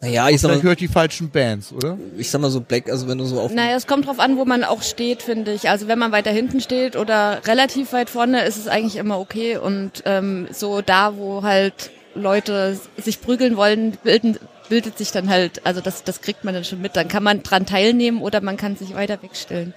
Naja, 0.00 0.28
ich 0.28 0.40
sag 0.40 0.52
mal, 0.52 0.62
höre 0.62 0.72
ich 0.72 0.78
die 0.78 0.86
falschen 0.88 1.28
Bands, 1.30 1.72
oder? 1.72 1.98
ich 2.16 2.30
sag 2.30 2.40
mal 2.40 2.50
so 2.50 2.60
Black, 2.60 2.88
also 2.88 3.08
wenn 3.08 3.18
du 3.18 3.24
so 3.24 3.40
auf 3.40 3.52
Naja, 3.52 3.76
es 3.76 3.88
kommt 3.88 4.06
drauf 4.06 4.20
an, 4.20 4.36
wo 4.36 4.44
man 4.44 4.62
auch 4.62 4.82
steht, 4.82 5.22
finde 5.22 5.52
ich. 5.52 5.68
Also 5.68 5.88
wenn 5.88 5.98
man 5.98 6.12
weiter 6.12 6.30
hinten 6.30 6.60
steht 6.60 6.94
oder 6.94 7.40
relativ 7.46 7.92
weit 7.92 8.08
vorne, 8.08 8.44
ist 8.44 8.56
es 8.56 8.68
eigentlich 8.68 8.94
immer 8.94 9.18
okay. 9.18 9.56
Und 9.56 10.04
ähm, 10.04 10.46
so 10.52 10.82
da, 10.82 11.16
wo 11.16 11.42
halt 11.42 11.90
Leute 12.18 12.78
sich 12.96 13.20
prügeln 13.20 13.56
wollen, 13.56 13.92
bilden, 14.02 14.36
bildet 14.68 14.98
sich 14.98 15.10
dann 15.12 15.28
halt, 15.30 15.64
also 15.64 15.80
das, 15.80 16.04
das 16.04 16.20
kriegt 16.20 16.44
man 16.44 16.54
dann 16.54 16.64
schon 16.64 16.80
mit. 16.80 16.96
Dann 16.96 17.08
kann 17.08 17.22
man 17.22 17.42
dran 17.42 17.66
teilnehmen 17.66 18.20
oder 18.22 18.40
man 18.40 18.56
kann 18.56 18.76
sich 18.76 18.94
weiter 18.94 19.22
wegstellen. 19.22 19.72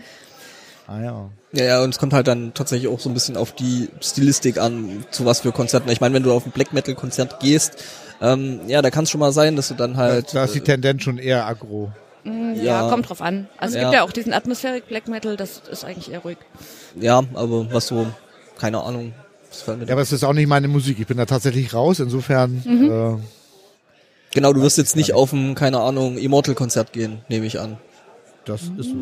Ah 0.88 1.02
ja. 1.02 1.30
Ja, 1.54 1.66
ja, 1.66 1.84
und 1.84 1.90
es 1.92 2.00
kommt 2.00 2.14
halt 2.14 2.28
dann 2.28 2.54
tatsächlich 2.54 2.90
auch 2.92 3.00
so 3.00 3.10
ein 3.10 3.14
bisschen 3.14 3.38
auf 3.38 3.54
die 3.54 3.90
Stilistik 4.02 4.58
an, 4.58 5.06
zu 5.12 5.26
was 5.26 5.42
für 5.42 5.52
Konzerten. 5.52 5.90
Ich 5.90 6.02
meine, 6.02 6.16
wenn 6.16 6.24
du 6.24 6.32
auf 6.34 6.46
ein 6.46 6.52
Black 6.52 6.74
Metal 6.74 6.96
Konzert 6.96 7.40
gehst, 7.40 7.74
ähm, 8.22 8.62
ja, 8.68 8.82
da 8.82 8.90
kann 8.90 9.04
es 9.06 9.10
schon 9.10 9.20
mal 9.20 9.32
sein, 9.32 9.56
dass 9.56 9.68
du 9.70 9.74
dann 9.74 9.98
halt 9.98 10.34
Da 10.34 10.46
ist 10.46 10.56
die 10.56 10.60
äh, 10.60 10.64
Tendenz 10.64 11.04
schon 11.04 11.18
eher 11.18 11.46
aggro. 11.46 11.92
Ja, 12.24 12.32
Ja. 12.84 12.90
kommt 12.90 13.10
drauf 13.10 13.22
an. 13.22 13.48
Also 13.58 13.76
es 13.76 13.82
Ja. 13.82 13.88
gibt 13.90 13.94
ja 13.96 14.04
auch 14.04 14.12
diesen 14.12 14.32
Atmospheric 14.34 14.88
Black 14.88 15.08
Metal, 15.08 15.36
das 15.38 15.62
ist 15.72 15.84
eigentlich 15.86 16.12
eher 16.12 16.20
ruhig. 16.20 16.38
ja, 17.00 17.22
aber 17.34 17.72
was 17.74 17.88
so 17.88 18.08
keine 18.58 18.84
Ahnung, 18.84 19.14
Ja, 19.68 19.94
aber 19.94 20.02
es 20.02 20.12
ist 20.12 20.24
auch 20.24 20.34
nicht 20.34 20.48
meine 20.48 20.68
Musik. 20.68 21.00
Ich 21.00 21.08
bin 21.08 21.18
da 21.18 21.26
tatsächlich 21.26 21.74
raus. 21.74 22.00
Insofern, 22.00 23.20
äh, 23.20 23.22
Genau, 24.34 24.54
du 24.54 24.62
wirst 24.62 24.78
jetzt 24.78 24.96
nicht 24.96 25.14
auf 25.14 25.34
ein 25.34 25.56
keine 25.56 25.80
Ahnung 25.82 26.18
Immortal 26.18 26.56
Konzert 26.56 26.94
gehen, 26.94 27.20
nehme 27.28 27.46
ich 27.46 27.60
an. 27.60 27.78
das 28.46 28.62
ist 28.78 28.90
so. 28.92 28.96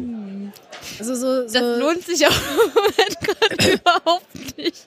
Also 0.97 1.13
so, 1.15 1.47
so 1.47 1.53
Das 1.53 1.79
lohnt 1.79 2.03
sich 2.03 2.25
auch 2.25 2.31
überhaupt 3.73 4.57
nicht. 4.57 4.85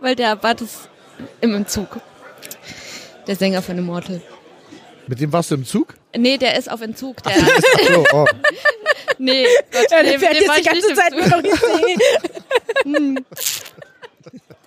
Weil 0.00 0.16
der 0.16 0.30
Abbott 0.32 0.60
ist 0.60 0.88
im 1.40 1.54
Entzug. 1.54 2.00
Der 3.28 3.36
Sänger 3.36 3.62
von 3.62 3.78
Immortal. 3.78 4.20
Mit 5.06 5.20
dem 5.20 5.32
warst 5.32 5.50
du 5.50 5.54
im 5.54 5.64
Zug? 5.64 5.94
Nee, 6.16 6.36
der 6.36 6.58
ist 6.58 6.70
auf 6.70 6.80
Entzug. 6.80 7.22
Der, 7.22 7.34
So, 7.34 8.04
oh. 8.12 8.26
nee, 9.18 9.46
Gott, 9.70 9.86
ja, 9.90 10.02
der 10.02 10.18
fährt 10.18 10.40
dem 10.40 10.48
war 10.48 10.56
jetzt 10.56 10.66
die 10.66 10.70
ganze 10.70 10.88
im 10.90 10.96
Zeit 10.96 11.12
Zug. 11.12 11.20
nur 11.20 11.28
noch 11.28 11.42
nicht 12.84 13.24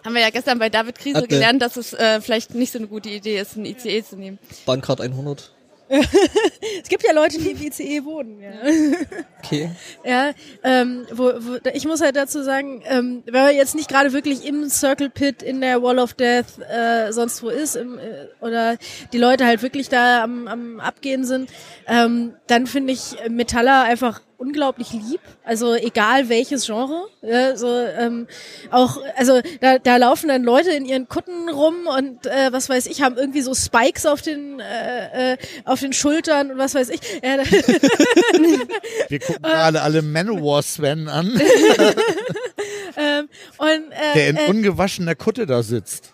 Haben 0.07 0.13
wir 0.13 0.21
ja 0.21 0.29
gestern 0.29 0.57
bei 0.57 0.69
David 0.69 0.97
Krise 0.97 1.17
Hatte- 1.17 1.27
gelernt, 1.27 1.61
dass 1.61 1.75
es 1.75 1.91
äh, 1.91 2.21
vielleicht 2.21 2.55
nicht 2.55 2.71
so 2.71 2.79
eine 2.79 2.87
gute 2.87 3.09
Idee 3.09 3.41
ist, 3.41 3.57
ein 3.57 3.65
ICE 3.65 4.01
zu 4.01 4.15
nehmen. 4.15 4.39
Bahncard 4.65 5.01
100. 5.01 5.51
Es 5.89 6.87
gibt 6.87 7.03
ja 7.03 7.11
Leute, 7.11 7.37
die 7.37 7.51
im 7.51 7.61
ICE 7.61 8.05
wohnen. 8.05 8.41
Ja. 8.41 8.51
Okay. 9.43 9.69
Ja, 10.03 10.31
ähm, 10.63 11.05
wo, 11.11 11.25
wo, 11.25 11.57
ich 11.73 11.85
muss 11.85 12.01
halt 12.01 12.15
dazu 12.15 12.41
sagen, 12.43 12.83
ähm, 12.85 13.23
wenn 13.25 13.43
man 13.43 13.55
jetzt 13.55 13.75
nicht 13.75 13.87
gerade 13.89 14.11
wirklich 14.11 14.45
im 14.45 14.69
Circle 14.69 15.09
Pit 15.09 15.41
in 15.41 15.61
der 15.61 15.81
Wall 15.81 15.99
of 15.99 16.13
Death 16.13 16.59
äh, 16.69 17.11
sonst 17.13 17.43
wo 17.43 17.49
ist 17.49 17.75
im, 17.75 17.97
äh, 17.97 18.27
oder 18.41 18.77
die 19.13 19.17
Leute 19.17 19.45
halt 19.45 19.61
wirklich 19.61 19.87
da 19.89 20.23
am, 20.23 20.47
am 20.47 20.79
Abgehen 20.79 21.23
sind, 21.23 21.49
ähm, 21.85 22.33
dann 22.47 22.65
finde 22.67 22.91
ich 22.93 23.15
Metaller 23.29 23.83
einfach 23.83 24.21
unglaublich 24.37 24.93
lieb. 24.93 25.19
Also 25.43 25.75
egal 25.75 26.29
welches 26.29 26.65
Genre. 26.65 27.07
Ja, 27.21 27.55
so, 27.57 27.67
ähm, 27.67 28.27
auch, 28.71 28.99
also 29.15 29.41
da, 29.61 29.79
da 29.79 29.97
laufen 29.97 30.27
dann 30.29 30.43
Leute 30.43 30.71
in 30.71 30.85
ihren 30.85 31.07
Kutten 31.07 31.49
rum 31.49 31.87
und 31.87 32.25
äh, 32.27 32.51
was 32.51 32.69
weiß 32.69 32.85
ich, 32.87 33.01
haben 33.01 33.17
irgendwie 33.17 33.41
so 33.41 33.53
Spikes 33.53 34.05
auf 34.05 34.21
den 34.21 34.59
äh, 34.59 35.33
äh, 35.33 35.37
auf 35.65 35.79
den 35.79 35.93
Schultern 35.93 36.51
und 36.51 36.57
was 36.57 36.75
weiß 36.75 36.89
ich. 36.89 36.99
Ja, 37.23 37.37
Wir 39.09 39.19
gucken 39.19 39.41
gerade 39.41 39.81
alle 39.81 40.01
Manowar 40.01 40.61
Sven 40.61 41.07
an, 41.07 41.27
ähm, 42.97 43.29
und 43.57 43.91
äh, 43.91 44.13
der 44.15 44.29
in 44.29 44.37
äh, 44.37 44.49
ungewaschener 44.49 45.15
Kutte 45.15 45.45
da 45.45 45.63
sitzt. 45.63 46.13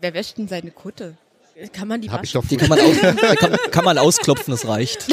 Wer 0.00 0.14
wäscht 0.14 0.38
denn 0.38 0.48
seine 0.48 0.70
Kutte? 0.70 1.16
Kann 1.72 1.88
man 1.88 2.00
die 2.00 2.10
Hab 2.10 2.22
ich 2.22 2.32
doch 2.32 2.46
Die 2.46 2.56
kann 2.56 2.68
man, 2.68 2.80
aus, 2.80 2.96
kann, 3.38 3.56
kann 3.70 3.84
man 3.84 3.96
ausklopfen, 3.98 4.50
das 4.50 4.66
reicht. 4.66 5.06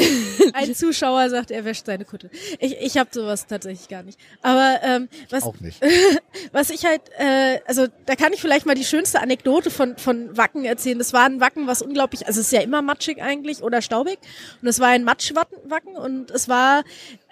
Ein 0.52 0.74
Zuschauer 0.74 1.30
sagt, 1.30 1.50
er 1.50 1.64
wäscht 1.64 1.86
seine 1.86 2.04
Kutte. 2.04 2.30
Ich, 2.58 2.76
ich 2.80 2.98
habe 2.98 3.08
sowas 3.12 3.46
tatsächlich 3.46 3.88
gar 3.88 4.02
nicht. 4.02 4.18
Aber 4.42 4.78
ähm, 4.82 5.08
was, 5.30 5.42
auch 5.42 5.58
nicht. 5.60 5.80
was 6.52 6.70
ich 6.70 6.84
halt, 6.84 7.00
äh, 7.18 7.60
also 7.66 7.86
da 8.04 8.14
kann 8.14 8.32
ich 8.32 8.40
vielleicht 8.40 8.66
mal 8.66 8.74
die 8.74 8.84
schönste 8.84 9.20
Anekdote 9.20 9.70
von, 9.70 9.96
von 9.96 10.36
Wacken 10.36 10.64
erzählen. 10.64 10.98
Das 10.98 11.12
war 11.12 11.24
ein 11.24 11.40
Wacken, 11.40 11.66
was 11.66 11.80
unglaublich, 11.80 12.26
also 12.26 12.40
es 12.40 12.46
ist 12.46 12.52
ja 12.52 12.60
immer 12.60 12.82
matschig 12.82 13.22
eigentlich 13.22 13.62
oder 13.62 13.80
staubig. 13.80 14.18
Und 14.60 14.68
es 14.68 14.80
war 14.80 14.88
ein 14.88 15.04
Matschwacken 15.04 15.96
und 15.96 16.30
es 16.30 16.48
war 16.48 16.84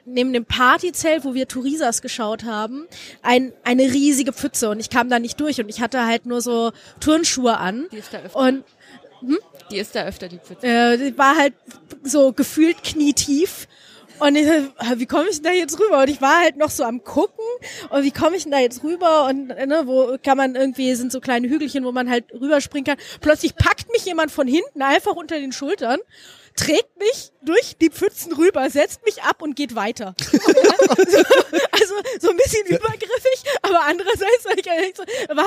neben 0.05 0.33
dem 0.33 0.45
Partyzelt, 0.45 1.25
wo 1.25 1.35
wir 1.35 1.49
Turisas 1.49 2.03
geschaut 2.03 2.45
haben, 2.45 2.87
ein, 3.23 3.53
eine 3.63 3.85
riesige 3.85 4.33
Pfütze 4.33 4.71
und 4.71 4.81
ich 4.81 4.91
kam 4.91 5.09
da 5.09 5.19
nicht 5.19 5.39
durch 5.41 5.61
und 5.61 5.69
ich 5.69 5.81
hatte 5.81 6.07
halt 6.07 6.27
nur 6.27 6.41
so 6.41 6.73
Turnschuhe 7.01 7.59
an. 7.59 7.87
Die 7.93 8.03
Und 9.23 9.39
Die 9.71 9.79
ist 9.79 9.95
da 9.95 10.05
öfter, 10.05 10.29
die 10.29 10.39
Pfütze. 10.39 10.67
äh, 10.67 10.97
die 10.99 11.17
war 11.17 11.37
halt 11.37 11.55
so 12.03 12.33
gefühlt 12.33 12.83
knietief. 12.83 13.69
Und 14.19 14.37
ich, 14.37 14.47
äh, 14.47 14.63
wie 14.97 15.07
komme 15.07 15.29
ich 15.31 15.37
denn 15.43 15.45
da 15.45 15.51
jetzt 15.51 15.81
rüber? 15.81 16.01
Und 16.03 16.11
ich 16.11 16.21
war 16.21 16.41
halt 16.41 16.57
noch 16.57 16.71
so 16.71 16.85
am 16.85 17.03
gucken 17.03 17.45
und 17.91 18.05
wie 18.05 18.13
komme 18.13 18.37
ich 18.37 18.45
denn 18.45 18.53
da 18.53 18.59
jetzt 18.59 18.85
rüber? 18.85 19.27
Und 19.27 19.51
äh, 19.51 19.67
ne, 19.67 19.83
wo 19.87 20.17
kann 20.23 20.37
man 20.37 20.55
irgendwie, 20.55 20.95
sind 20.95 21.11
so 21.11 21.19
kleine 21.21 21.49
Hügelchen, 21.49 21.85
wo 21.85 21.91
man 21.91 22.09
halt 22.09 22.33
rüberspringen 22.33 22.85
kann. 22.85 22.99
Plötzlich 23.21 23.57
packt 23.57 23.91
mich 23.91 24.05
jemand 24.05 24.31
von 24.31 24.47
hinten 24.47 24.83
einfach 24.83 25.17
unter 25.17 25.41
den 25.41 25.51
Schultern, 25.51 25.99
trägt 26.57 26.97
mich 26.99 27.33
durch 27.43 27.77
die 27.81 27.91
Pfützen 27.91 28.33
rüber, 28.35 28.69
setzt 28.71 29.05
mich 29.05 29.23
ab 29.23 29.43
und 29.43 29.57
geht 29.57 29.75
weiter. 29.75 30.15
also 31.73 31.95
so 32.21 32.31
ein 32.31 32.37
bisschen 32.37 32.67
übergriffig, 32.67 33.45
aber 33.63 33.81
andererseits 33.83 34.45
war 34.45 34.57
ich 34.57 34.69
halt 34.69 34.99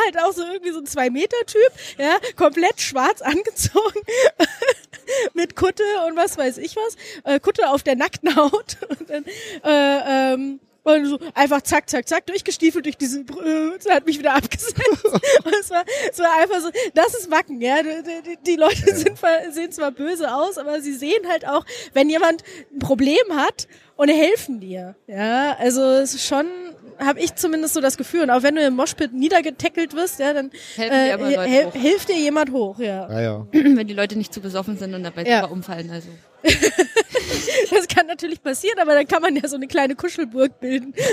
halt 0.06 0.20
auch 0.24 0.34
so 0.34 0.44
irgendwie 0.44 0.72
so 0.72 0.80
ein 0.80 0.86
Zwei-Meter-Typ, 0.86 1.72
ja, 1.98 2.18
komplett 2.36 2.82
schwarz 2.82 3.22
angezogen, 3.22 4.02
mit 5.34 5.56
Kutte 5.56 5.84
und 6.08 6.15
was 6.15 6.38
weiß 6.38 6.58
ich 6.58 6.76
was, 6.76 6.96
äh, 7.24 7.39
Kutte 7.39 7.70
auf 7.70 7.84
der 7.84 7.96
nackten 7.96 8.36
Haut 8.36 8.78
und 8.89 9.10
dann, 9.10 9.26
äh, 9.63 10.34
ähm, 10.34 10.60
und 10.86 11.06
so 11.08 11.19
einfach 11.34 11.62
zack, 11.63 11.89
zack, 11.89 12.08
zack, 12.08 12.28
durchgestiefelt 12.28 12.86
durch 12.86 12.95
diese 12.95 13.24
Brühe, 13.24 13.78
hat 13.89 14.06
mich 14.06 14.19
wieder 14.19 14.36
abgesetzt. 14.36 14.76
Und 15.43 15.56
es 15.60 15.69
war, 15.71 15.84
es 16.12 16.19
war 16.19 16.32
einfach 16.38 16.62
so, 16.62 16.69
das 16.93 17.15
ist 17.15 17.32
Wacken, 17.32 17.60
ja. 17.60 17.78
Die, 17.82 18.38
die, 18.45 18.56
Leute 18.56 18.95
sind, 18.95 19.19
sehen 19.50 19.71
zwar 19.71 19.91
böse 19.91 20.34
aus, 20.34 20.60
aber 20.60 20.82
sie 20.82 20.93
sehen 20.93 21.28
halt 21.28 21.48
auch, 21.48 21.65
wenn 21.93 22.08
jemand 22.08 22.43
ein 22.71 22.80
Problem 22.80 23.36
hat 23.36 23.67
und 23.95 24.10
helfen 24.10 24.60
dir. 24.60 24.95
Ja, 25.08 25.56
also 25.58 25.82
es 25.82 26.13
ist 26.13 26.28
schon, 26.28 26.45
habe 26.99 27.19
ich 27.19 27.36
zumindest 27.36 27.73
so 27.73 27.81
das 27.81 27.97
Gefühl. 27.97 28.21
Und 28.23 28.29
auch 28.29 28.43
wenn 28.43 28.55
du 28.55 28.62
im 28.65 28.75
Moshpit 28.75 29.13
niedergetackelt 29.13 29.93
wirst, 29.95 30.19
ja, 30.19 30.34
dann 30.34 30.51
äh, 30.77 31.17
dir 31.17 31.41
hel- 31.41 31.65
hoch. 31.67 31.73
hilft 31.73 32.10
dir 32.10 32.17
jemand 32.17 32.51
hoch, 32.51 32.79
ja. 32.79 33.05
Ah 33.08 33.21
ja. 33.21 33.47
Wenn 33.51 33.88
die 33.88 33.93
Leute 33.93 34.17
nicht 34.17 34.34
zu 34.34 34.41
besoffen 34.41 34.77
sind 34.77 34.93
und 34.93 35.03
dabei 35.03 35.23
Ja. 35.23 35.41
sogar 35.41 35.51
umfallen. 35.51 35.89
Also. 35.91 36.10
Das 37.71 37.88
kann 37.88 38.05
natürlich 38.05 38.41
passieren, 38.43 38.77
aber 38.79 38.93
dann 38.93 39.08
kann 39.08 39.21
man 39.21 39.36
ja 39.36 39.47
so 39.47 39.55
eine 39.55 39.67
kleine 39.67 39.95
Kuschelburg 39.95 40.60
bilden. 40.60 40.93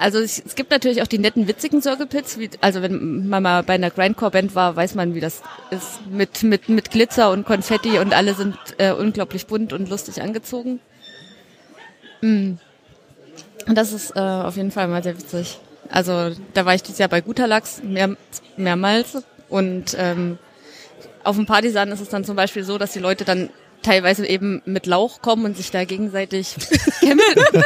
Also 0.00 0.20
es, 0.20 0.40
es 0.44 0.54
gibt 0.54 0.70
natürlich 0.70 1.02
auch 1.02 1.08
die 1.08 1.18
netten, 1.18 1.48
witzigen 1.48 1.82
Circle 1.82 2.06
Pits. 2.06 2.38
Wie, 2.38 2.48
also 2.60 2.82
wenn 2.82 3.28
man 3.28 3.42
mal 3.42 3.62
bei 3.64 3.74
einer 3.74 3.90
Grindcore-Band 3.90 4.54
war, 4.54 4.76
weiß 4.76 4.94
man, 4.94 5.14
wie 5.16 5.20
das 5.20 5.42
ist 5.72 6.06
mit, 6.08 6.44
mit, 6.44 6.68
mit 6.68 6.92
Glitzer 6.92 7.32
und 7.32 7.44
Konfetti 7.44 7.98
und 7.98 8.14
alle 8.14 8.34
sind 8.34 8.56
äh, 8.78 8.92
unglaublich 8.92 9.46
bunt 9.48 9.72
und 9.72 9.88
lustig 9.90 10.22
angezogen. 10.22 10.78
Und 12.22 13.76
das 13.76 13.92
ist 13.92 14.16
äh, 14.16 14.20
auf 14.20 14.56
jeden 14.56 14.70
Fall 14.70 14.88
mal 14.88 15.02
sehr 15.02 15.18
witzig. 15.18 15.58
Also 15.90 16.30
da 16.54 16.64
war 16.64 16.74
ich 16.74 16.82
dieses 16.82 16.98
Jahr 16.98 17.08
bei 17.08 17.20
Guterlachs 17.20 17.82
mehr, 17.82 18.16
mehrmals 18.56 19.18
und 19.48 19.96
ähm, 19.98 20.38
auf 21.24 21.36
dem 21.36 21.46
Partisan 21.46 21.90
ist 21.90 22.00
es 22.00 22.08
dann 22.08 22.24
zum 22.24 22.36
Beispiel 22.36 22.64
so, 22.64 22.78
dass 22.78 22.92
die 22.92 22.98
Leute 22.98 23.24
dann 23.24 23.50
teilweise 23.82 24.26
eben 24.26 24.62
mit 24.64 24.86
Lauch 24.86 25.22
kommen 25.22 25.44
und 25.44 25.56
sich 25.56 25.70
da 25.70 25.84
gegenseitig 25.84 26.56
kämpfen. 27.00 27.62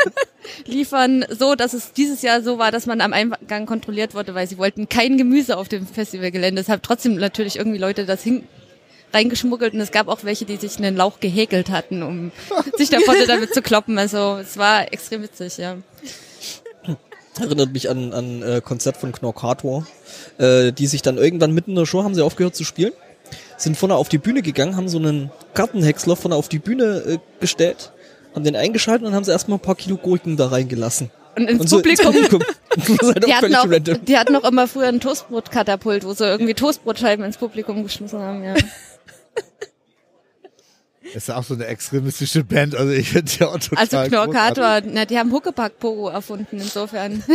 liefern, 0.67 1.25
so 1.31 1.55
dass 1.55 1.73
es 1.73 1.93
dieses 1.93 2.23
Jahr 2.23 2.43
so 2.43 2.59
war, 2.59 2.71
dass 2.71 2.87
man 2.87 3.01
am 3.01 3.13
Eingang 3.13 3.67
kontrolliert 3.67 4.15
wurde, 4.15 4.35
weil 4.35 4.47
sie 4.47 4.59
wollten 4.59 4.89
kein 4.89 5.17
Gemüse 5.17 5.57
auf 5.57 5.69
dem 5.69 5.87
Festivalgelände. 5.87 6.61
Es 6.61 6.69
haben 6.69 6.83
trotzdem 6.83 7.17
natürlich 7.17 7.57
irgendwie 7.57 7.79
Leute 7.79 8.05
das 8.05 8.23
hin 8.23 8.45
reingeschmuggelt 9.13 9.75
und 9.75 9.81
es 9.81 9.91
gab 9.91 10.09
auch 10.09 10.25
welche, 10.25 10.45
die 10.45 10.57
sich 10.57 10.79
einen 10.79 10.97
Lauch 10.97 11.21
gehäkelt 11.21 11.71
hatten, 11.71 12.03
um 12.03 12.33
sich 12.77 12.91
davon 12.91 13.17
damit 13.27 13.55
zu 13.55 13.63
kloppen. 13.63 13.99
Also 13.99 14.39
es 14.41 14.57
war 14.57 14.93
extrem 14.93 15.23
witzig, 15.23 15.59
ja. 15.59 15.77
Erinnert 17.41 17.73
mich 17.73 17.89
an 17.89 18.13
an 18.13 18.43
äh, 18.43 18.61
Konzert 18.63 18.99
von 18.99 19.13
Knorkator, 19.13 19.87
äh, 20.39 20.71
die 20.71 20.87
sich 20.87 21.01
dann 21.01 21.17
irgendwann 21.17 21.53
mitten 21.53 21.71
in 21.71 21.77
der 21.77 21.87
Show 21.87 22.05
haben 22.05 22.15
sie 22.15 22.23
aufgehört 22.23 22.55
zu 22.55 22.63
spielen, 22.63 22.93
sind 23.57 23.77
vorne 23.77 23.95
auf 23.95 24.11
die 24.11 24.19
Bühne 24.19 24.43
gegangen, 24.43 24.77
haben 24.77 24.89
so 24.89 24.99
einen 24.99 25.31
Kartenhäcksler 25.55 26.17
vorne 26.17 26.37
auf 26.37 26.51
die 26.51 26.59
Bühne 26.59 27.03
äh, 27.07 27.19
gestellt, 27.41 27.93
haben 28.35 28.45
den 28.45 28.55
eingeschaltet 28.55 29.07
und 29.07 29.15
haben 29.15 29.25
sie 29.25 29.31
erstmal 29.31 29.57
ein 29.57 29.63
paar 29.63 29.77
Kilo 29.77 29.97
Gurken 29.97 30.37
da 30.37 30.49
reingelassen. 30.49 31.11
Und 31.35 31.49
ins 31.49 31.61
Und 31.63 31.69
so 31.69 31.77
Publikum, 31.77 32.15
ins 32.15 32.29
Publikum. 32.29 32.43
Halt 33.15 33.27
die 33.27 33.35
hatten, 33.35 33.55
auch, 33.55 33.97
die 34.03 34.19
hatten 34.19 34.37
auch 34.37 34.45
immer 34.45 34.69
früher 34.69 34.89
ein 34.89 35.01
Toastbrotkatapult, 35.01 36.05
wo 36.05 36.13
sie 36.13 36.27
irgendwie 36.27 36.55
Toastbrotscheiben 36.55 37.25
ins 37.25 37.39
Publikum 37.39 37.83
geschmissen 37.83 38.21
haben, 38.21 38.45
ja. 38.45 38.55
Das 41.15 41.25
ist 41.25 41.31
auch 41.31 41.45
so 41.45 41.53
eine 41.55 41.67
extremistische 41.67 42.43
Band, 42.43 42.75
also 42.75 42.91
ich 42.91 43.11
finde 43.11 43.31
ja 43.39 43.49
auch 43.49 43.59
total 43.59 43.87
Also. 43.87 44.09
Knorkator, 44.09 44.81
na, 44.87 45.05
die 45.05 45.19
haben 45.19 45.31
Huckepack-Pogo 45.31 46.09
erfunden, 46.09 46.59
insofern. 46.59 47.23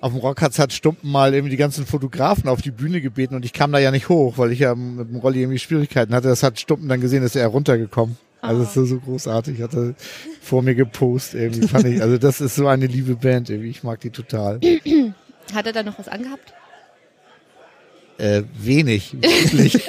Auf 0.00 0.12
dem 0.12 0.20
Rockharz 0.20 0.58
hat 0.58 0.72
Stumpen 0.72 1.10
mal 1.10 1.32
eben 1.32 1.48
die 1.48 1.56
ganzen 1.56 1.86
Fotografen 1.86 2.46
auf 2.48 2.60
die 2.60 2.72
Bühne 2.72 3.00
gebeten 3.00 3.34
und 3.36 3.44
ich 3.46 3.54
kam 3.54 3.72
da 3.72 3.78
ja 3.78 3.90
nicht 3.90 4.10
hoch, 4.10 4.36
weil 4.36 4.52
ich 4.52 4.58
ja 4.58 4.74
mit 4.74 5.08
dem 5.08 5.16
Rolli 5.16 5.40
irgendwie 5.40 5.58
Schwierigkeiten 5.58 6.14
hatte. 6.14 6.28
Das 6.28 6.42
hat 6.42 6.60
Stumpen 6.60 6.90
dann 6.90 7.00
gesehen, 7.00 7.22
ist 7.22 7.36
er 7.36 7.46
runtergekommen. 7.46 8.18
Also 8.42 8.62
es 8.62 8.68
ist 8.68 8.74
so, 8.74 8.84
so 8.84 9.00
großartig, 9.00 9.62
hat 9.62 9.72
er 9.72 9.94
vor 10.42 10.60
mir 10.60 10.74
gepostet 10.74 11.40
irgendwie, 11.40 11.66
fand 11.66 11.86
ich. 11.86 12.02
Also 12.02 12.18
das 12.18 12.42
ist 12.42 12.56
so 12.56 12.66
eine 12.68 12.86
liebe 12.86 13.16
Band 13.16 13.48
irgendwie, 13.48 13.70
ich 13.70 13.82
mag 13.82 14.00
die 14.00 14.10
total. 14.10 14.60
Hat 15.54 15.66
er 15.66 15.72
da 15.72 15.82
noch 15.82 15.98
was 15.98 16.08
angehabt? 16.08 16.52
Äh, 18.18 18.42
wenig, 18.58 19.14
wirklich. 19.20 19.80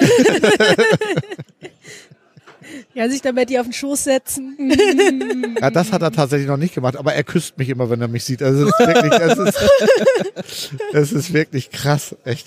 Ja, 2.94 3.10
sich 3.10 3.20
dann 3.20 3.34
bei 3.34 3.44
dir 3.44 3.60
auf 3.60 3.66
den 3.66 3.74
Schoß 3.74 4.04
setzen. 4.04 4.56
Ja, 5.60 5.70
das 5.70 5.92
hat 5.92 6.02
er 6.02 6.12
tatsächlich 6.12 6.48
noch 6.48 6.56
nicht 6.58 6.74
gemacht, 6.74 6.96
aber 6.96 7.14
er 7.14 7.24
küsst 7.24 7.56
mich 7.58 7.68
immer, 7.70 7.88
wenn 7.88 8.00
er 8.00 8.08
mich 8.08 8.24
sieht. 8.24 8.42
Also 8.42 8.66
es 8.66 8.70
ist 8.70 8.86
wirklich, 8.86 9.12
das 9.12 9.38
ist, 9.38 10.72
das 10.92 11.12
ist 11.12 11.32
wirklich 11.32 11.70
krass, 11.70 12.14
echt. 12.24 12.46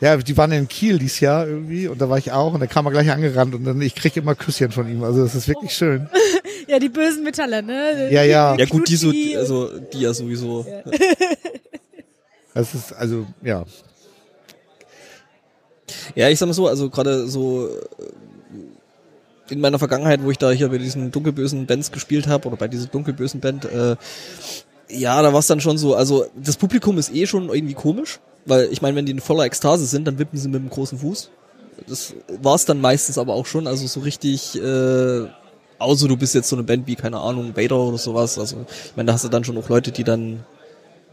Ja, 0.00 0.16
die 0.16 0.36
waren 0.36 0.52
in 0.52 0.68
Kiel 0.68 0.98
dieses 0.98 1.20
Jahr 1.20 1.46
irgendwie 1.46 1.86
und 1.88 2.00
da 2.00 2.08
war 2.08 2.16
ich 2.18 2.32
auch 2.32 2.54
und 2.54 2.60
da 2.60 2.66
kam 2.66 2.86
er 2.86 2.92
gleich 2.92 3.10
angerannt 3.10 3.54
und 3.54 3.64
dann 3.64 3.80
ich 3.82 3.94
krieg 3.94 4.16
immer 4.16 4.34
Küsschen 4.34 4.70
von 4.70 4.88
ihm. 4.90 5.02
Also 5.02 5.22
das 5.22 5.34
ist 5.34 5.48
wirklich 5.48 5.72
schön. 5.72 6.08
Ja, 6.66 6.78
die 6.78 6.88
bösen 6.88 7.22
Metaller, 7.24 7.60
ne? 7.60 8.08
Ja, 8.10 8.22
ja. 8.22 8.56
Ja 8.56 8.64
gut, 8.64 8.88
die 8.88 8.96
so, 8.96 9.12
also 9.36 9.68
die 9.92 10.00
ja 10.00 10.14
sowieso. 10.14 10.66
Das 12.54 12.74
ist 12.74 12.94
also 12.94 13.26
ja. 13.42 13.66
Ja, 16.14 16.28
ich 16.28 16.38
sag 16.38 16.46
mal 16.46 16.54
so, 16.54 16.68
also 16.68 16.90
gerade 16.90 17.26
so 17.28 17.68
äh, 17.68 19.52
in 19.52 19.60
meiner 19.60 19.78
Vergangenheit, 19.78 20.22
wo 20.22 20.30
ich 20.30 20.38
da 20.38 20.50
hier 20.50 20.68
bei 20.68 20.78
diesen 20.78 21.10
dunkelbösen 21.10 21.66
Bands 21.66 21.92
gespielt 21.92 22.26
habe 22.26 22.48
oder 22.48 22.56
bei 22.56 22.68
dieser 22.68 22.86
dunkelbösen 22.86 23.40
Band, 23.40 23.64
äh, 23.66 23.96
ja, 24.88 25.20
da 25.22 25.32
war 25.32 25.40
es 25.40 25.46
dann 25.46 25.60
schon 25.60 25.78
so, 25.78 25.94
also 25.94 26.26
das 26.36 26.56
Publikum 26.56 26.98
ist 26.98 27.14
eh 27.14 27.26
schon 27.26 27.48
irgendwie 27.48 27.74
komisch, 27.74 28.20
weil 28.46 28.68
ich 28.70 28.82
meine, 28.82 28.96
wenn 28.96 29.06
die 29.06 29.12
in 29.12 29.20
voller 29.20 29.44
Ekstase 29.44 29.86
sind, 29.86 30.06
dann 30.06 30.18
wippen 30.18 30.38
sie 30.38 30.48
mit 30.48 30.62
dem 30.62 30.70
großen 30.70 30.98
Fuß. 30.98 31.30
Das 31.86 32.14
war 32.40 32.54
es 32.54 32.64
dann 32.64 32.80
meistens 32.80 33.18
aber 33.18 33.34
auch 33.34 33.46
schon, 33.46 33.66
also 33.66 33.86
so 33.86 34.00
richtig, 34.00 34.56
äh, 34.60 35.26
außer 35.78 36.08
du 36.08 36.16
bist 36.16 36.34
jetzt 36.34 36.48
so 36.48 36.56
eine 36.56 36.62
Band 36.62 36.86
wie, 36.86 36.94
keine 36.94 37.18
Ahnung, 37.18 37.56
Vader 37.56 37.78
oder 37.78 37.98
sowas, 37.98 38.38
also 38.38 38.64
ich 38.68 38.96
meine, 38.96 39.08
da 39.08 39.14
hast 39.14 39.24
du 39.24 39.28
dann 39.28 39.44
schon 39.44 39.58
auch 39.58 39.68
Leute, 39.68 39.90
die 39.90 40.04
dann 40.04 40.44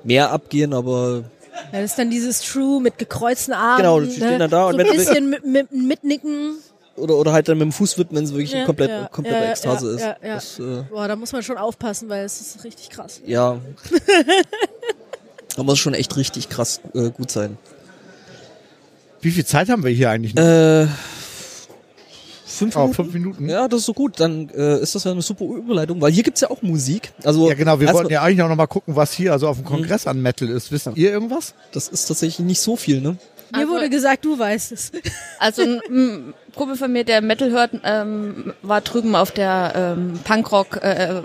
mehr 0.04 0.32
abgehen, 0.32 0.74
aber 0.74 1.24
Ja, 1.72 1.82
das 1.82 1.92
ist 1.92 2.00
dann 2.00 2.10
dieses 2.10 2.42
True 2.42 2.82
mit 2.82 2.98
gekreuzten 2.98 3.54
Armen. 3.54 3.78
Genau, 3.78 4.00
die 4.00 4.12
stehen 4.12 4.30
ne? 4.32 4.38
dann 4.40 4.50
da 4.50 4.64
so 4.64 4.68
und 4.70 4.80
ein 4.80 4.88
bisschen 4.88 5.30
mit, 5.30 5.46
mit, 5.46 5.72
mitnicken. 5.72 6.56
oder 6.96 7.16
oder 7.16 7.34
halt 7.34 7.48
dann 7.48 7.58
mit 7.58 7.66
dem 7.66 7.72
Fuß 7.72 7.98
wippen, 7.98 8.16
wenn 8.18 8.24
es 8.24 8.32
wirklich 8.32 8.52
Ja, 8.54 8.66
komplett 8.66 8.90
ja, 8.90 9.08
komplette 9.08 9.38
ja, 9.38 9.44
ja, 9.46 9.52
Ekstase 9.52 9.88
ja, 9.88 9.96
ist. 9.96 10.02
ja, 10.02 10.28
ja. 10.28 10.36
Das, 10.36 10.60
äh, 10.60 10.84
Boah, 10.90 11.08
da 11.08 11.16
muss 11.16 11.32
man 11.32 11.44
schon 11.44 11.58
aufpassen, 11.58 12.10
weil 12.10 12.26
es 12.26 12.40
ist 12.42 12.64
richtig 12.64 12.90
krass. 12.90 13.22
ja. 13.26 13.60
da 15.56 15.64
muss 15.64 15.80
schon 15.80 15.94
echt 15.94 16.16
richtig 16.18 16.50
krass 16.50 16.82
äh, 16.94 17.10
gut 17.10 17.32
sein. 17.32 17.58
Wie 19.22 19.32
viel 19.32 19.46
Zeit 19.46 19.70
haben 19.70 19.84
wir 19.84 19.92
hier 19.92 20.10
eigentlich? 20.10 20.34
noch? 20.34 20.44
Äh, 20.44 20.88
fünf 22.62 22.76
oh, 22.76 22.80
Minuten? 22.80 22.96
fünf 22.96 23.14
Minuten. 23.14 23.50
Ja, 23.50 23.68
das 23.68 23.82
ist 23.82 23.86
so 23.88 23.94
gut. 23.94 24.20
Dann 24.20 24.50
äh, 24.50 24.80
ist 24.80 24.96
das 24.96 25.04
ja 25.04 25.12
eine 25.12 25.22
super 25.22 25.46
Überleitung, 25.46 26.00
weil 26.02 26.12
hier 26.12 26.24
gibt's 26.24 26.42
ja 26.42 26.50
auch 26.50 26.62
Musik. 26.62 27.12
Also 27.24 27.50
Ja, 27.50 27.56
genau. 27.56 27.80
Wir 27.80 27.88
wollten 27.90 28.04
mal- 28.08 28.12
ja 28.14 28.22
eigentlich 28.22 28.42
auch 28.42 28.50
noch 28.50 28.56
mal 28.56 28.68
gucken, 28.68 28.96
was 28.96 29.14
hier 29.14 29.32
also 29.34 29.48
auf 29.48 29.58
dem 29.58 29.66
Kongress 29.66 30.08
an 30.08 30.22
Metal 30.22 30.48
ist. 30.50 30.72
Wisst 30.72 30.90
ihr 30.96 31.12
irgendwas? 31.12 31.54
Das 31.72 31.88
ist 31.88 32.06
tatsächlich 32.06 32.46
nicht 32.46 32.62
so 32.62 32.76
viel, 32.76 33.02
ne? 33.02 33.18
Mir 33.52 33.60
Also- 33.60 33.74
wurde 33.74 33.90
gesagt, 33.90 34.24
du 34.26 34.38
weißt 34.38 34.72
es. 34.72 34.92
Also 35.40 35.64
ein 35.64 36.34
Kumpel 36.56 36.78
von 36.78 36.92
mir, 36.92 37.04
der 37.04 37.22
Metal 37.22 37.50
hört, 37.52 37.72
ähm, 37.84 38.54
war 38.62 38.82
drüben 38.82 39.16
auf 39.16 39.32
der 39.32 39.96
ähm, 39.98 40.20
Punkrock, 40.24 40.78
äh, 40.84 41.18
äh, 41.18 41.24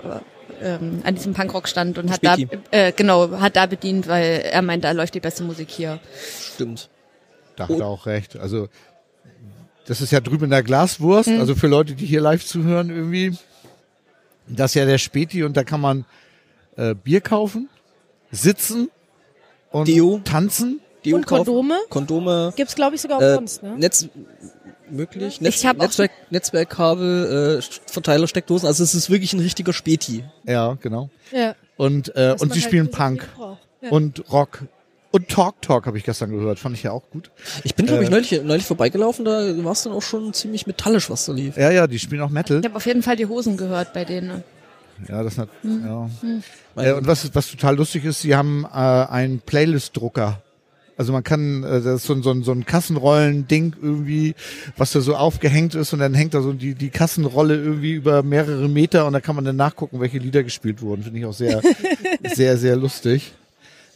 ähm, 0.61 1.01
an 1.03 1.15
diesem 1.15 1.33
Punkrock-Stand 1.33 1.99
und 1.99 2.11
hat 2.11 2.23
da, 2.23 2.35
äh, 2.71 2.91
genau, 2.91 3.39
hat 3.39 3.55
da 3.55 3.67
bedient, 3.67 4.07
weil 4.07 4.41
er 4.51 4.61
meint, 4.63 4.83
da 4.83 4.91
läuft 4.91 5.13
die 5.13 5.19
beste 5.19 5.43
Musik 5.43 5.69
hier. 5.69 5.99
Stimmt. 6.55 6.89
Da 7.55 7.67
hat 7.67 7.79
er 7.79 7.87
auch 7.87 8.05
recht. 8.05 8.37
Also 8.37 8.69
das 9.87 10.01
ist 10.01 10.11
ja 10.11 10.19
drüben 10.19 10.45
in 10.45 10.49
der 10.51 10.63
Glaswurst, 10.63 11.29
Mhm. 11.29 11.39
also 11.39 11.55
für 11.55 11.67
Leute, 11.67 11.95
die 11.95 12.05
hier 12.05 12.21
live 12.21 12.45
zuhören 12.45 12.89
irgendwie. 12.89 13.35
Das 14.47 14.71
ist 14.71 14.75
ja 14.75 14.85
der 14.85 14.97
Späti 14.99 15.43
und 15.43 15.57
da 15.57 15.63
kann 15.63 15.81
man 15.81 16.05
äh, 16.77 16.93
Bier 16.93 17.21
kaufen, 17.21 17.69
sitzen 18.31 18.89
und 19.71 19.87
Deo. 19.87 20.21
tanzen. 20.23 20.79
Deo 21.03 21.15
Und 21.17 21.25
kaufen, 21.27 21.45
Kondome? 21.45 21.77
Kondome. 21.89 22.53
Gibt's, 22.55 22.75
glaube 22.75 22.95
ich, 22.95 23.01
sogar 23.01 23.21
Äh, 23.21 23.25
umsonst, 23.31 23.63
ne? 23.63 23.75
Netz 23.77 24.07
möglich. 24.89 25.41
Netz, 25.41 25.55
Ich 25.57 25.65
hab 25.65 25.77
auch 25.79 25.83
Netzwerk, 25.83 26.11
Netzwerkkabel, 26.29 27.59
äh, 27.59 27.91
Verteiler, 27.91 28.27
Steckdosen. 28.27 28.67
Also 28.67 28.83
es 28.83 28.93
ist 28.95 29.09
wirklich 29.09 29.33
ein 29.33 29.39
richtiger 29.39 29.73
Späti. 29.73 30.23
Ja, 30.45 30.77
genau. 30.81 31.09
Ja. 31.31 31.55
Und, 31.77 32.15
äh, 32.15 32.33
Was 32.33 32.41
und 32.41 32.53
sie 32.53 32.61
halt 32.61 32.67
spielen 32.69 32.91
Punk. 32.91 33.27
Ja. 33.81 33.89
und 33.91 34.31
Rock. 34.31 34.63
Und 35.17 35.29
Talk 35.29 35.61
Talk 35.61 35.85
habe 35.87 35.97
ich 35.97 36.03
gestern 36.03 36.29
gehört, 36.31 36.59
fand 36.59 36.75
ich 36.75 36.83
ja 36.83 36.91
auch 36.91 37.09
gut. 37.09 37.31
Ich 37.63 37.73
bin, 37.75 37.85
glaube 37.87 38.03
ich, 38.03 38.09
Äh. 38.09 38.11
neulich, 38.11 38.41
neulich 38.43 38.65
vorbeigelaufen, 38.65 39.25
da 39.25 39.31
war 39.63 39.71
es 39.71 39.83
dann 39.83 39.93
auch 39.93 40.01
schon 40.01 40.33
ziemlich 40.33 40.67
metallisch, 40.67 41.09
was 41.09 41.25
da 41.25 41.33
lief. 41.33 41.57
Ja, 41.57 41.71
ja, 41.71 41.87
die 41.87 41.97
spielen 41.99 42.21
auch 42.21 42.29
Metal. 42.29 42.59
Ich 42.59 42.65
habe 42.65 42.75
auf 42.75 42.85
jeden 42.85 43.01
Fall 43.03 43.15
die 43.15 43.25
Hosen 43.25 43.57
gehört 43.57 43.93
bei 43.93 44.05
denen. 44.05 44.43
Ja, 45.07 45.23
das 45.23 45.37
hat, 45.37 45.49
ja. 45.63 46.09
Meine- 46.75 46.89
Äh, 46.89 46.93
und 46.93 47.07
was, 47.07 47.33
was 47.35 47.49
total 47.51 47.75
lustig 47.75 48.05
ist, 48.05 48.21
sie 48.21 48.35
haben 48.35 48.65
äh, 48.65 48.67
einen 48.77 49.39
Playlist-Drucker. 49.39 50.41
Also 50.97 51.13
man 51.13 51.23
kann, 51.23 51.63
äh, 51.63 51.81
das 51.81 51.85
ist 52.01 52.03
so, 52.05 52.13
ein- 52.13 52.23
so, 52.23 52.31
ein- 52.31 52.41
so 52.43 52.51
ein 52.51 52.65
Kassenrollen-Ding 52.65 53.75
irgendwie, 53.81 54.33
was 54.75 54.91
da 54.93 55.01
so 55.01 55.15
aufgehängt 55.15 55.75
ist 55.75 55.93
und 55.93 55.99
dann 55.99 56.15
hängt 56.15 56.33
da 56.33 56.41
so 56.41 56.53
die, 56.53 56.73
die 56.73 56.89
Kassenrolle 56.89 57.55
irgendwie 57.55 57.93
über 57.93 58.23
mehrere 58.23 58.67
Meter 58.67 59.05
und 59.05 59.13
da 59.13 59.19
kann 59.21 59.35
man 59.35 59.45
dann 59.45 59.55
nachgucken, 59.55 59.99
welche 59.99 60.17
Lieder 60.17 60.43
gespielt 60.43 60.81
wurden. 60.81 61.03
Finde 61.03 61.19
ich 61.19 61.25
auch 61.25 61.33
sehr, 61.33 61.61
sehr, 62.33 62.57
sehr 62.57 62.75
lustig. 62.75 63.33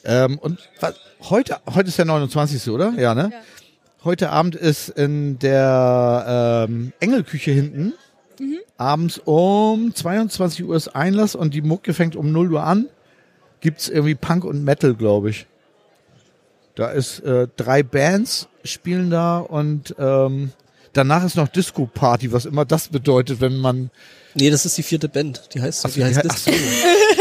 Ähm, 0.04 0.38
und 0.40 0.60
was, 0.80 0.96
heute, 1.30 1.58
heute 1.74 1.90
ist 1.90 1.98
der 1.98 2.06
29. 2.06 2.70
oder? 2.70 2.94
Ja, 2.98 3.14
ne? 3.14 3.30
Ja. 3.32 3.42
Heute 4.04 4.32
Abend 4.32 4.56
ist 4.56 4.90
in 4.90 5.38
der 5.40 6.66
ähm, 6.68 6.92
Engelküche 7.00 7.52
hinten 7.52 7.94
abends 8.82 9.22
um 9.26 9.94
22 9.94 10.66
Uhr 10.66 10.76
ist 10.76 10.90
Einlass 10.90 11.36
und 11.36 11.54
die 11.54 11.62
Mucke 11.62 11.94
fängt 11.94 12.16
um 12.16 12.32
0 12.32 12.54
Uhr 12.54 12.64
an. 12.64 12.88
Gibt's 13.60 13.88
irgendwie 13.88 14.16
Punk 14.16 14.44
und 14.44 14.64
Metal, 14.64 14.96
glaube 14.96 15.30
ich. 15.30 15.46
Da 16.74 16.90
ist 16.90 17.20
äh, 17.20 17.48
drei 17.58 17.84
Bands 17.84 18.48
spielen 18.64 19.12
da 19.12 19.38
und 19.38 19.96
ähm, 20.00 20.52
danach 20.94 21.24
ist 21.24 21.36
noch 21.36 21.48
Disco 21.48 21.86
Party, 21.86 22.32
was 22.32 22.46
immer 22.46 22.66
das 22.66 22.88
bedeutet, 22.88 23.40
wenn 23.40 23.58
man 23.58 23.92
Nee, 24.34 24.50
das 24.50 24.66
ist 24.66 24.78
die 24.78 24.84
vierte 24.84 25.10
Band. 25.10 25.54
Die 25.54 25.62
heißt, 25.62 25.86
Ach, 25.86 25.92
die 25.92 26.04
heißt 26.04 26.40
so. 26.40 26.52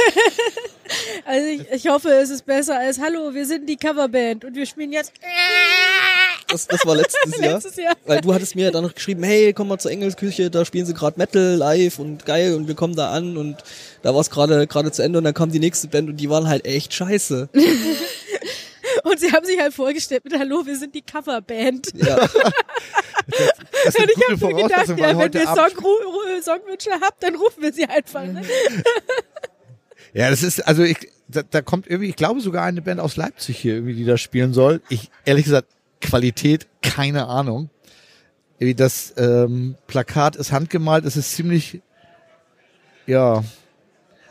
Also 1.31 1.47
ich, 1.47 1.71
ich 1.71 1.89
hoffe, 1.89 2.09
es 2.09 2.29
ist 2.29 2.45
besser 2.45 2.77
als 2.77 2.99
Hallo, 2.99 3.33
wir 3.33 3.47
sind 3.47 3.69
die 3.69 3.77
Coverband 3.77 4.45
und 4.45 4.57
wir 4.57 4.67
spielen 4.67 4.91
jetzt 4.91 5.13
Das, 6.49 6.67
das 6.67 6.85
war 6.85 6.97
letztes 6.97 7.39
Jahr. 7.39 7.53
letztes 7.53 7.77
Jahr. 7.77 7.95
Weil 8.05 8.21
du 8.21 8.35
hattest 8.35 8.57
mir 8.57 8.73
dann 8.73 8.83
noch 8.83 8.93
geschrieben, 8.93 9.23
hey, 9.23 9.53
komm 9.53 9.69
mal 9.69 9.79
zur 9.79 9.93
Engelsküche, 9.93 10.51
da 10.51 10.65
spielen 10.65 10.87
sie 10.87 10.93
gerade 10.93 11.17
Metal 11.21 11.55
live 11.55 12.01
und 12.01 12.27
geil 12.27 12.55
und 12.57 12.67
wir 12.67 12.75
kommen 12.75 12.97
da 12.97 13.13
an 13.13 13.37
und 13.37 13.59
da 14.03 14.13
war 14.13 14.21
es 14.21 14.29
gerade 14.29 14.67
gerade 14.67 14.91
zu 14.91 15.03
Ende 15.03 15.19
und 15.19 15.25
dann 15.25 15.35
kam 15.35 15.53
die 15.53 15.61
nächste 15.61 15.87
Band 15.87 16.09
und 16.09 16.17
die 16.17 16.29
waren 16.29 16.49
halt 16.49 16.65
echt 16.67 16.93
scheiße. 16.93 17.49
Und 19.05 19.21
sie 19.21 19.31
haben 19.33 19.47
sich 19.47 19.59
halt 19.59 19.73
vorgestellt 19.73 20.25
mit 20.25 20.37
Hallo, 20.37 20.67
wir 20.67 20.77
sind 20.77 20.95
die 20.95 21.01
Coverband. 21.01 21.91
Ja, 21.95 22.17
Das 23.85 23.95
ist 23.95 24.01
eine 24.01 24.13
Und 24.13 24.19
ich 24.19 24.33
habe 24.37 24.55
mir 24.55 24.63
gedacht, 24.63 24.89
ja, 24.89 25.19
wenn 25.19 25.33
ihr 25.33 26.43
Songwünsche 26.43 26.91
habt, 27.01 27.23
dann 27.23 27.37
rufen 27.37 27.63
wir 27.63 27.73
sie 27.73 27.85
einfach. 27.85 28.25
Ne? 28.25 28.43
Ja, 30.13 30.31
das 30.31 30.43
ist, 30.43 30.61
also 30.67 30.83
ich, 30.83 30.99
da, 31.31 31.43
da 31.43 31.63
kommt 31.63 31.87
irgendwie, 31.87 32.09
ich 32.09 32.17
glaube 32.17 32.41
sogar 32.41 32.65
eine 32.65 32.83
Band 32.83 33.01
aus 33.01 33.17
Leipzig 33.17 33.59
hier 33.59 33.75
irgendwie, 33.75 33.95
die 33.95 34.05
da 34.05 34.17
spielen 34.17 34.53
soll. 34.53 34.81
Ich, 34.89 35.11
ehrlich 35.25 35.45
gesagt, 35.45 35.69
Qualität, 36.01 36.67
keine 36.83 37.27
Ahnung. 37.27 37.71
Irgendwie 38.59 38.75
das 38.75 39.15
ähm, 39.17 39.77
Plakat 39.87 40.37
ist 40.37 40.53
handgemalt, 40.53 41.05
es 41.05 41.17
ist 41.17 41.35
ziemlich, 41.35 41.81
ja. 43.07 43.43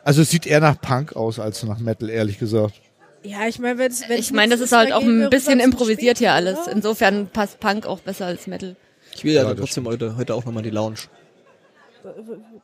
Also 0.04 0.22
es 0.22 0.30
sieht 0.30 0.45
eher 0.45 0.60
nach 0.60 0.80
Punk 0.80 1.16
aus 1.16 1.39
als 1.39 1.64
nach 1.64 1.80
Metal, 1.80 2.10
ehrlich 2.10 2.39
gesagt. 2.39 2.80
Ja, 3.24 3.47
ich 3.47 3.60
meine, 3.60 3.78
wenn 3.80 3.91
Ich 4.18 4.32
meine, 4.32 4.52
das 4.52 4.62
ist 4.62 4.72
halt 4.72 4.93
auch 4.93 5.02
ein 5.02 5.30
bisschen 5.30 5.60
improvisiert 5.60 6.20
hier 6.20 6.34
alles. 6.34 6.68
Insofern 6.68 7.28
passt 7.28 7.60
Punk 7.60 7.86
auch 7.86 8.00
besser 8.00 8.26
als 8.26 8.47
Metal. 8.47 8.76
Ich 9.14 9.24
will 9.24 9.34
ja, 9.34 9.43
Ja, 9.43 9.54
trotzdem 9.54 9.86
heute, 9.86 10.16
heute 10.16 10.36
auch 10.36 10.45
nochmal 10.45 10.64
die 10.64 10.70
Lounge. 10.70 11.00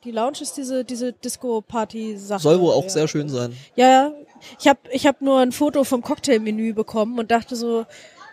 Die 0.04 0.12
Lounge 0.12 0.38
ist 0.42 0.54
diese 0.54 0.86
diese 0.86 1.12
Disco-Party-Sache. 1.12 2.42
Soll 2.42 2.60
wohl 2.62 2.74
auch 2.74 2.84
ja. 2.84 2.90
sehr 2.90 3.08
schön 3.08 3.28
sein. 3.28 3.54
Ja, 3.76 3.90
ja. 3.90 4.14
Ich 4.60 4.68
habe 4.68 4.80
ich 4.92 5.06
hab 5.06 5.22
nur 5.22 5.40
ein 5.40 5.52
Foto 5.52 5.84
vom 5.84 6.02
Cocktailmenü 6.02 6.74
bekommen 6.74 7.20
und 7.20 7.32
dachte 7.32 7.56
so, 7.56 7.86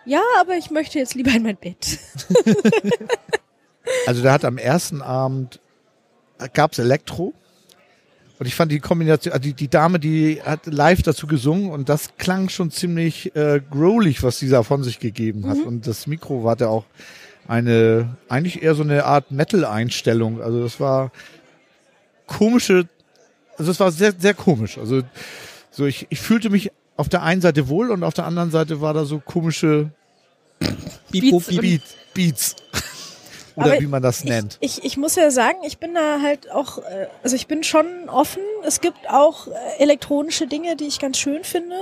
ja, 0.05 0.23
aber 0.41 0.57
ich 0.57 0.71
möchte 0.71 0.99
jetzt 0.99 1.15
lieber 1.15 1.31
in 1.31 1.43
mein 1.43 1.57
Bett. 1.57 1.99
Also 4.07 4.23
der 4.23 4.33
hat 4.33 4.45
am 4.45 4.59
ersten 4.59 5.03
Abend 5.03 5.61
gab's 6.55 6.79
Elektro. 6.79 7.35
Und 8.39 8.47
ich 8.47 8.55
fand 8.57 8.73
die 8.73 8.81
Kombination, 8.81 9.33
also 9.33 9.43
die, 9.43 9.55
die 9.55 9.69
Dame, 9.69 10.01
die 10.01 10.43
hat 10.43 10.67
live 10.67 11.03
dazu 11.03 11.29
gesungen 11.29 11.71
und 11.71 11.89
das 11.89 12.17
klang 12.17 12.49
schon 12.49 12.73
ziemlich 12.73 13.37
äh, 13.37 13.61
growlig, 13.71 14.23
was 14.25 14.41
dieser 14.41 14.65
von 14.65 14.83
sich 14.83 14.99
gegeben 14.99 15.47
hat. 15.47 15.59
Und 15.59 15.87
das 15.87 16.09
Mikro 16.09 16.49
hatte 16.49 16.69
auch 16.69 16.85
eine, 17.47 18.17
eigentlich 18.29 18.63
eher 18.63 18.75
so 18.75 18.83
eine 18.83 19.05
Art 19.05 19.31
Metal-Einstellung. 19.31 20.43
Also 20.43 20.61
das 20.61 20.81
war 20.81 21.13
komische, 22.27 22.89
also 23.59 23.71
es 23.71 23.79
war 23.79 23.93
sehr, 23.93 24.13
sehr 24.19 24.35
komisch. 24.35 24.77
Also 24.77 25.03
so 25.73 25.87
ich, 25.87 26.07
ich 26.11 26.21
fühlte 26.21 26.51
mich 26.51 26.71
auf 26.97 27.09
der 27.09 27.23
einen 27.23 27.41
Seite 27.41 27.69
wohl 27.69 27.91
und 27.91 28.05
auf 28.05 28.15
der 28.15 28.27
anderen 28.27 28.51
Seite 28.51 28.81
war 28.81 28.95
da 28.95 29.05
so 29.05 29.19
komische 29.19 29.91
Beats 31.11 31.47
Bipo. 31.49 31.61
Beat, 31.61 31.83
Beats. 32.15 32.57
Oder 33.57 33.73
Aber 33.73 33.81
wie 33.81 33.87
man 33.87 34.03
das 34.03 34.25
nennt. 34.25 34.57
Ich, 34.61 34.79
ich, 34.79 34.85
ich 34.85 34.97
muss 34.97 35.15
ja 35.17 35.31
sagen, 35.31 35.59
ich 35.67 35.79
bin 35.79 35.95
da 35.95 36.21
halt 36.23 36.51
auch, 36.51 36.79
äh, 36.79 37.09
also 37.23 37.37
ich 37.37 37.47
bin 37.47 37.63
schon 37.63 38.09
offen. 38.09 38.43
Es 38.65 38.81
gibt 38.81 39.11
auch 39.11 39.47
äh, 39.47 39.53
elektronische 39.79 40.47
Dinge, 40.47 40.75
die 40.77 40.87
ich 40.87 40.99
ganz 40.99 41.19
schön 41.19 41.45
finde. 41.45 41.77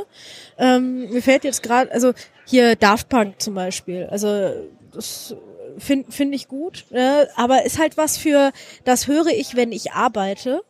Ähm, 0.58 1.10
mir 1.10 1.22
fällt 1.22 1.44
jetzt 1.44 1.62
gerade, 1.62 1.92
also 1.92 2.12
hier 2.44 2.74
Daft 2.74 3.08
Punk 3.08 3.40
zum 3.40 3.54
Beispiel. 3.54 4.08
Also 4.10 4.52
das 4.92 5.36
finde 5.78 6.10
find 6.10 6.34
ich 6.34 6.48
gut. 6.48 6.86
Äh, 6.90 7.26
aber 7.36 7.64
ist 7.64 7.78
halt 7.78 7.96
was 7.96 8.18
für, 8.18 8.50
das 8.84 9.06
höre 9.06 9.28
ich, 9.28 9.54
wenn 9.54 9.70
ich 9.70 9.92
arbeite. 9.92 10.62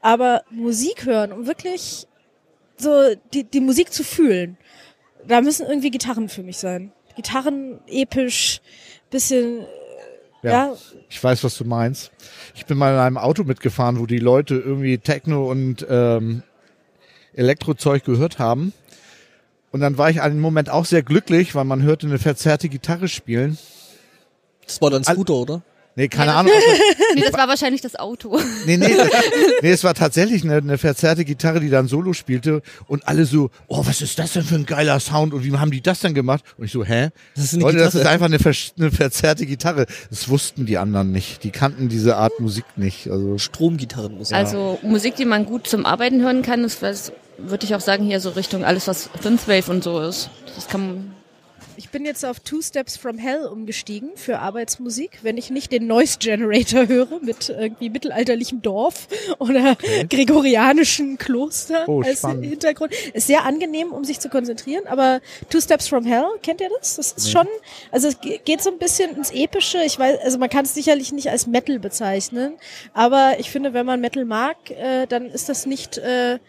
Aber 0.00 0.42
Musik 0.50 1.04
hören, 1.06 1.32
um 1.32 1.46
wirklich 1.46 2.07
so 2.80 3.14
die, 3.32 3.44
die 3.44 3.60
Musik 3.60 3.92
zu 3.92 4.04
fühlen, 4.04 4.56
da 5.26 5.40
müssen 5.40 5.66
irgendwie 5.66 5.90
Gitarren 5.90 6.28
für 6.28 6.42
mich 6.42 6.58
sein. 6.58 6.92
Gitarren 7.16 7.80
episch, 7.88 8.60
bisschen 9.10 9.66
ja. 10.42 10.74
Ich 11.08 11.22
weiß, 11.22 11.42
was 11.44 11.56
du 11.56 11.64
meinst. 11.64 12.12
Ich 12.54 12.66
bin 12.66 12.78
mal 12.78 12.92
in 12.92 12.98
einem 13.00 13.18
Auto 13.18 13.44
mitgefahren, 13.44 13.98
wo 13.98 14.06
die 14.06 14.18
Leute 14.18 14.54
irgendwie 14.54 14.98
Techno 14.98 15.50
und 15.50 15.86
ähm, 15.88 16.42
Elektrozeug 17.34 18.04
gehört 18.04 18.38
haben. 18.38 18.72
Und 19.70 19.80
dann 19.80 19.98
war 19.98 20.10
ich 20.10 20.22
einen 20.22 20.40
Moment 20.40 20.70
auch 20.70 20.84
sehr 20.84 21.02
glücklich, 21.02 21.54
weil 21.54 21.64
man 21.64 21.82
hörte 21.82 22.06
eine 22.06 22.18
verzerrte 22.18 22.68
Gitarre 22.68 23.08
spielen. 23.08 23.58
Das 24.64 24.80
war 24.80 24.90
dann 24.90 25.04
Scooter, 25.04 25.34
oder? 25.34 25.62
Nee, 25.98 26.06
keine 26.06 26.32
Ahnung. 26.34 26.52
Nee, 27.16 27.22
das 27.22 27.32
war 27.32 27.48
wahrscheinlich 27.48 27.80
das 27.80 27.96
Auto. 27.96 28.38
Nee, 28.66 28.76
nee, 28.76 28.86
nee, 29.62 29.70
es 29.70 29.82
war 29.82 29.94
tatsächlich 29.94 30.44
eine, 30.44 30.56
eine 30.58 30.78
verzerrte 30.78 31.24
Gitarre, 31.24 31.58
die 31.58 31.70
dann 31.70 31.88
Solo 31.88 32.12
spielte 32.12 32.62
und 32.86 33.08
alle 33.08 33.24
so, 33.24 33.50
oh, 33.66 33.84
was 33.84 34.00
ist 34.02 34.16
das 34.18 34.34
denn 34.34 34.44
für 34.44 34.54
ein 34.54 34.66
geiler 34.66 35.00
Sound 35.00 35.34
und 35.34 35.42
wie 35.42 35.52
haben 35.56 35.70
die 35.72 35.80
das 35.80 35.98
denn 36.00 36.14
gemacht? 36.14 36.44
Und 36.56 36.66
ich 36.66 36.72
so, 36.72 36.84
hä? 36.84 37.08
Das 37.34 37.44
ist 37.46 37.54
eine 37.54 37.64
Leute, 37.64 37.78
das 37.78 37.86
ist 37.88 37.92
Gitarre. 38.02 38.12
einfach 38.14 38.26
eine, 38.26 38.38
vers- 38.38 38.74
eine 38.78 38.92
verzerrte 38.92 39.46
Gitarre. 39.46 39.86
Das 40.10 40.28
wussten 40.28 40.66
die 40.66 40.78
anderen 40.78 41.10
nicht. 41.10 41.42
Die 41.42 41.50
kannten 41.50 41.88
diese 41.88 42.16
Art 42.16 42.38
Musik 42.38 42.64
nicht. 42.76 43.08
Also 43.10 43.36
Stromgitarrenmusik. 43.38 44.36
Also 44.36 44.78
Musik, 44.82 45.16
die 45.16 45.24
man 45.24 45.46
gut 45.46 45.66
zum 45.66 45.84
Arbeiten 45.84 46.22
hören 46.22 46.42
kann, 46.42 46.62
ist, 46.62 46.80
was, 46.82 47.10
würde 47.38 47.64
ich 47.66 47.74
auch 47.74 47.80
sagen, 47.80 48.04
hier 48.04 48.20
so 48.20 48.30
Richtung 48.30 48.62
alles, 48.64 48.86
was 48.86 49.10
Synthwave 49.20 49.68
und 49.70 49.82
so 49.82 49.98
ist. 50.00 50.30
Das 50.54 50.68
kann 50.68 50.80
man, 50.86 51.14
Ich 51.80 51.90
bin 51.90 52.04
jetzt 52.04 52.24
auf 52.24 52.40
Two 52.40 52.60
Steps 52.60 52.96
from 52.96 53.18
Hell 53.18 53.46
umgestiegen 53.46 54.10
für 54.16 54.40
Arbeitsmusik, 54.40 55.20
wenn 55.22 55.36
ich 55.36 55.50
nicht 55.50 55.70
den 55.70 55.86
Noise 55.86 56.18
Generator 56.18 56.88
höre 56.88 57.20
mit 57.22 57.50
irgendwie 57.50 57.88
mittelalterlichem 57.88 58.62
Dorf 58.62 59.06
oder 59.38 59.76
gregorianischen 60.10 61.18
Kloster 61.18 61.84
Oh, 61.88 62.02
als 62.02 62.18
spannend. 62.18 62.46
Hintergrund. 62.46 62.92
Ist 63.14 63.28
sehr 63.28 63.44
angenehm, 63.44 63.92
um 63.92 64.02
sich 64.02 64.18
zu 64.18 64.28
konzentrieren, 64.28 64.88
aber 64.88 65.20
Two 65.50 65.60
Steps 65.60 65.86
from 65.86 66.04
Hell, 66.04 66.26
kennt 66.42 66.60
ihr 66.60 66.68
das? 66.80 66.96
Das 66.96 67.12
ist 67.12 67.30
schon, 67.30 67.46
also 67.92 68.08
es 68.08 68.20
ge- 68.20 68.40
geht 68.44 68.60
so 68.60 68.70
ein 68.72 68.78
bisschen 68.78 69.14
ins 69.16 69.30
Epische. 69.30 69.78
Ich 69.84 69.96
weiß, 70.00 70.18
also 70.24 70.36
man 70.38 70.50
kann 70.50 70.64
es 70.64 70.74
sicherlich 70.74 71.12
nicht 71.12 71.30
als 71.30 71.46
Metal 71.46 71.78
bezeichnen, 71.78 72.54
aber 72.92 73.38
ich 73.38 73.52
finde, 73.52 73.72
wenn 73.72 73.86
man 73.86 74.00
Metal 74.00 74.24
mag, 74.24 74.56
äh, 74.72 75.06
dann 75.06 75.26
ist 75.26 75.48
das 75.48 75.64
nicht 75.64 75.96
äh, 75.98 76.40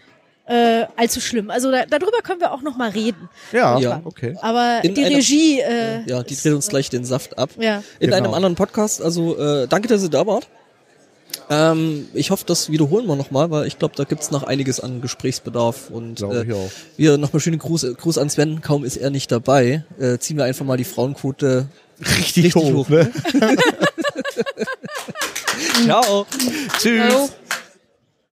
äh, 0.49 0.85
allzu 0.97 1.21
schlimm. 1.21 1.49
Also 1.49 1.71
da, 1.71 1.85
darüber 1.85 2.21
können 2.23 2.41
wir 2.41 2.51
auch 2.51 2.61
noch 2.61 2.75
mal 2.75 2.89
reden. 2.89 3.29
ja, 3.51 3.79
Ja. 3.79 4.01
okay. 4.03 4.35
Aber 4.41 4.81
In 4.83 4.95
die 4.95 5.05
einer- 5.05 5.15
Regie, 5.17 5.59
äh, 5.61 6.01
ja, 6.07 6.23
die 6.23 6.35
dreht 6.35 6.53
uns 6.53 6.67
gleich 6.67 6.89
den 6.89 7.05
Saft 7.05 7.37
ab. 7.37 7.51
Ja. 7.59 7.83
In 7.99 8.07
Genau. 8.09 8.17
einem 8.17 8.33
anderen 8.33 8.55
Podcast. 8.55 9.01
Also 9.01 9.37
äh, 9.37 9.67
danke, 9.67 9.87
dass 9.87 10.03
ihr 10.03 10.09
da 10.09 10.25
wart. 10.27 10.47
Ähm, 11.51 12.07
ich 12.13 12.31
hoffe, 12.31 12.43
das 12.45 12.69
wiederholen 12.71 13.05
wir 13.07 13.15
nochmal, 13.15 13.49
weil 13.51 13.65
ich 13.67 13.77
glaube, 13.79 13.95
da 13.95 14.03
gibt's 14.03 14.29
noch 14.31 14.43
einiges 14.43 14.79
an 14.79 15.01
Gesprächsbedarf. 15.01 15.89
Und 15.91 16.15
Glaube 16.15 16.43
ich 16.43 16.49
äh, 16.49 16.53
auch. 16.53 16.69
wir 16.97 17.17
nochmal 17.17 17.39
schönen 17.39 17.59
Gruß, 17.59 17.85
Gruß 17.97 18.17
an 18.17 18.29
Sven. 18.29 18.61
Kaum 18.61 18.83
ist 18.83 18.97
er 18.97 19.09
nicht 19.11 19.31
dabei. 19.31 19.83
Äh, 19.99 20.17
ziehen 20.19 20.37
wir 20.37 20.45
einfach 20.45 20.65
mal 20.65 20.77
die 20.77 20.83
Frauenquote 20.83 21.67
Richtig, 21.99 22.45
richtig 22.45 22.55
hoch. 22.55 22.73
hoch, 22.73 22.89
ne? 22.89 23.11
Ciao. 25.85 26.25
Tschüss. 26.79 27.13
Hallo. 27.13 27.29